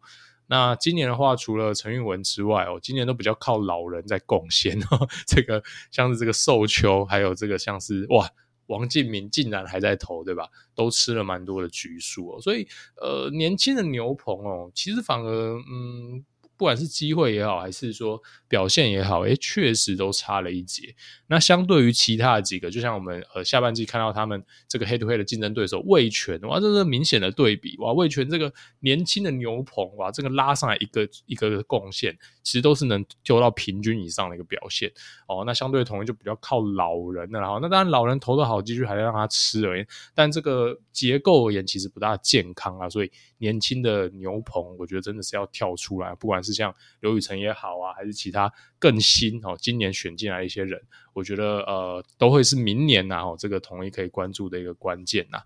[0.51, 5.09] 那今年的话，除了陈玉文之外，哦，今年都比较靠老人在贡献哦。
[5.25, 8.29] 这个像是这个寿丘，还有这个像是哇，
[8.67, 10.49] 王敬明竟然还在投，对吧？
[10.75, 12.41] 都吃了蛮多的局数哦。
[12.41, 12.67] 所以，
[13.01, 15.31] 呃，年轻的牛棚哦，其实反而
[15.71, 16.25] 嗯。
[16.61, 20.95] 不管是机会也好，还是说表现也好，诶，确实都差了一截。
[21.27, 27.95] 那相对于其他的几个，就像我们呃下半季看到他们这个 head to head 的竞争对手味全，哇，这是明显的对比哇！
[27.95, 34.93] 味全这个年轻的牛棚，哇，这个拉上来一个一个贡献，其实都是能丢到平均以上的一个表现
[35.29, 35.43] 哦。
[35.47, 39.87] 那相对统一就比较靠老人的，然后那当然老人投的好，继续还在让他吃而已。
[40.15, 42.91] 但这个结构而言，其实不大健康啊。
[42.91, 46.53] 所以年轻的牛棚，我觉得真的是要跳出来，不管是。
[46.53, 50.79] 像刘宇辰也好啊，还是其他更新哦，今年选进来一些人，
[51.15, 55.41] 我觉得呃都会是明年呐哦，这个统一可以关注的一个关键呐。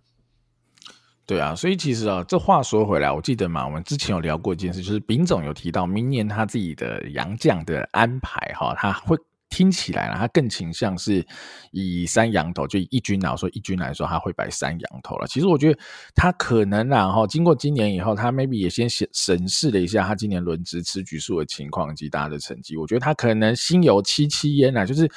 [1.24, 9.16] 对啊，所以其实啊，这话说回来，我记得嘛，我们之前有聊过一件事，就是丙总有提到明年他自己的洋将的安排哈，他会。
[9.54, 11.24] 听起来呢，他更倾向是
[11.70, 15.28] 以三羊头，就以一军来说，一军来说他会摆三羊头了。
[15.28, 15.78] 其实我觉得
[16.12, 25.08] 他可能然后经过今年以后，他 maybe 也先审审视了一下他今年轮值吃局数的情况及大家的成绩，我觉得他可能心有戚戚焉啊，就是。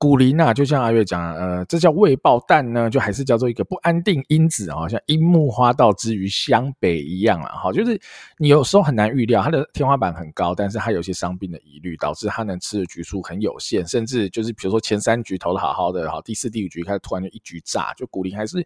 [0.00, 8.00] 古林啊，就像阿月讲，呃，这叫未爆弹呢，就还是叫做一个不安定因子啊，像樱木花道之于湘北一样啊，哈，就是
[8.38, 18.64] 你有时候很难预料，他的天花板很高，但是他有些伤病的疑虑，导致他能吃的局数很有限，甚至就是比如说前三局投的好好的，哈，第四、第五局开始突然就一局炸，就古林还是，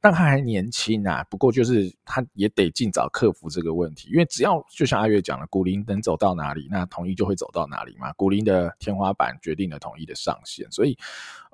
[0.00, 10.64] 但他还年轻啊，不过就是他也得尽早克服这个问题，因为只要就像阿月讲了，古林能走到哪里，那统一就会走到哪里嘛，古林的天花板决定了统一的上限。
[10.76, 10.96] 所以。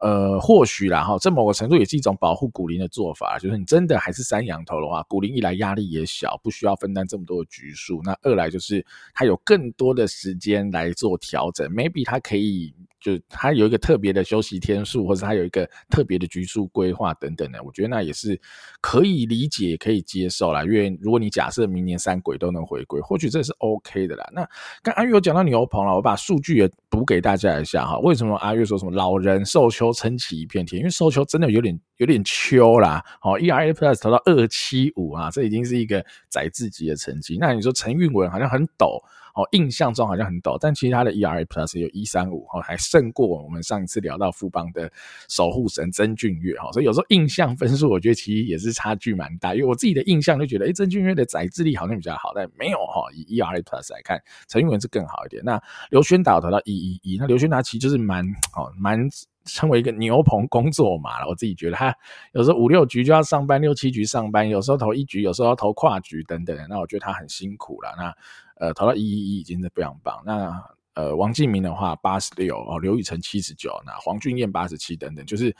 [0.05, 12.75] 呃，或许啦哈，这某个程度也是一种保护古林的做法，就是你真的还是三羊头的话，古林一来压力也小，不需要分担这么多的局数，那二来就是他有更多的时间来做调整，maybe 他可以。
[13.03, 18.40] 就他有一个特别的休息天数，或者他有一个特别的局数规划等等的，我觉得那也是
[18.80, 20.62] 可以理解、可以接受啦。
[20.62, 24.24] 因为如果你假设明年三鬼都能回归，或许这是 OK 的啦。
[24.32, 24.48] 那
[24.82, 27.98] 刚阿月有讲到牛棚了，我把数据也补给大家一下哈。
[27.98, 30.78] 为什么阿月说什么老人寿丘撑起一片天？
[30.78, 33.05] 因为寿丘真的有点有点秋啦。
[33.20, 37.36] 好，ERA Plus 投到二七五啊，这已经是一个宰制级的成绩。
[37.40, 39.03] 那你说陈韵文好像很陡。
[39.35, 44.91] 哦，印象中好像很陡，但其实他的 ERA Plus 有一三五，哦，还胜过我们上一次聊到富邦的
[45.28, 55.43] 守护神曾俊岳，哈，所以有时候印象分数，我觉得其实也是差距蛮大，因为我自己的印象就觉得，诶，曾俊岳的宰制力好像比较好，但没有哈，以 ERA Plus 来看，陈韵文是更好一点。
[55.45, 55.59] 那
[55.91, 58.24] 刘轩达投到一一一，那刘轩达其实就是蛮
[58.55, 59.01] 哦，蛮
[59.45, 61.97] 称为一个牛棚工作嘛，我自己觉得他
[62.33, 68.14] 有时候五六局就要上班，六七局上班，有时候投一局，有时候要投跨局等等，那我觉得他很辛苦了，那。
[68.62, 70.22] 呃，投到一一一已经是非常棒。
[70.24, 70.56] 那
[70.94, 75.52] 呃，王敬明的话八十六哦，刘宇辰七十九，那黄俊彦八十七等等，就是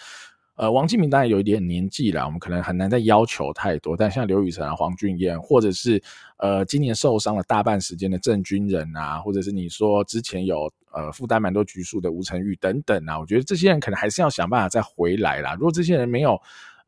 [0.55, 3.97] 呃，王敬明当然有一点年纪了，我们可能很难再要求太多。
[3.97, 6.01] 但像刘宇辰啊、黄俊彦，或者是
[6.37, 15.55] 呃，今年受伤了大半时间的郑军人啊，或者是你说之前有呃负担蛮多局数的吴成玉等等啊，我觉得这些人可能还是要想办法再回来啦。
[15.55, 16.41] 如果这些人没有。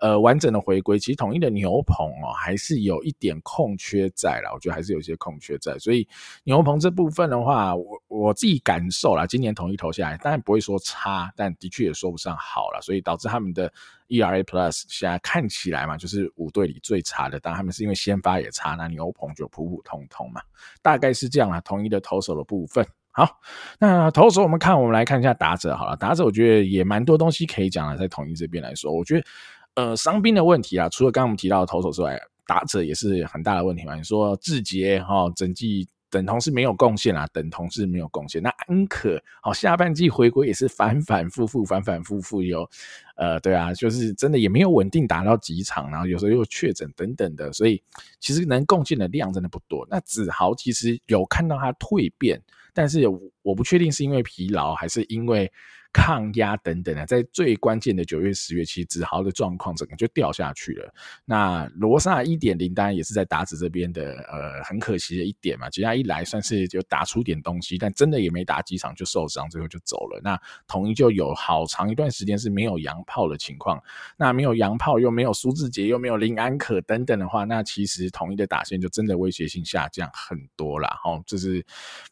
[0.04, 4.50] 呃，完整的回归，其实统一的牛棚哦，还是有一点空缺在啦。
[4.52, 6.06] 我觉得还是有一些空缺在，所以
[6.42, 13.72] 牛棚这部分的话，我我自己感受啦，今年统一投下来，当然不会说差，但的确也说不上好了，所以导致他们的
[14.08, 17.40] ERA Plus 现在看起来嘛，就是五队里最差的。
[17.40, 20.42] 当然他们是因为先发也差，那牛棚就普普通通嘛，
[20.82, 21.62] 大概是这样啦。
[21.62, 23.40] 统一的投手的部分，好，
[23.78, 29.26] 那投手我们看，我们来看一下打者好了，打者我觉得也蛮多东西可以讲的，在统一这边来说，我觉得。
[29.74, 32.16] 呃，伤兵的问题啊，除了刚刚我们提到的投手之外，
[32.46, 33.96] 打者也是很大的问题嘛。
[33.96, 38.40] 你说志杰哈，整季等同是没有贡献啊，等同是没有贡献。
[38.40, 42.68] 那安可好，下半季回归也是反反复复，反反复复有，
[43.16, 47.82] 呃，对啊，就是真的也没有稳定打到几场，然后有时候又确诊等等的，所以
[48.20, 49.84] 其实能贡献的量真的不多。
[49.90, 52.40] 那子豪其实有看到他蜕变，
[52.72, 53.08] 但是
[53.42, 55.50] 我不确定是因为疲劳还是因为。
[55.94, 60.92] 抗压等等的，在最关键的九月、十月，其实子豪的状况整个就掉下去了。
[61.24, 65.70] 那罗萨一点零当然也是在打子这边的，呃，很可惜的一点嘛。
[65.70, 70.20] 其他一来算是就打出点东西，但真的也没打几场就受伤，最后就走了。
[70.24, 70.36] 那
[70.66, 73.80] 统一就有好长一段时间是没有洋炮的情况。
[74.16, 80.98] 那没有洋炮，又没有苏志杰，又没有林安可等等的话，那其实统一的打线就真的威胁性下降很多啦。
[81.04, 81.64] 哦，这是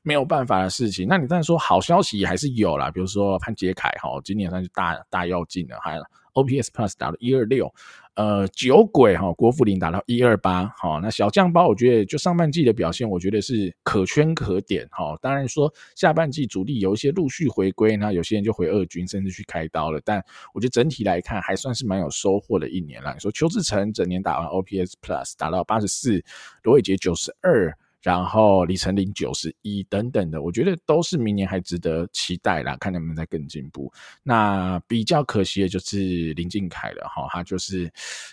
[0.02, 1.08] 没有办法的事情。
[1.08, 3.71] 那你当然说好消息还是有啦，比如说潘杰。
[3.72, 5.98] 凯哈，今年算是大大跃进了，还
[6.34, 7.70] OPS Plus 打到一二六，
[8.14, 15.14] 呃，酒鬼哈，郭富林打到一二八，好，那小将包我觉得就上半季的表现，我觉得是可圈可点哈。
[15.20, 23.12] 当然说下半季主力有一些陆续回归，那有些人就回二军，甚至去开刀了，但我觉得整体来看还算是蛮有收获的一年了。
[23.12, 26.24] 你说邱志成整年打完 OPS Plus 打到八十四，
[26.62, 27.76] 罗伟杰九十二。
[28.02, 33.92] 然后李成林九十一等等的，我觉得都是明年还值得期待啦，看能不能再更进步。
[34.24, 37.88] 那比较可惜的就是林靖凯了哈，他就是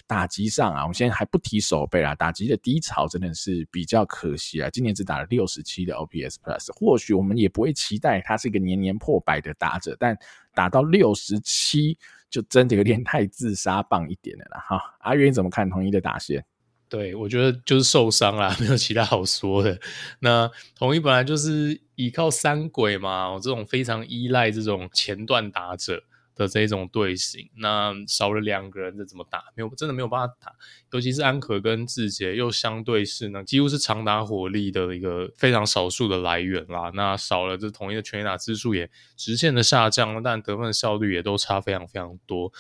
[0.08, 4.70] 打击上啊，我们现在还不提手背啦，打击的低潮真的是比较可惜啊。
[4.72, 10.18] 今年只打了六十七的 OPS Plus，或许我们也不会期待他是一个年年破百的打者，但
[10.56, 11.96] 打到六十七
[12.28, 14.82] 就真的有点太自杀棒一点了啦哈。
[15.02, 16.44] 阿元怎么看统一的打线？
[16.90, 19.80] 对，我觉得就是受伤啦， 没有其他好说的。
[20.20, 26.02] 那统一本来就是依靠三鬼嘛，我这种非常依赖这种前段打者
[26.36, 29.44] 的这种队形，那少了两个人，这怎么打？
[29.56, 30.52] 没有，真的没有办法打。
[30.92, 36.92] 尤其是安可跟志杰，又相对是呢，几乎是长打火力的一个非常少数的来源啦。
[36.96, 42.52] 那少了这统一的全垒打支数也直线的下降，但得分的效率也都差非常非常多。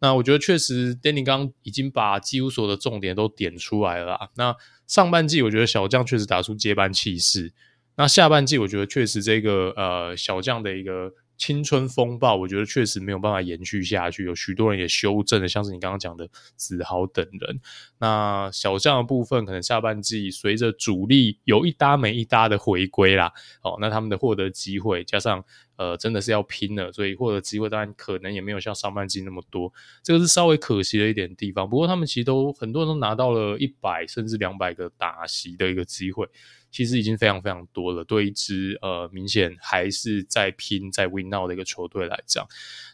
[0.00, 4.30] 那我觉得确实，Danny 刚刚已经把几乎所有的重点都点出来了。
[4.36, 4.54] 那
[4.86, 7.52] 上半季我觉得小将确实打出接班气势，
[7.96, 11.12] 那下半季我觉得确实这个呃小将的一个。
[11.38, 17.60] 青春风暴，我觉得确实没有办法延续下去，有许多人也修正了，像是你刚刚讲的子豪等人。
[18.00, 23.32] 那小将的部分，可能下半季随着主力有一搭没一搭的回归啦，
[23.62, 25.44] 哦，那他们的获得机会，加上
[25.78, 29.72] 呃真的是要拼了，所以获得机会当然可能也没有像上半季那么多，
[30.02, 31.66] 这个是稍微可惜的一点地方。
[31.66, 36.28] 不过他们其实都很多人都拿到了一百甚至两百个打席的一个机会。
[36.70, 38.04] 其实已经非常非常多了。
[38.04, 42.46] 对一支呃明显还是在拼在 win now 的一个球队来讲，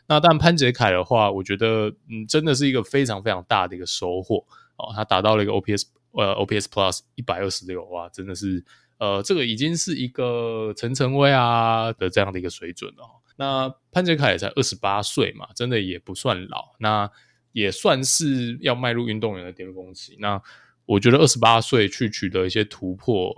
[0.07, 8.65] 那但潘杰凯的话，我觉得嗯真的是一个非常非常大的一个收获哦，他达到了一个 OPS 呃 OPS Plus 一百二十六哇，真的是
[8.99, 13.05] 呃这个已经是一个陈晨威啊的这样的一个水准了。
[13.37, 17.11] 那潘杰凯也才二十八岁嘛，真的也不算老，那
[17.53, 20.17] 也算是要迈入运动员的巅峰期。
[20.21, 20.41] 那
[20.87, 23.35] 我觉得二十八岁去取得一些突破，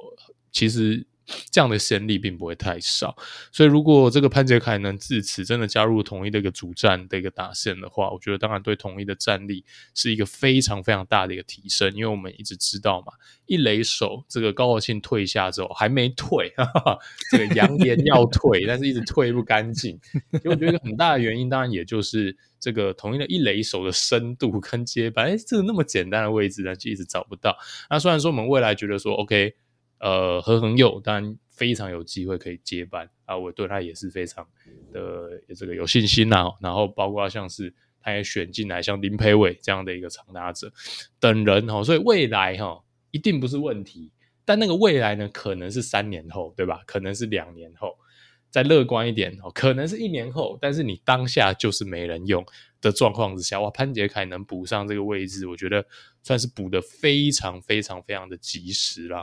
[0.50, 1.06] 其实。
[1.50, 3.16] 这样的先例并不会太少，
[3.50, 11.92] 所以如果这个潘杰凯能自此真的加入统一的一个主战的一个打线的话，我觉得当然对统一的战力是一个非常非常大的一个提升。
[11.94, 13.12] 因为我们一直知道嘛，
[13.46, 16.98] 一垒手这个高国庆退下之后还没退，哈哈，
[17.32, 19.98] 这个扬言要退，但是一直退不干净。
[20.30, 27.56] 所以我觉得很大的原因，当然也就是这个统一的一垒手的深度跟接班，哎，这个那么简单的位置呢，就一直找不到。
[27.90, 29.56] 那虽然说我们未来觉得说 OK。
[29.98, 34.46] 呃，何恒佑当然非常有机会可以接班啊，我对他也是非常
[34.92, 36.52] 的这个有信心呐、啊。
[36.60, 40.72] 然后包括像是他也选进来像林培伟这样的一个长打者
[41.18, 44.12] 等人哈，所以未来哈一定不是问题。
[44.44, 46.82] 但那个未来呢，可能是三年后，对吧？
[46.86, 47.96] 可能是两年后。
[48.56, 52.42] 再乐观一点哦，可能是一年后，但是你当下就是没人用
[52.80, 55.84] 的状况之下，哇，潘杰凯能补上这个位置，我觉得
[56.22, 59.22] 算是补得非常非常非常的及时了。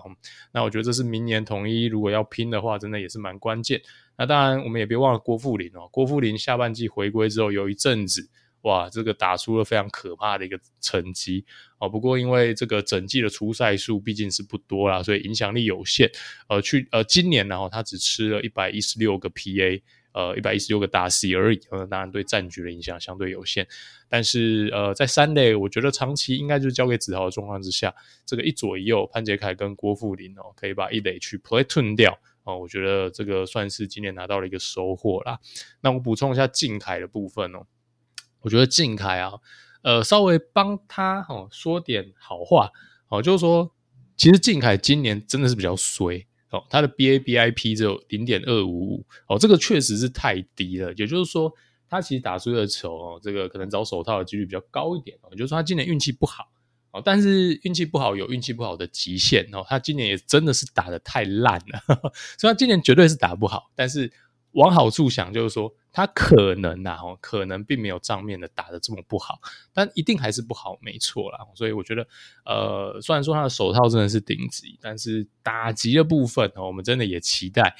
[0.52, 3.82] 那我觉得这是明年统一如果要拼的话，真的也是蛮关键。
[4.16, 8.30] 那当然，我们也别忘了郭富林哦，郭富林下半季回归之后有一阵子。
[8.64, 11.46] 哇，这个打出了非常可怕的一个成绩
[11.80, 11.90] 哦。
[11.90, 16.10] 不过因为这个整季的出赛数毕竟是不多啦，所以影响力有限。
[16.48, 19.82] 呃，去呃今年然后他只吃了一百一十六个 PA，
[20.14, 21.60] 呃一百一十六个打 C 而已。
[21.72, 23.68] 呃，当然对战局的影响相对有限。
[24.08, 27.94] 但是呃在三垒，我觉得长期应该就是交给子豪的状况之下，
[28.26, 32.58] 这个一左一右潘杰凯跟郭富林哦，可以把一垒去 platoon 掉哦。
[32.58, 35.38] 我觉得这个算是今年拿到了一个收获啦。
[35.82, 37.66] 那我补充一下靖凯的部分哦。
[38.44, 39.34] 我觉得靖凯啊，
[39.82, 42.70] 呃，稍微帮他哦说点好话
[43.08, 43.72] 哦，就是说，
[44.18, 50.90] 其实靖凯今年真的是比较衰哦，他的 BABIP 只有零点二五五哦，这个确实是太低了。
[50.94, 51.52] 也就是说，
[51.90, 55.32] 他其实打出的球哦，这个可能找手套的几率比较高一点哦。
[55.32, 56.52] 就是说，他今年运气不好
[56.92, 64.12] 哦，但是运气不好有运气不好的极限哦，他今年也真的是打得太烂了，呵呵，所以他今年绝对是打不好，但是。
[64.54, 69.40] 往好处想，就是说他可能呐，哦，可能并没有账面的打得这么不好，
[69.74, 71.40] 但一定还是不好，没错啦。
[71.56, 72.08] 所以我觉得，
[72.46, 77.76] 呃，虽然说他的手套真的是顶级，但是打击的部分，我们真的也期待。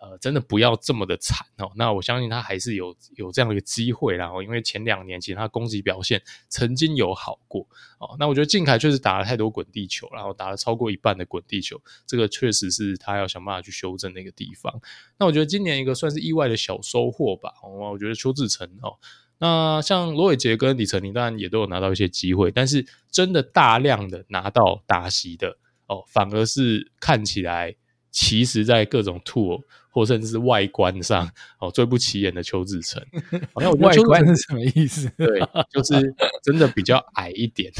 [0.00, 1.72] 呃，真的不要这么的惨哦。
[1.76, 7.66] 那我相信他还是有有这样的一个机会，然后因为前两年其实他攻击表现曾经有好过
[7.98, 8.14] 哦。
[8.18, 14.80] 那我觉得靖凯确实打了太多滚地球，然后打了超过一半的滚地球，这个确实是他要想办法去修正的一个地方。
[15.16, 17.54] 那我觉得今年一个算是意外的小收获吧。
[17.62, 18.98] 哦，我觉得邱志成哦，
[19.38, 27.74] 那像罗伟杰跟李成林当然也都有拿到一些机会，但是真的大量的拿到打席的哦，反而是看起来
[28.10, 29.62] 其实在各种 tool。
[29.94, 31.30] 或甚至是外观上
[31.60, 33.00] 哦最不起眼的邱志成，
[33.54, 35.08] 好像我外观是什么意思？
[35.16, 35.40] 对，
[35.70, 37.72] 就是真的比较矮一点。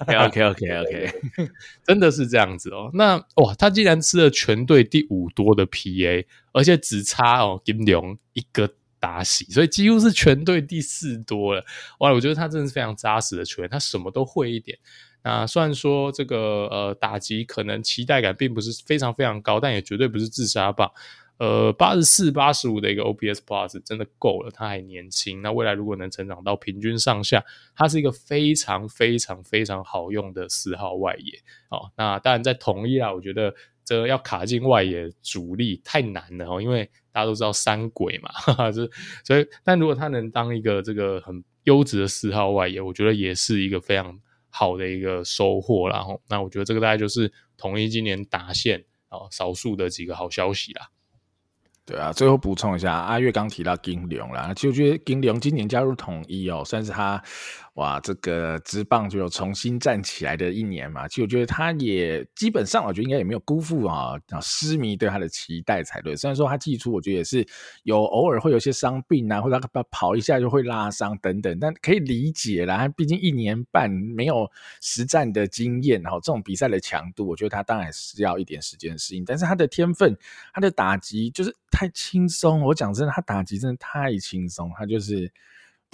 [0.00, 1.12] OK OK OK OK，
[1.86, 2.90] 真的是这样子哦。
[2.92, 11.64] 那哇，他竟然吃了全队第五多的 PA，而且只差哦金龙一个打席，所以几乎是全队第四多了。
[12.00, 14.76] 哇，我觉得他真的是非常扎实的球员，他什么都会一点。
[15.26, 20.90] 那虽然说这个呃打击可能期待感并不是非常非常高，但也绝对不是自杀棒。
[21.38, 25.42] 呃，八十四、八十五的一个 OPS Plus 真的够了，他还年轻。
[25.42, 31.38] 那未来如果能成长到平均上下，他是一个非常、非常、非常好用的四号外野。
[31.70, 33.52] 哦，那当然在统一啦，我觉得
[33.84, 38.88] 这要卡进外野主力太难了哦，因为大家都知道三鬼嘛，哈哈，就
[39.24, 44.16] 所以，但如果他能当一个这个很优质的四号外野，我觉得也是一个非常
[44.50, 45.98] 好的一个收获啦。
[45.98, 50.88] 哦，那我觉得这个大概就是统一今年达线哦，少数的几个好消息啦。
[51.86, 57.22] 对啊，最后补充一下，阿月刚提到金龙啦，其实我觉得金龙今年加入统一哦，算是他。
[57.74, 66.14] 哇，这个职棒就有重新站起来的一年嘛，其实我觉得他也基本上，我觉得应该也没有辜负啊，狮迷对他的期待才对。
[66.14, 67.44] 虽然说他季初我觉得也是
[67.82, 72.76] 有偶尔会有些伤病啊，或者他跑一下就会拉伤等等，但可以理解啦。
[72.76, 74.48] 他毕竟一年半没有
[74.80, 79.24] 实战的经验，然后这种比赛的强度，我觉得他当然是要一点时间适应。
[79.24, 80.16] 但是他的天分，
[80.52, 82.62] 他的打击就是太轻松。
[82.62, 85.32] 我讲真的，他打击真的太轻松，他就是。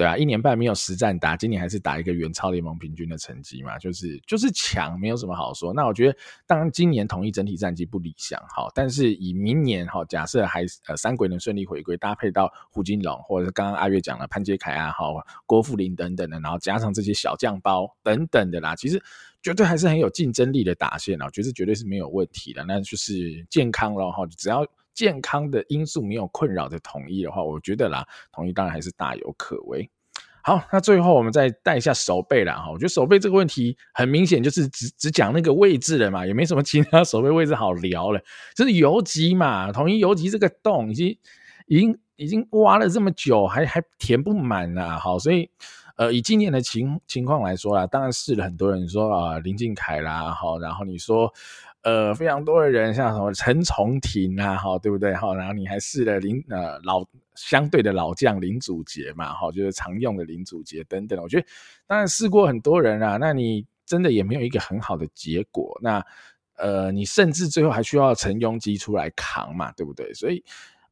[0.01, 5.75] 对啊，一年半没有实战打，今年还是打一个远超联盟平均的成绩嘛，就是就是强，没有什么好说。
[5.75, 19.03] 那我觉得，当然今年统一整体战绩不理想，好，但是以明年哈，假设还呃三鬼能顺利回归，搭配到胡金龙或者是刚刚阿月讲了潘杰凯啊，好郭富林等等的，然后加上这些小将包等等的啦，其实
[19.43, 22.65] 绝对还是很有竞争力的打线啊，我觉得绝对是没有问题的。
[22.65, 24.67] 那就是健康了哈，只要。
[25.01, 29.89] 健康的因素没有困扰的统一的话，我觉得啦，统一当然还是大有可为。
[30.43, 38.21] 好，那最后我们再带一下守备啦哈，我觉得守备这个问题很明显就是只只讲那个位置了嘛，也没什么其他 守备位置好聊了，
[38.55, 41.17] 就是游击嘛，统一游击这个洞已经
[41.67, 44.99] 已经已经挖了这么久，还还填不满啦。
[44.99, 45.49] 好，所以
[45.97, 51.33] 呃，以今年的情情况来说啦，当然是了很多人说啊，林俊凯啦，好，然后你说。
[51.83, 55.15] 呃，非常多的人，像什么陈重廷啊，哈，对不对？
[55.15, 57.03] 哈，然后你还试了林呃老
[57.35, 61.19] 相对的老将林祖杰嘛，哈，就是常用的林祖杰等等。
[61.23, 61.47] 我觉得
[61.87, 65.79] 当然试过很多人啊，那你真的也没有一个很好的结果。
[65.83, 66.05] 那
[66.59, 70.13] 呃，你甚至最后还需要陈庸基出来扛嘛，对不对？
[70.13, 70.45] 所以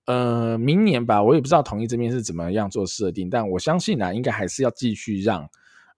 [0.07, 5.47] 呃，明年吧，我也不知道统一这边是怎么样做设定，但我相信啊，应该还是要继续让。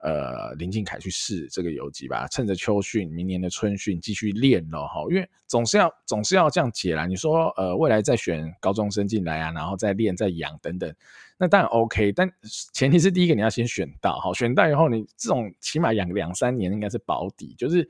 [0.00, 7.04] 呃，林靖凯去试这个游击吧，趁着秋训，明年的春训继续练咯哈，因为总是要总是要这样解啦。
[7.04, 10.90] 你说呃，未来再选高中生进来啊，然后再练再养等等，
[11.36, 12.30] 那当然 OK，但
[12.72, 17.86] 前提是第一个你要先选到哈，选到以后你这种起码养两三年应该是保底，就是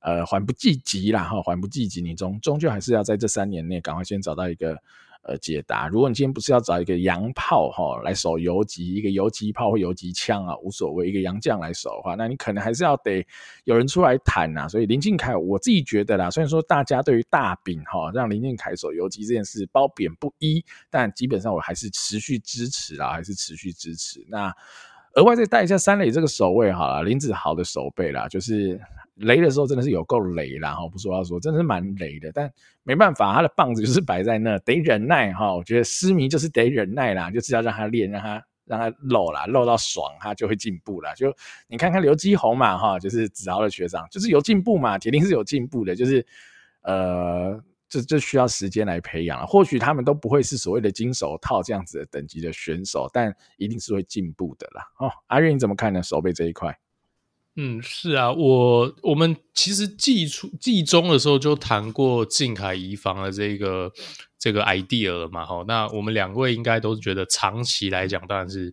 [0.00, 4.78] 呃缓不济急啦哈，缓不济急，你终终究还是要在这三年内赶快先找到一个。
[5.22, 5.88] 呃，解答。
[5.88, 13.26] 如果你今天不是要找一个洋炮哈来守游击，一个游击炮或游击枪啊，无所谓，一个洋将来守的话，那你可能还是要得
[13.64, 14.66] 有人出来谈呐。
[14.68, 24.24] 所以林靖凯，我自己觉得啦，虽然说大家对于大饼哈让林靖凯守游击这件事褒贬不一，但基本上我还是持续支持啊，还是持续支持。
[24.28, 24.54] 那
[25.14, 28.80] 额外再带一下三垒这个守卫好了，林子豪的守备啦，就是。
[29.22, 32.48] 雷的时候真的是有够雷啦，哈，不说话说，真的是蛮雷的，但
[32.84, 35.52] 没办法，他的棒子就是摆在那，得忍耐哈。
[35.52, 41.12] 我觉得失迷就是得忍耐啦，就是要让他练，让他让他漏啦，漏到爽，他就会进步啦。
[41.16, 41.34] 就
[41.66, 46.24] 你看看刘基宏嘛，哈，就是子豪的学长，就是有进步嘛，铁定是有进步的，就是
[46.82, 49.46] 呃，这这需要时间来培养了。
[49.46, 54.82] 或许他们都不会是所谓的金手套这样子的等级的选手，但一定是会进步的啦。
[54.98, 56.02] 哦，阿月你怎么看呢？
[56.02, 56.78] 守备这一块？
[57.60, 63.92] 嗯，是啊，我我们其实季初季中的时候就谈过靖凯移防的这个
[64.38, 68.72] 这个 idea 了嘛，哈，那我们两位应该都是觉得长期来讲当然是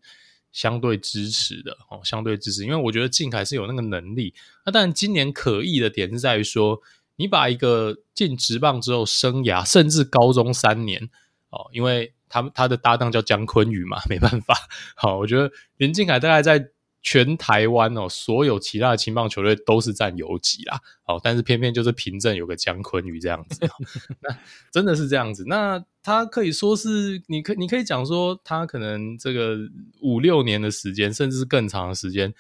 [0.52, 4.36] 相对支持的，哦，相对支持，因为我觉得靖凯是有那个能力。
[4.64, 6.80] 那当然今年可疑的点是在于说，
[7.16, 11.10] 你把一个进职棒之后生涯甚至高中三年，
[11.50, 14.56] 哦，因为他他的搭档叫江坤宇嘛， 没办法，
[14.96, 16.72] 好，我觉得林靖凯大概在。
[17.08, 23.60] 全台湾哦，所有其他的青棒球队都是占游击啦，哦，但是偏偏就是平镇有个江坤宇这样子，
[24.24, 24.36] 那
[24.72, 25.44] 真的是这样子。
[25.46, 29.56] 那他可以说是，你可你可以讲说，他可能这个
[30.02, 32.34] 五六年的时间，甚至是更长的时间，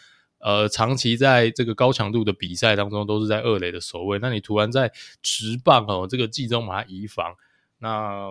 [0.45, 4.19] 呃，长期在这个高强度的比赛当中都是在二垒的守卫。
[4.19, 4.91] 那你突然在
[5.21, 7.35] 直棒哦，这个季中把他移防，
[7.79, 8.29] 那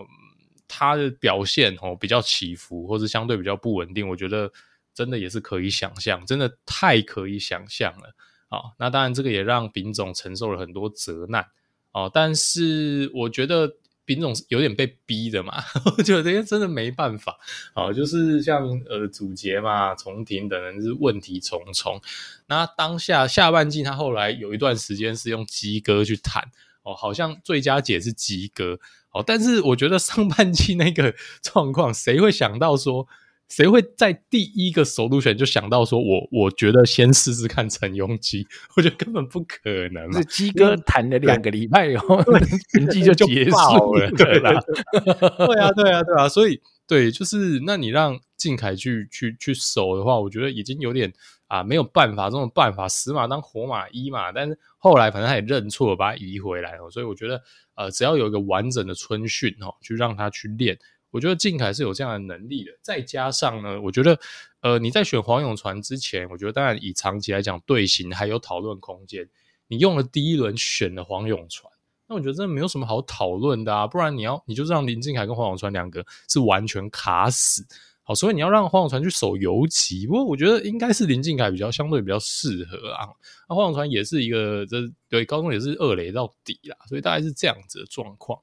[0.69, 4.51] 他的表现哦比较起伏，或是相对比较不稳定，我觉得。
[4.97, 8.15] 真的也是可以想象，真的太可以想象了
[8.49, 8.71] 啊！
[8.79, 11.45] 那当然，这个也让丙总承受了很多责难
[11.91, 12.09] 哦。
[12.15, 13.75] 但是我觉得
[14.05, 15.63] 丙总有点被逼的嘛，
[15.97, 17.39] 我觉得真的没办法
[17.73, 17.93] 啊。
[17.93, 22.01] 就是像呃祖杰嘛、重庭等人是问题重重。
[22.47, 26.51] 那当下下半季他后来有一段时间是用基哥去谈
[26.83, 28.79] 哦，好像最佳解是基哥
[29.13, 29.23] 哦。
[29.27, 33.07] 但是我觉得上半季那个状况，谁会想到说？
[33.49, 38.47] 谁会在第一个首都选就想到说我，我我觉得先试试看陈庸基，
[38.77, 40.25] 我觉得根本不可能是。
[40.25, 42.21] 基哥谈了两个礼拜以后，
[42.73, 44.51] 成绩就结束了，对啦。
[44.93, 46.29] 对啊，对啊，对啊。
[46.29, 51.13] 所以，对，就是那你让靖凯去去去守的话，我觉得已经有点
[51.47, 54.33] 啊没有办法，这种办法死马当活马医嘛。
[54.33, 56.91] 但是后来反正他也认错了，把他移回来了。
[56.91, 57.41] 所以我觉得，
[57.77, 60.77] 呃，只要有一个完整的春训哈，去让他去练。
[61.15, 64.19] 我觉得靖凯是有这样的能力的，再加上呢，我觉得，
[64.63, 69.29] 呃，你在选黄永传之前，我觉得当然以长期来讲，队形还有讨论空间。
[69.69, 71.73] 你用了第一轮选了黄永传，
[72.09, 77.65] 那我觉得真的没有什么好讨论的啊，不然你要你就让林靖凯跟黄永传两个是完全卡死，
[78.03, 83.07] 好，所以你要让黄永传去守游击，不过我觉得应该是林靖凯比较相对比较适合啊。
[83.49, 84.79] 那黄永传也是一个这
[85.09, 88.37] 对高中也是二垒到底啦，所以大概是这样子的状况。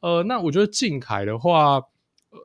[0.00, 1.80] 呃，那我觉得靖凯的话。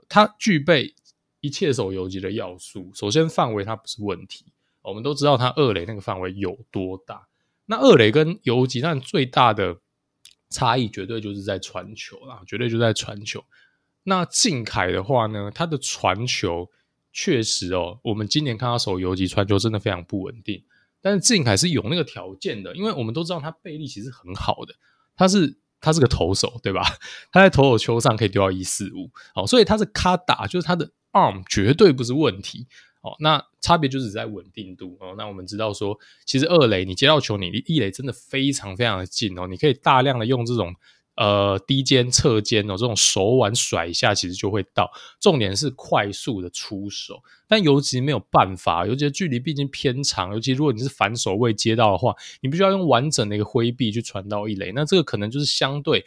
[0.08, 0.96] 他具备
[1.42, 4.46] 一切手游级的要素，首先范围它不是问题，
[4.82, 7.28] 我们都知道它二垒那个范围有多大。
[7.66, 9.78] 那二垒跟游击，但最大的
[10.50, 13.44] 差异绝对就是在传球啦，绝对就在传球。
[14.04, 16.70] 那靖凯的话呢，他的传球
[17.12, 20.64] 确实哦，我们今年看到手游级传球真的非常不稳定。
[21.02, 24.74] 但是靖凯是有那个条件的，因为我们都知道他背力其实很好的，
[25.16, 26.82] 他是他是个投手对吧？
[27.32, 32.66] 他在投手球上可以丢到一四五，哦，所以他是卡打，就是他的 arm 绝对不是问题。
[33.02, 35.14] 哦，那差别就是在稳定度哦。
[35.18, 39.46] 那我们知道说，其实二垒你接到球，你离一垒真的非常非常的近哦。
[39.46, 40.74] 你可以大量的用这种
[41.16, 44.92] 呃低肩、侧肩哦，这种手腕甩一下，其实就会到。
[45.20, 54.72] 重点是快速的出手，但尤其没有办法，尤其距离毕竟偏长，尤其如果你是反手位接到的话，你必须要用完整的一个挥臂去传到一垒。
[54.74, 56.06] 那这个可能就是相对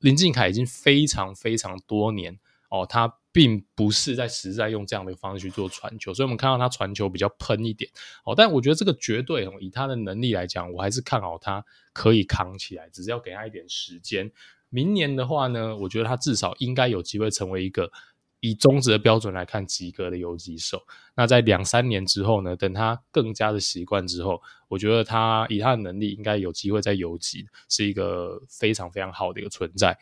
[0.00, 2.38] 林敬凯已经非常非常多年
[2.70, 3.14] 哦，他。
[3.36, 7.90] 并不是在实在用这样的方式去做传球，所以我们看到他传球比较喷一点
[8.24, 8.34] 哦。
[8.34, 14.32] 但我觉得这个绝对，以他的能力来讲，我还是看好他可以扛起来，只是要给他一点时间。
[14.70, 17.92] 明年的话呢，我觉得他至少应该有机会成为一个
[18.40, 20.80] 以中职的标准来看及格的游击手。
[21.14, 29.98] 那在两三年之后呢，等他更加的习惯之后，我觉得他以他的能力应该有机会在游击是一个非常非常好的一个存在。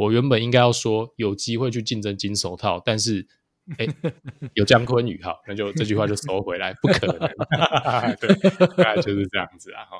[0.00, 3.26] 我原本应该要说有机会去竞争金手套，但是，
[3.76, 3.86] 哎、
[4.54, 7.28] 有江坤宇哈，那就这句话就收回来，不可能，
[8.16, 8.34] 对，
[8.66, 9.98] 大概就是这样子啊，哈，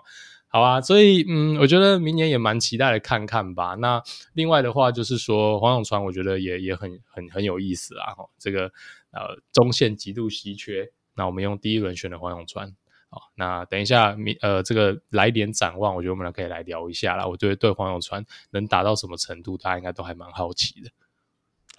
[0.48, 3.74] 好啊，所以嗯，我觉得明年也蛮期待的，看看吧。
[3.74, 4.02] 那
[4.32, 8.72] 另外的话就是说黄永川，我觉得也也很很很有意思啊，哈，这个
[9.12, 12.74] 呃中线极度稀缺，那我们用第一轮选的黄永川。
[13.10, 17.26] 好，那等一下，呃，这个来点展望，我觉得我们俩可以来聊一下啦。
[17.26, 20.90] 我觉得对黄永川能达到什么程度，大家应该都还蛮好奇的。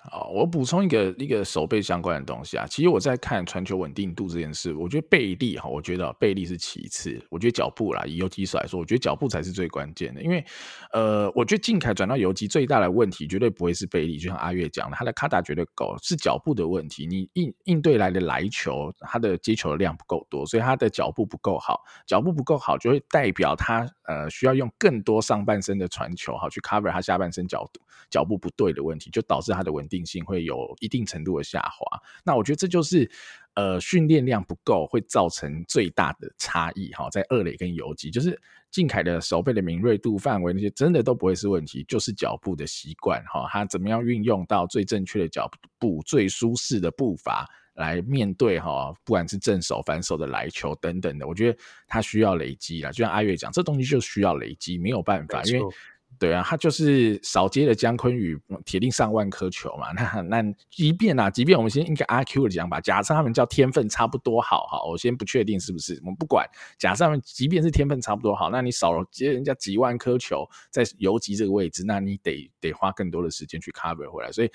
[0.03, 2.65] 好，我补充一个一个手背相关的东西啊。
[2.68, 7.23] 其实我在看传球稳定度这件事，我觉得背力哈，我觉得背力是其次。
[7.30, 10.19] 我觉得脚步啦，以游击手来说，我觉得脚步才是最关键的。
[10.23, 10.44] 因为
[10.91, 17.06] 呃，我觉得靖凯转到游击最大的问题绝对不会是背力，就像阿月讲的，他的卡打绝对够，是脚步的问题。
[17.06, 21.80] 你应应对来的来球，他的接球的量不够多，所以他的脚步不够好。
[22.07, 27.80] 脚步不够好，就会代表他呃需要用更多上半身的传球，好去 cover 他下半身角度
[28.10, 29.88] 脚步不对的问题，就导致他的稳。
[29.91, 33.11] 定性会有一定程度的下滑，那我觉得这就是
[33.55, 38.39] 呃训练量不够会造成最大的差异哈，在二垒跟游击，就是
[38.72, 55.76] 靖凯的手背的敏锐度范围那些真的都不会是问题，就是脚步的习惯哈，他怎么样运用到最正确的脚步、最舒适的步伐来面对哈，不管是正手、反手的来球等等的，我觉得他需要累积啦，就像阿月讲，这东西就需要累积，没有办法，因为。
[56.22, 59.91] 对啊，他就是少接了江坤宇，铁定上万颗球嘛。
[59.91, 66.48] 那那即便啊，即便我们先应该阿 Q 的讲吧，假设他们叫天分差不多好哈，我先不确定是不是，我们不管。
[66.77, 74.31] 假设他们即便是天分差不多好，那你少了接人家几万颗球在游击这个位置，那你得得花更多的时间去 cover 回来。
[74.31, 74.52] 所以，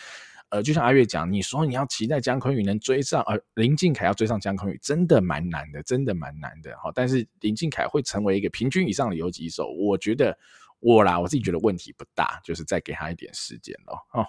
[0.50, 6.92] 呃，就像阿月讲，你说你要期待江坤宇能追上，呃，林靖凯要追上江坤宇，真的蛮难的，真的蛮难的哈。
[6.94, 10.38] 但是林靖凯会成为一个平均以上的游击手，我觉得。
[10.80, 13.98] 我啦，我自己觉得问题不大，就是再给他一点时间咯。
[14.12, 14.26] 哦，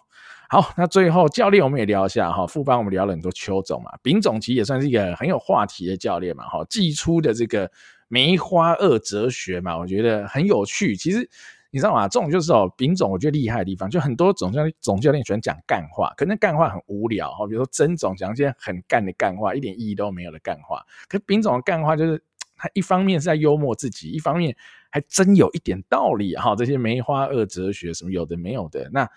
[0.50, 7.70] 好，那最后教练我们也聊一下哈，富邦我们聊了很多邱总嘛，丙总其实也算是一个很有话题的教练嘛，哈，寄出的这个
[8.08, 10.96] 梅花二哲学嘛，我觉得很有趣。
[10.96, 11.30] 其实
[11.70, 12.08] 你知道吗？
[12.08, 22.24] 这种就是哦，丙总我觉得厉害的地方，就很多总教总教练喜欢讲干话，可能干话很无聊哈，比如说曾总讲一些很干的干话，一点意义都没有的干话，可丙总的干话就是。
[22.58, 24.56] 他一方面是在幽默自己，一方面
[24.90, 26.56] 还真有一点道理哈。
[26.56, 29.08] 这些梅花二哲学什么有的没有的，那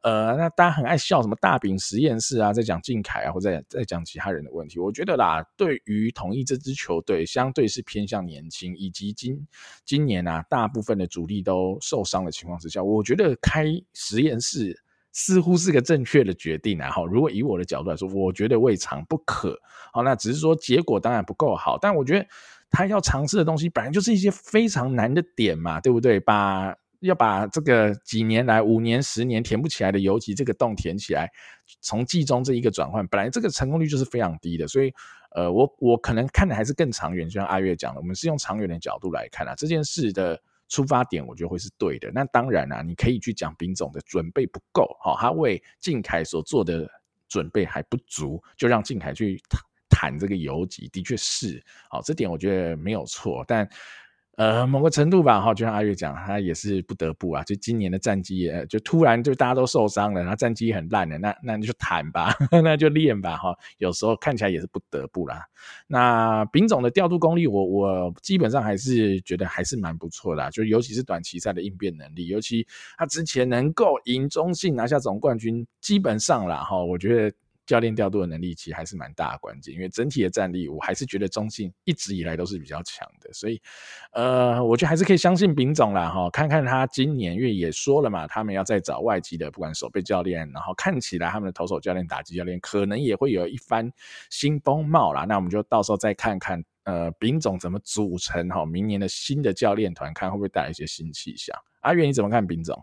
[0.00, 4.78] 呃，那大家很爱笑什么大饼实验室啊，在讲靖凯啊，或者在讲其他人的问题。
[4.78, 9.44] 我觉得啦，对于统一这支球队，相对是偏向年轻，以及今
[9.84, 14.80] 今年啊，大部分的主力都受伤的情况之下，我觉得开实验室
[15.10, 16.90] 似乎是个正确的决定啊。
[16.90, 19.58] 哈，如果以我的角度来说，我觉得未尝不可。
[19.92, 22.24] 好，那只是说结果当然不够好，但我觉得。
[22.70, 26.20] 他要尝试的东西本来就是一些非常难的点嘛，对不对？
[26.20, 31.30] 把要把这个几年来五年、十年填不起来的尤其这个洞填起来，
[31.80, 34.66] 从季中这一个转换，本来这个成功率就是非常低的。
[34.66, 34.92] 所以，
[35.30, 42.10] 呃，我我可能看的还是更长远，就像阿月讲的，我们是用长远的角度来看啊，这件事的出发点，我觉得会是对的。
[42.12, 46.90] 那当然啊，你可以去讲丙总的准备不够，好，他为靖凯所做的
[47.28, 49.40] 准备还不足，就让靖凯去。
[49.88, 53.68] 谈这个游击的确是，好，这点我觉得没有错，但
[54.36, 62.32] 呃，某个程度吧，哈，就像阿月讲，他也是不得不啊，就今年的战绩，就突然就大家都受伤了，然后战绩很烂了，那那你就谈吧，
[62.62, 65.44] 那就练吧，哈，有时候看起来也是不得不啦。
[65.88, 72.64] 那丙总的调度功力我，我基本上还是觉得还是蛮不错的，就尤其是短期赛的应变能力，尤其
[72.96, 77.36] 他之前能够赢中信拿下总冠军，基本上啦，哈，我觉得。
[77.68, 83.60] 教练调度的能力其实还是蛮大的关键，因为整体的战力，我还是觉得中信一直以来都是比较强的，所以，
[84.12, 93.92] 呃，我觉得还是可以相信丙总啦哈，看看他今年，因为也说了嘛，他们要再找外籍的，不管守备教练，然后看起来他们的投手教练、打击教练可能也会有一番
[94.30, 101.54] 新风貌啦，那我们就到时候再看看，呃，丙总怎么组成哈，明年的新的教练团，看会不会带来一些新气象。
[101.80, 102.82] 阿元你怎么看丙总？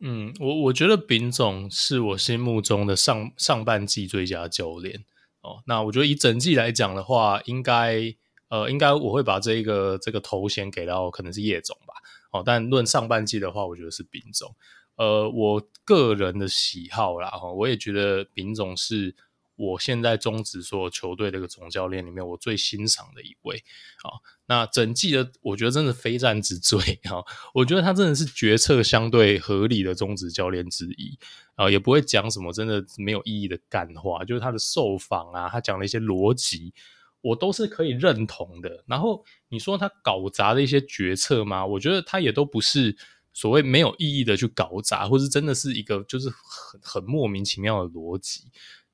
[0.00, 5.04] 嗯，我我觉得丙总是我心目中的上上半季最佳教练
[5.40, 5.62] 哦。
[5.66, 8.14] 那我觉得以整季来讲的话，应该
[8.48, 11.94] 呃，应该我会把这个这个头衔给到可能是叶总吧。
[12.32, 14.54] 哦，但论上半季的话，我觉得是丙总。
[14.96, 19.14] 呃，我个人的喜好啦，哈，我也觉得丙总是。
[19.60, 23.56] 我现在中职所有球队的一个总教练里面，我最欣赏的一位
[24.04, 24.14] 啊，
[24.50, 27.20] 那整季的我觉得真的非战之罪啊，
[27.52, 31.18] 我觉得他真的是决策相对合理的中职教练之一
[31.54, 36.72] 啊，也不会讲什么真的没有意义的干话，就是他的受访啊，他讲的一些逻辑，
[37.20, 38.82] 我都是可以认同的。
[38.86, 41.66] 然后你说他搞砸的一些决策吗？
[41.66, 42.96] 我觉得他也都不是
[43.34, 48.44] 所谓没有意义的去搞砸，或是真的是一个就是很很莫名其妙的逻辑。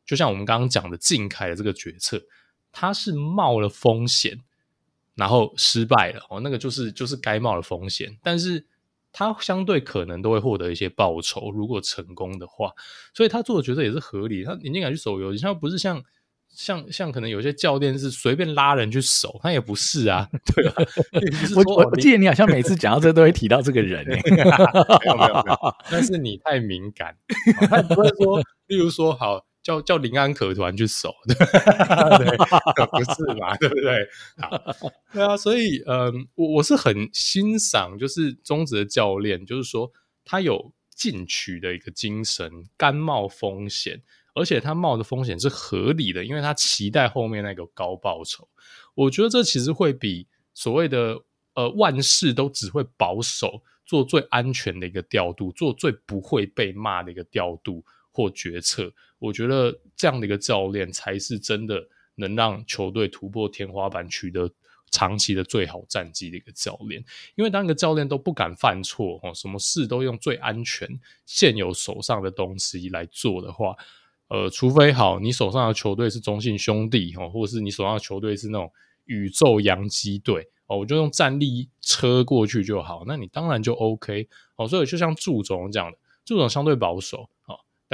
[0.04, 2.20] 就像我们刚刚讲的靖凯的这个决策，
[2.72, 4.42] 他是冒了风险，
[5.16, 8.66] 然后失败了哦，那个就是就是该冒的风险，但是
[9.12, 12.72] 他相对可能都会获得一些报酬，如果成功的话，
[13.14, 14.42] 所以他做的决策也是合理。
[14.42, 16.02] 他你竟敢去守游你像不是像
[16.48, 20.74] 像像可能有些教练是随便拉人去守，他也不是啊， 对吧？
[21.64, 27.16] 我我记得你好像每次讲到这都会提到这个人， 没有没有没有，但是你太敏感，
[27.70, 29.44] 他不会说，例如说好。
[29.64, 31.34] 叫叫林安可团去守，对，
[32.76, 33.56] 对不是嘛？
[33.56, 34.06] 对不对？
[34.36, 39.90] 好，对啊，所以，嗯，我我是很欣赏，就是中职的教练，就是说
[40.22, 44.02] 他有进取的一个精神，甘冒风险，
[44.34, 48.46] 而且他冒的风险是合理的，因为他期待后面那个高报酬。
[48.94, 51.18] 我觉得这其实会比所谓的
[51.54, 57.82] 呃万事都只会保守，做最安全的一个调度，做最不会被骂的一个调度。
[58.14, 64.48] 或决策，我觉得这样的一个教练才是真的能让球队突破天花板，取得
[64.92, 67.04] 长期的最好战绩的一个教练。
[67.34, 70.88] 因为当一个教练都不敢犯错，哦，什么事都用最安全、
[71.26, 73.74] 现有手上的东西来做的话，
[74.28, 78.72] 呃，除非好，你手上的球队是中信兄弟，哦，或者是你手上的球队是那种
[79.06, 87.28] 宇宙洋基队，哦，我就用战力车过去就好，那你当然就 OK，哦，所以就像祝总讲的，祝总相对保守，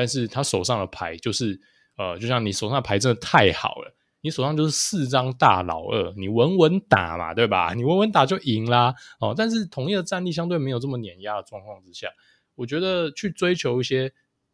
[0.00, 1.60] 但是他手上的牌就是，
[1.98, 7.74] 呃，就像你手上牌真的太好了，你手上就是四张大老二，你稳稳打嘛，对吧？
[7.74, 9.34] 你稳稳打就赢啦，哦。
[9.36, 12.08] 但是同一的战力相对没有这么碾压的状况之下，
[12.54, 14.10] 我觉得去追求一些。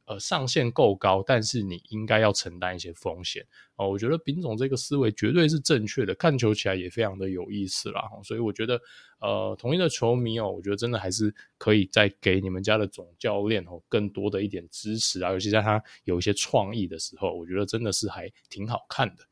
[0.07, 3.45] 呃，上限够高，但是你应该要承担一些风险
[3.77, 3.89] 哦。
[3.91, 8.03] 我觉得丙总这个思维绝对是正确的，看球起来也非常的有意思啦。
[8.23, 8.81] 所以我觉得，
[9.21, 19.25] 呃，统一的球迷哦，我觉得真的还是可以再给你们家的总教练哦更多的一点支持啊，尤其在他有一些创意的时候，我觉得真的是还挺好看的。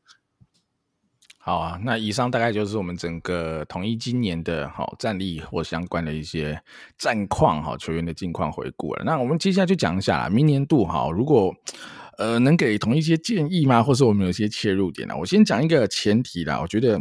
[1.47, 6.59] 好啊，那以上大概就是我们整个统一今年的好战力或相关的一些
[6.97, 9.03] 战况哈，球员的近况回顾了。
[9.05, 11.53] 那我们接下来就讲一下啦，明年度哈，如果
[12.17, 13.83] 呃能给同一些建议吗？
[13.83, 15.15] 或是我们有一些切入点呢？
[15.15, 16.99] 我先讲一个前提啦，我觉得。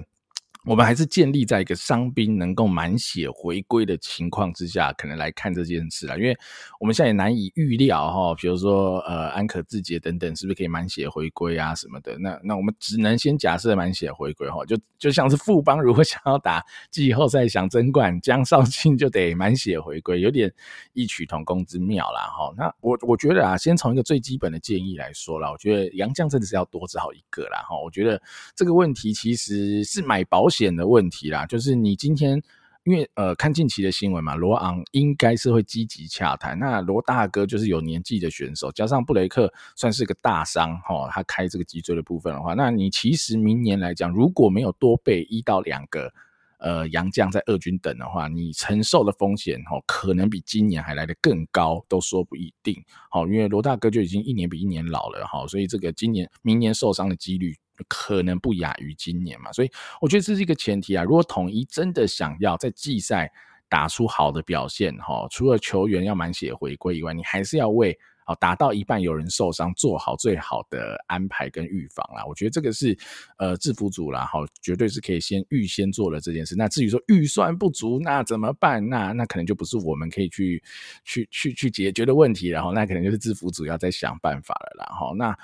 [0.66, 6.16] 我们还是建立在一个伤兵能够满血回归的情况之下，可能来看这件事啦。
[6.16, 6.34] 因为
[6.80, 12.16] 我们现在也难以预料哈，比如说呃安可自杰等等，是不是可以满血回归啊什么的？
[12.18, 20.50] 那那我们只能先假设满血回归哈，就就像是富邦如果想要打季后赛想争冠，江少庆就得满血回归，有点
[20.94, 22.54] 异曲同工之妙啦哈。
[22.56, 27.78] 那我我觉得啊，先从一个最基本的建议来说啦，我觉得杨将真的是要多找一个啦哈。
[27.84, 28.18] 我觉得
[28.56, 30.53] 这个问题其实是买保险。
[30.56, 32.40] 险的问题啦，就是你今天
[32.84, 36.58] 因为呃看近期的新闻嘛，罗昂应该是会积极洽谈。
[36.58, 46.12] 那罗大哥就是有年纪的选手，加上布雷克算是个大伤哈，他开这个脊椎的部分的话，那你其实明年来讲，如果没有多备一到两个
[46.58, 52.76] 呃洋将在二军等的话，你承受的风险哈，可能比今年还来得更高，都说不一定。
[53.10, 57.56] 好，因为罗大哥就已经一年比一年老了哈，所以这个今年明年受伤的几率。
[57.88, 59.52] 可能不亚于今年嘛。
[59.52, 59.70] 所以
[60.00, 61.04] 我觉得这是一个前提啊。
[61.04, 63.30] 如果统一真的想要在季赛
[63.68, 67.98] 打出好的表现，哈，除了球员要满血回归以外，你还是要为。
[68.40, 72.24] 打到一半有人受伤，做好最好的安排跟预防啦。
[72.24, 72.98] 我觉得这个是
[73.36, 76.54] 呃制服组啦，哈，绝对是可以先预先做了这件事。
[76.56, 78.88] 那至于说预算不足，那怎么办？
[78.88, 80.62] 那那可能就不是我们可以去
[81.04, 84.94] 去去去解决的问题，然后那可能就是制服组要再想办法了啦。
[84.98, 85.38] 好，那。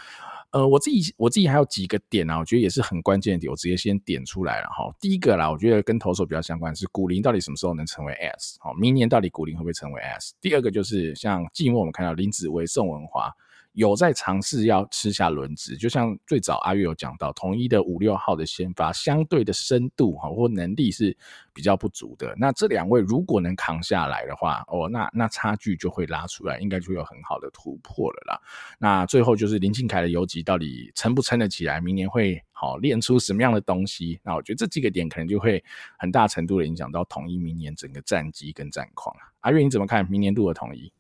[0.52, 4.92] 呃，我自己我自己还有几个点啊，我觉得也是很关键的点，我直接先点出来了哈。
[5.00, 8.56] 第一个啦，我觉得跟投手比较相关是古林到底什么时候能成为 S？
[8.60, 10.34] 好，明年到底古林会不会成为 S？
[10.40, 13.32] 第二个就是像季末我们看到林子维、宋文华。
[13.72, 21.16] 有在尝试要吃下轮值，就像最早阿月有讲到，统一的五六号的先发相对的深度哈或能力是
[21.52, 22.34] 比较不足的。
[22.36, 28.40] 那这两位如果能扛下来的话，哦，那那差距就会拉出来，应该就有很好的突破了啦。
[28.78, 34.18] 那最后就是林靖凯的游击到底撑不撑得起来，明年会好练出什么样的东西？
[34.24, 35.62] 那我觉得这几个点可能就会
[35.96, 39.14] 很大程度的影响到统一明年整个战绩跟战况。
[39.40, 40.92] 阿月你怎么看明年度的统一？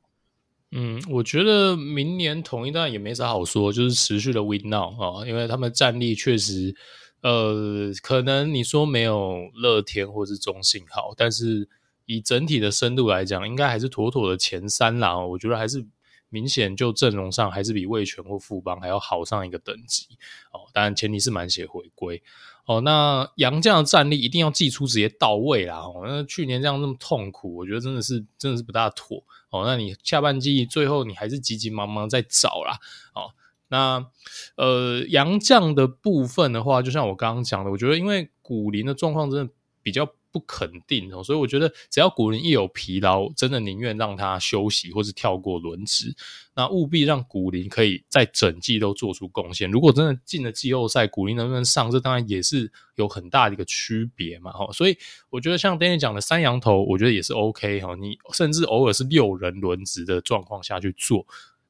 [0.72, 6.76] 嗯，我觉得明年统一当然也没啥好说，就是持续的 win now 啊，因为他们战力确实，
[7.22, 11.68] 呃，可能你说没有乐天或是中信好，但是
[12.06, 15.18] 以整体的深度来讲，应该还是妥妥的前三啦。
[15.18, 15.84] 我觉得还是
[16.28, 20.06] 明显就阵容上还是比味全或富邦还要好上一个等级
[20.52, 20.70] 哦。
[20.72, 22.22] 当然前提是满血回归。
[22.70, 25.78] 哦，那杨将的战力一定要祭出直接到位啦！
[25.78, 29.64] 哦，那去年这样那么痛苦，我觉得真的是真的是不大妥哦。
[29.66, 32.78] 那你下半季最后你还是急急忙忙在找啦。
[33.12, 33.34] 哦，
[33.66, 34.06] 那
[34.54, 39.52] 呃杨将的部分的话，就像我刚刚讲的，我觉得因为古林的状况真的
[39.82, 40.08] 比较。
[40.32, 46.14] 不肯定哦，所以我觉得只要古林一有疲劳，真的宁愿让他休息或是跳过轮值，
[46.54, 49.70] 那务必让古林可以在整季都做出贡献。
[49.70, 54.52] 如果真的进了季后赛，古林能不能上，这当然也是有很大的一个区别嘛。
[54.52, 54.96] 哈，所以
[55.30, 57.96] 我觉得像 Danny 讲的三羊头，我觉得也是 OK 哈。
[57.96, 61.26] 你甚至偶尔是六人轮值的状况下去做，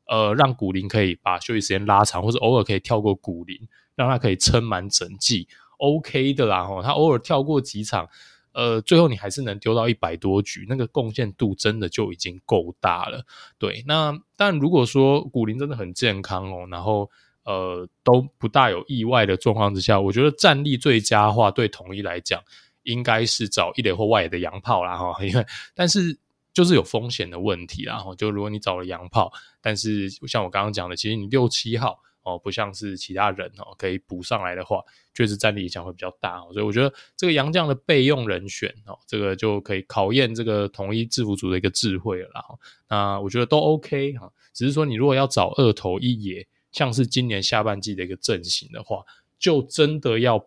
[0.06, 3.58] 呃，让古林可以把休息时间拉长，或者偶尔可以跳过古林，
[3.94, 6.66] 让他可以撑满整季，OK 的啦。
[6.66, 8.06] 哈，他偶尔跳过几场。
[8.52, 13.24] 呃，最后你还是能丢到一百多局，那个贡献度真的就已经够大了。
[13.58, 17.10] 对，那但如果说古林真的很健康哦，然后
[17.44, 22.42] 呃都不大有意外的状况之下，我觉得战力最佳化对统一来讲，
[22.82, 25.24] 应该是找一垒或外野的洋炮啦哈。
[25.24, 26.18] 因为但是
[26.52, 32.00] 就是有风险的问题啦哈，就如果你找了洋炮，但是像我刚刚讲的，其实你六七号。
[32.22, 34.82] 哦，不像是其他人哦，可以补上来的话，
[35.14, 42.44] 确实战力影响会比较大哦，所以我觉得这个杨绛的备用人选哦，这个就可以考验这个统一制服组的一个智慧了啦。
[42.88, 49.04] 那我觉得都 OK 哈，只是说你如果要找二头一野，像是今年下半季的一个阵型的话，
[49.38, 50.44] 就真的要。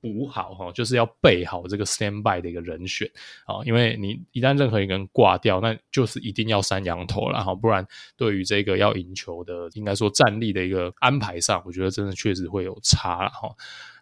[0.00, 3.06] 补好哈，就是要备好这个 stand by 的一个人选
[3.44, 7.86] 啊，因为你一旦任何一个人挂掉，那就是一定要三羊头了哈，不然
[8.16, 13.54] 对于这个要赢球的，应该说战力的一个安排上，我觉得真的确实会有差了哈。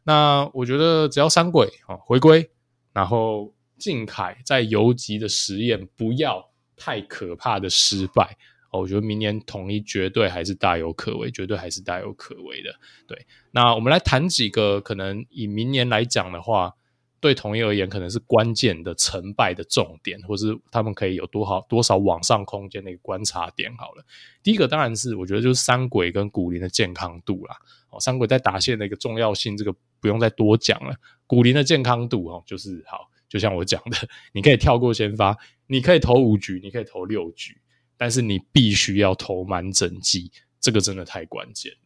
[0.05, 2.49] 那我觉得只要三鬼啊回归，
[2.93, 8.37] 然后靖凯在游击的实验不要太可怕的失败。
[8.71, 12.75] 哦，我觉得明年统一绝对还是大有可为，绝对还是大有可为的。
[13.07, 16.75] 对，那我们来谈几个可能以明年来讲的话，
[17.19, 23.75] 对统一而言可能是关键的成败的重点，或是他们可以有多少多少往上空间的一个观察点。
[23.77, 24.05] 好了，
[24.43, 27.57] 第一个当然是我觉得就是三鬼跟古林的健康度啦。
[27.91, 30.95] 哦，三鬼在打线的一个重要性，这个不用再多讲了。
[31.27, 33.97] 古林的健康度哦，就是好，就像我讲的，
[34.33, 35.35] 你可以跳过先发，
[35.67, 37.57] 你可以投五局，你可以投六局。
[37.99, 41.79] 但是你必须要投满整季，这个真的太关键了。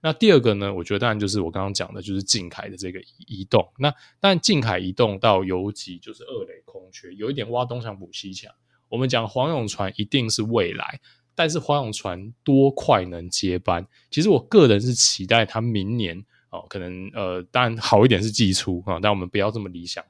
[0.00, 0.72] 那第二个呢？
[0.72, 3.68] 我觉得当然就是我刚刚讲的，就是靖凯的这个移动。
[3.78, 8.54] 那但靖凯移动到游击就是二垒空缺，有一点挖东墙补西墙。
[8.88, 11.00] 我们讲黄永传一定是未来，
[11.34, 13.84] 但是黄永传多快能接班？
[14.08, 20.04] 其实我个人是期待他明年哦，可能呃，当然好一点是季初啊，但我们不要这么理想。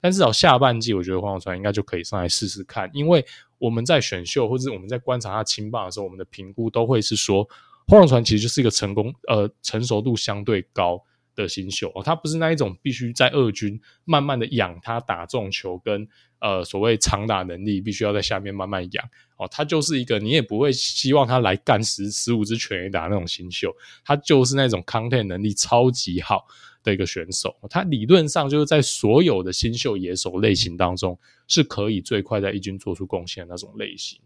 [0.00, 3.24] 但至少下半季，我觉得黄永传应该就可以上来试试看，因为。
[3.56, 7.48] 我们在选秀或者我们在观察他青棒的时候，我们的评估都会是说，
[7.86, 11.02] 黄永传其实就是一个成功呃成熟度相对高
[11.34, 16.06] 的新秀哦，他不是那一种必须在二军慢慢的养他打中球跟
[16.40, 19.08] 呃所谓长打能力，必须要在下面慢慢养
[19.38, 26.46] 哦，他就是一个你也不会希望他来干十十五支全垒打那种新秀，他就是那种 content 能力超级好。
[26.84, 34.20] 的一个选手，他理论上就是在所有的新秀野手类型当中，是可以最快在一军做出贡献的那种类型。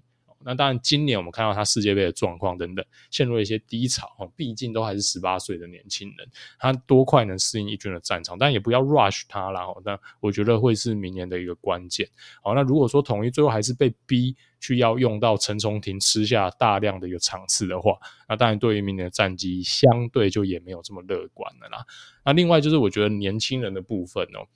[0.45, 4.31] 那当然，今年我们看到他世界杯的状况等等，陷入了一些低潮哦。
[4.37, 6.29] 毕竟都还是十八岁的年轻人，
[6.59, 8.39] 他多快能适应一军的战场？
[8.39, 9.67] 但也不要 rush 他啦。
[9.85, 12.09] 那我觉得会是明年的一个关键。
[12.43, 17.99] 好，那如果说统一最后还是被逼去要用到陈重廷吃下大量的一个场次的话，
[18.29, 21.85] 那当然对于明年的战绩相对就也没有这么乐观了啦。
[22.25, 24.47] 那另外就是我觉得年轻人的部分哦。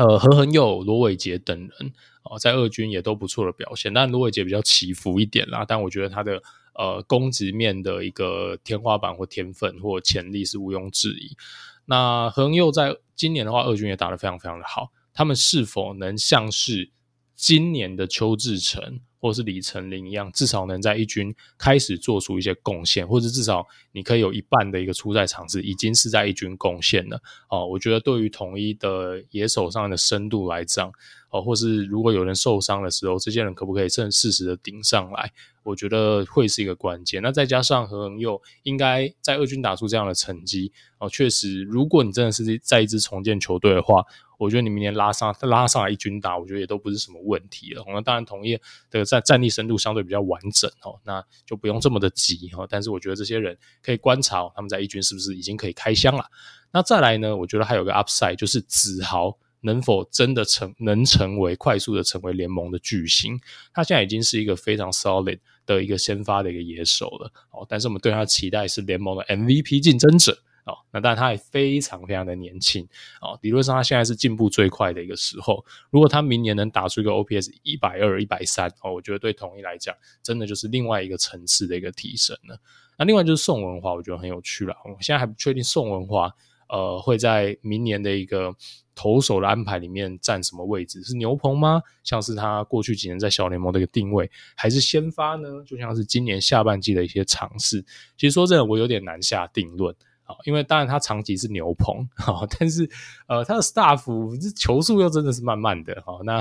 [0.00, 5.62] 呃，何恒佑、罗伟杰等人哦，在二军也都不错的表现，但罗伟杰比较起伏一点啦。
[5.68, 6.42] 但我觉得他的
[6.74, 11.36] 呃攻击面的一个天花板或天分或潜力是毋庸置疑。
[11.84, 14.90] 那何恒佑在今年的话，二军也打得非常非常的好。
[15.12, 16.88] 他们是否能像是
[17.36, 19.00] 今年的邱志成？
[19.20, 27.20] 或是李成林一样，至少能在一军开始做出一些贡献，或者至少你可以有一半的一个出赛场次已经是在一军贡献了
[27.50, 27.66] 哦。
[27.66, 30.90] 我觉得对于统一的野手上的深度来讲，
[31.28, 35.30] 哦，或是如果有人受伤的时候，这些人可不可以趁适时的顶上来？
[35.62, 37.20] 我觉得会是一个关键。
[37.22, 44.02] 那再加上何恒佑应该在二军打出这样的成绩哦，确实，如果你真的是在一支重建球队的话。
[44.40, 47.84] 我觉得你明年拉上拉上来一军打，我觉得也都不是什么问题了。
[47.88, 48.58] 那当然，统一
[48.90, 52.66] 的战战力深度相对比较完整哦，那就不用这么的急哦。
[52.68, 56.24] 但是我觉得这些人可以观察他们在一军是不是已经可以开箱了。
[56.72, 63.38] 那再来呢，我觉得还有个 upside 就是子豪能否真的成能成为快速的成为联盟的巨星？
[63.74, 67.66] 他现在已经是一个非常 solid 的一个先发的一个野手了哦。
[67.68, 70.38] 但是我们对他的期待是联盟的 MVP 竞争者。
[70.70, 72.86] 哦，那当然他也非常非常的年轻
[73.20, 75.64] 哦，理论上他现在是进步最快的一个时候。
[75.90, 82.56] 如果他明年能打出一个 OPS 一百二、一百三哦，我觉得对统一来讲，真的就是另外一个层次的一个提升了。
[82.96, 84.76] 那另外就是宋文华，我觉得很有趣了。
[84.84, 86.32] 我现在还不确定宋文华
[86.68, 88.54] 呃会在明年的一个
[88.94, 91.82] 投手的安排里面占什么位置，是牛棚吗？
[92.04, 95.48] 像是他过去几年在小联盟的一个定位，还是先发呢？
[95.66, 97.82] 就像是今年下半季的一些尝试。
[98.16, 99.96] 其实说真的，我有点难下定论。
[100.44, 102.08] 因为当然他长期是牛棚，
[102.58, 102.88] 但是
[103.26, 104.04] 呃他的 staff
[104.40, 106.38] 这球速又真的是慢慢的哈，那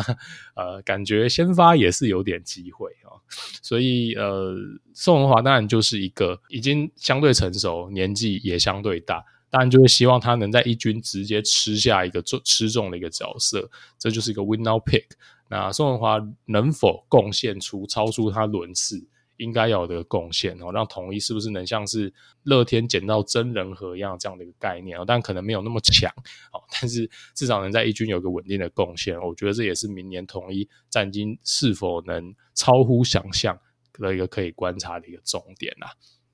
[0.55, 3.15] 呃感觉先发也是有点机会啊，
[3.61, 4.55] 所以呃
[4.93, 15.05] 宋文华当然就是一个已经相对成熟，年纪也相对大，当然就会希望他能在一军直接吃下一个重吃重的一个角色，这就是一个 win now pick。
[15.49, 19.07] 那宋文华能否贡献出超出他轮次？
[19.39, 22.13] 应该有的贡献哦，让统一是不是能像是
[22.43, 25.03] 乐天捡到真人和一样这样的一个概念哦？
[25.07, 26.11] 但可能没有那么强
[26.53, 33.57] 哦，但是至少能在一军有个稳定的贡献，我觉得这也是明年统一战绩是否能超乎想象
[33.93, 35.89] 的一个可以观察的一个重点啊。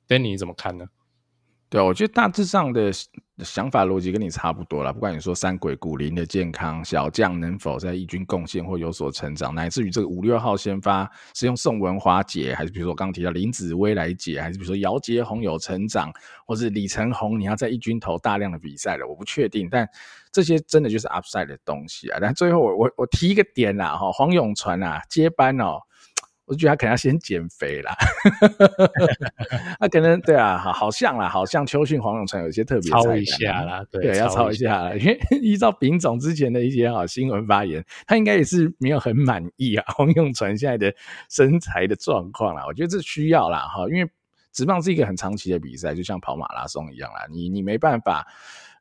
[0.07, 0.85] Danny 你怎么看呢？
[1.67, 2.91] 对，我觉得大致上的
[3.39, 4.93] 想法逻辑跟你差不多啦。
[4.93, 16.13] 不管你说三鬼古林的健康，小将能否在一军贡献或有所成长，乃至于这个五六号先发是用宋文华解，还是比如说我刚刚提到林子威来解，还是比如说姚杰宏有成长，
[16.45, 19.67] 或是李成宏你要在一军投大量的比赛了，我不确定。
[19.69, 19.89] 但
[20.31, 22.19] 这些真的就是 upside 的东西啊。
[22.21, 25.79] 但最后我我我提一个点啦，哈，黄永传啊接班哦。
[26.45, 27.95] 我觉得他可能要先减肥啦，
[29.79, 40.93] 他可能对啊，好，好像啦，好像秋训黄永传有一些特别操一下啦，对，对，要操一下啦，因为 依照丙总之前的一些好新闻发言，他应该也是没有很满意啊，黄永传现在的
[41.29, 44.07] 身材的状况啦，我觉得这需要啦哈，因为
[44.51, 48.27] 直棒是一个很长期的比赛，就像跑马拉松一样啦，你你没办法。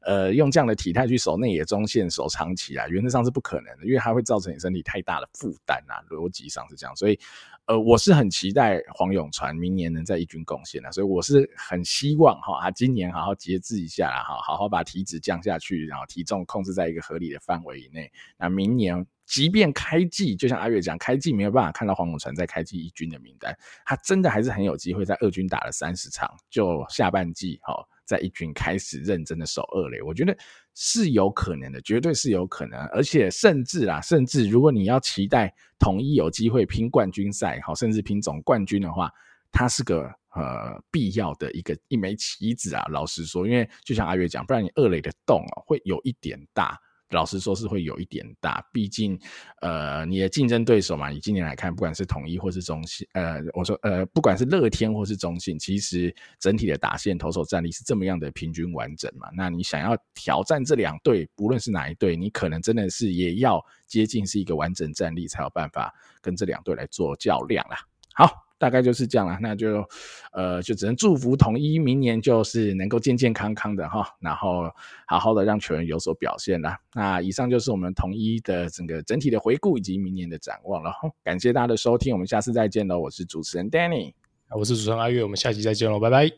[0.07, 6.95] 呃，用这样的体态去守内野中线守长期啊，原则上是不可能的，因为它会造成你身体太大的负担啊，逻辑上是这样。
[6.95, 7.19] 所以，
[7.67, 18.11] 呃，我是很期待黄永传明年能在一军贡献的，所以我是很希望哈，他今年好好节制一下啦，哈，好好把体脂降下去，然后体重控制在一个合理的范围以内。
[18.39, 27.75] 那明年即便开季，就像阿月讲，开季没有办法看到黄永传在开季一军的名单，他真的还是很有机会在二军打了三十场，就下半季哈。
[28.07, 30.37] 在一军开始认真的守二垒，我觉得
[30.75, 39.11] 是有可能的，绝对是有可能，而且甚至啦，甚至如果你要期待统一有机会拼冠军赛，好，甚至拼总冠军的话，
[39.53, 42.85] 它是个呃必要的一个一枚棋子啊。
[42.91, 46.79] 老实说，因为就像阿月讲，不然你二垒的洞哦会有一点大。
[47.15, 49.19] 老实说，是会有一点大，毕竟，
[49.63, 59.29] 呃，你的竞争对手嘛，以今年来看，不管是统一或是中信，呃，我说，呃，不管是乐天或是中信，其实整体的打线投手战力是这么样的平均完整嘛。
[59.35, 67.79] 那你想要挑战这两队，不论是哪一队，你可能真的是也要接近是一个完整战力，才有办法跟这两队来做较量啦。
[68.13, 68.44] 好。
[68.65, 69.39] 大概就是这样了。
[69.43, 69.87] 那就
[70.33, 74.71] 呃，就只能祝福统一明年就是能够健健康康的哈，然后
[75.07, 76.79] 好好的让球员有所表现啦。
[76.95, 80.91] 那以上就是我们统一的整个整体的回顾以及明年的展望了。
[81.23, 82.99] 感谢大家的收听，我们下次再见喽！
[82.99, 84.15] 我是主持人 Danny，
[84.57, 86.31] 我是主持人阿月，我们下期再见喽，拜拜，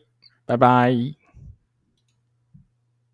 [0.45, 1.26] 拜拜。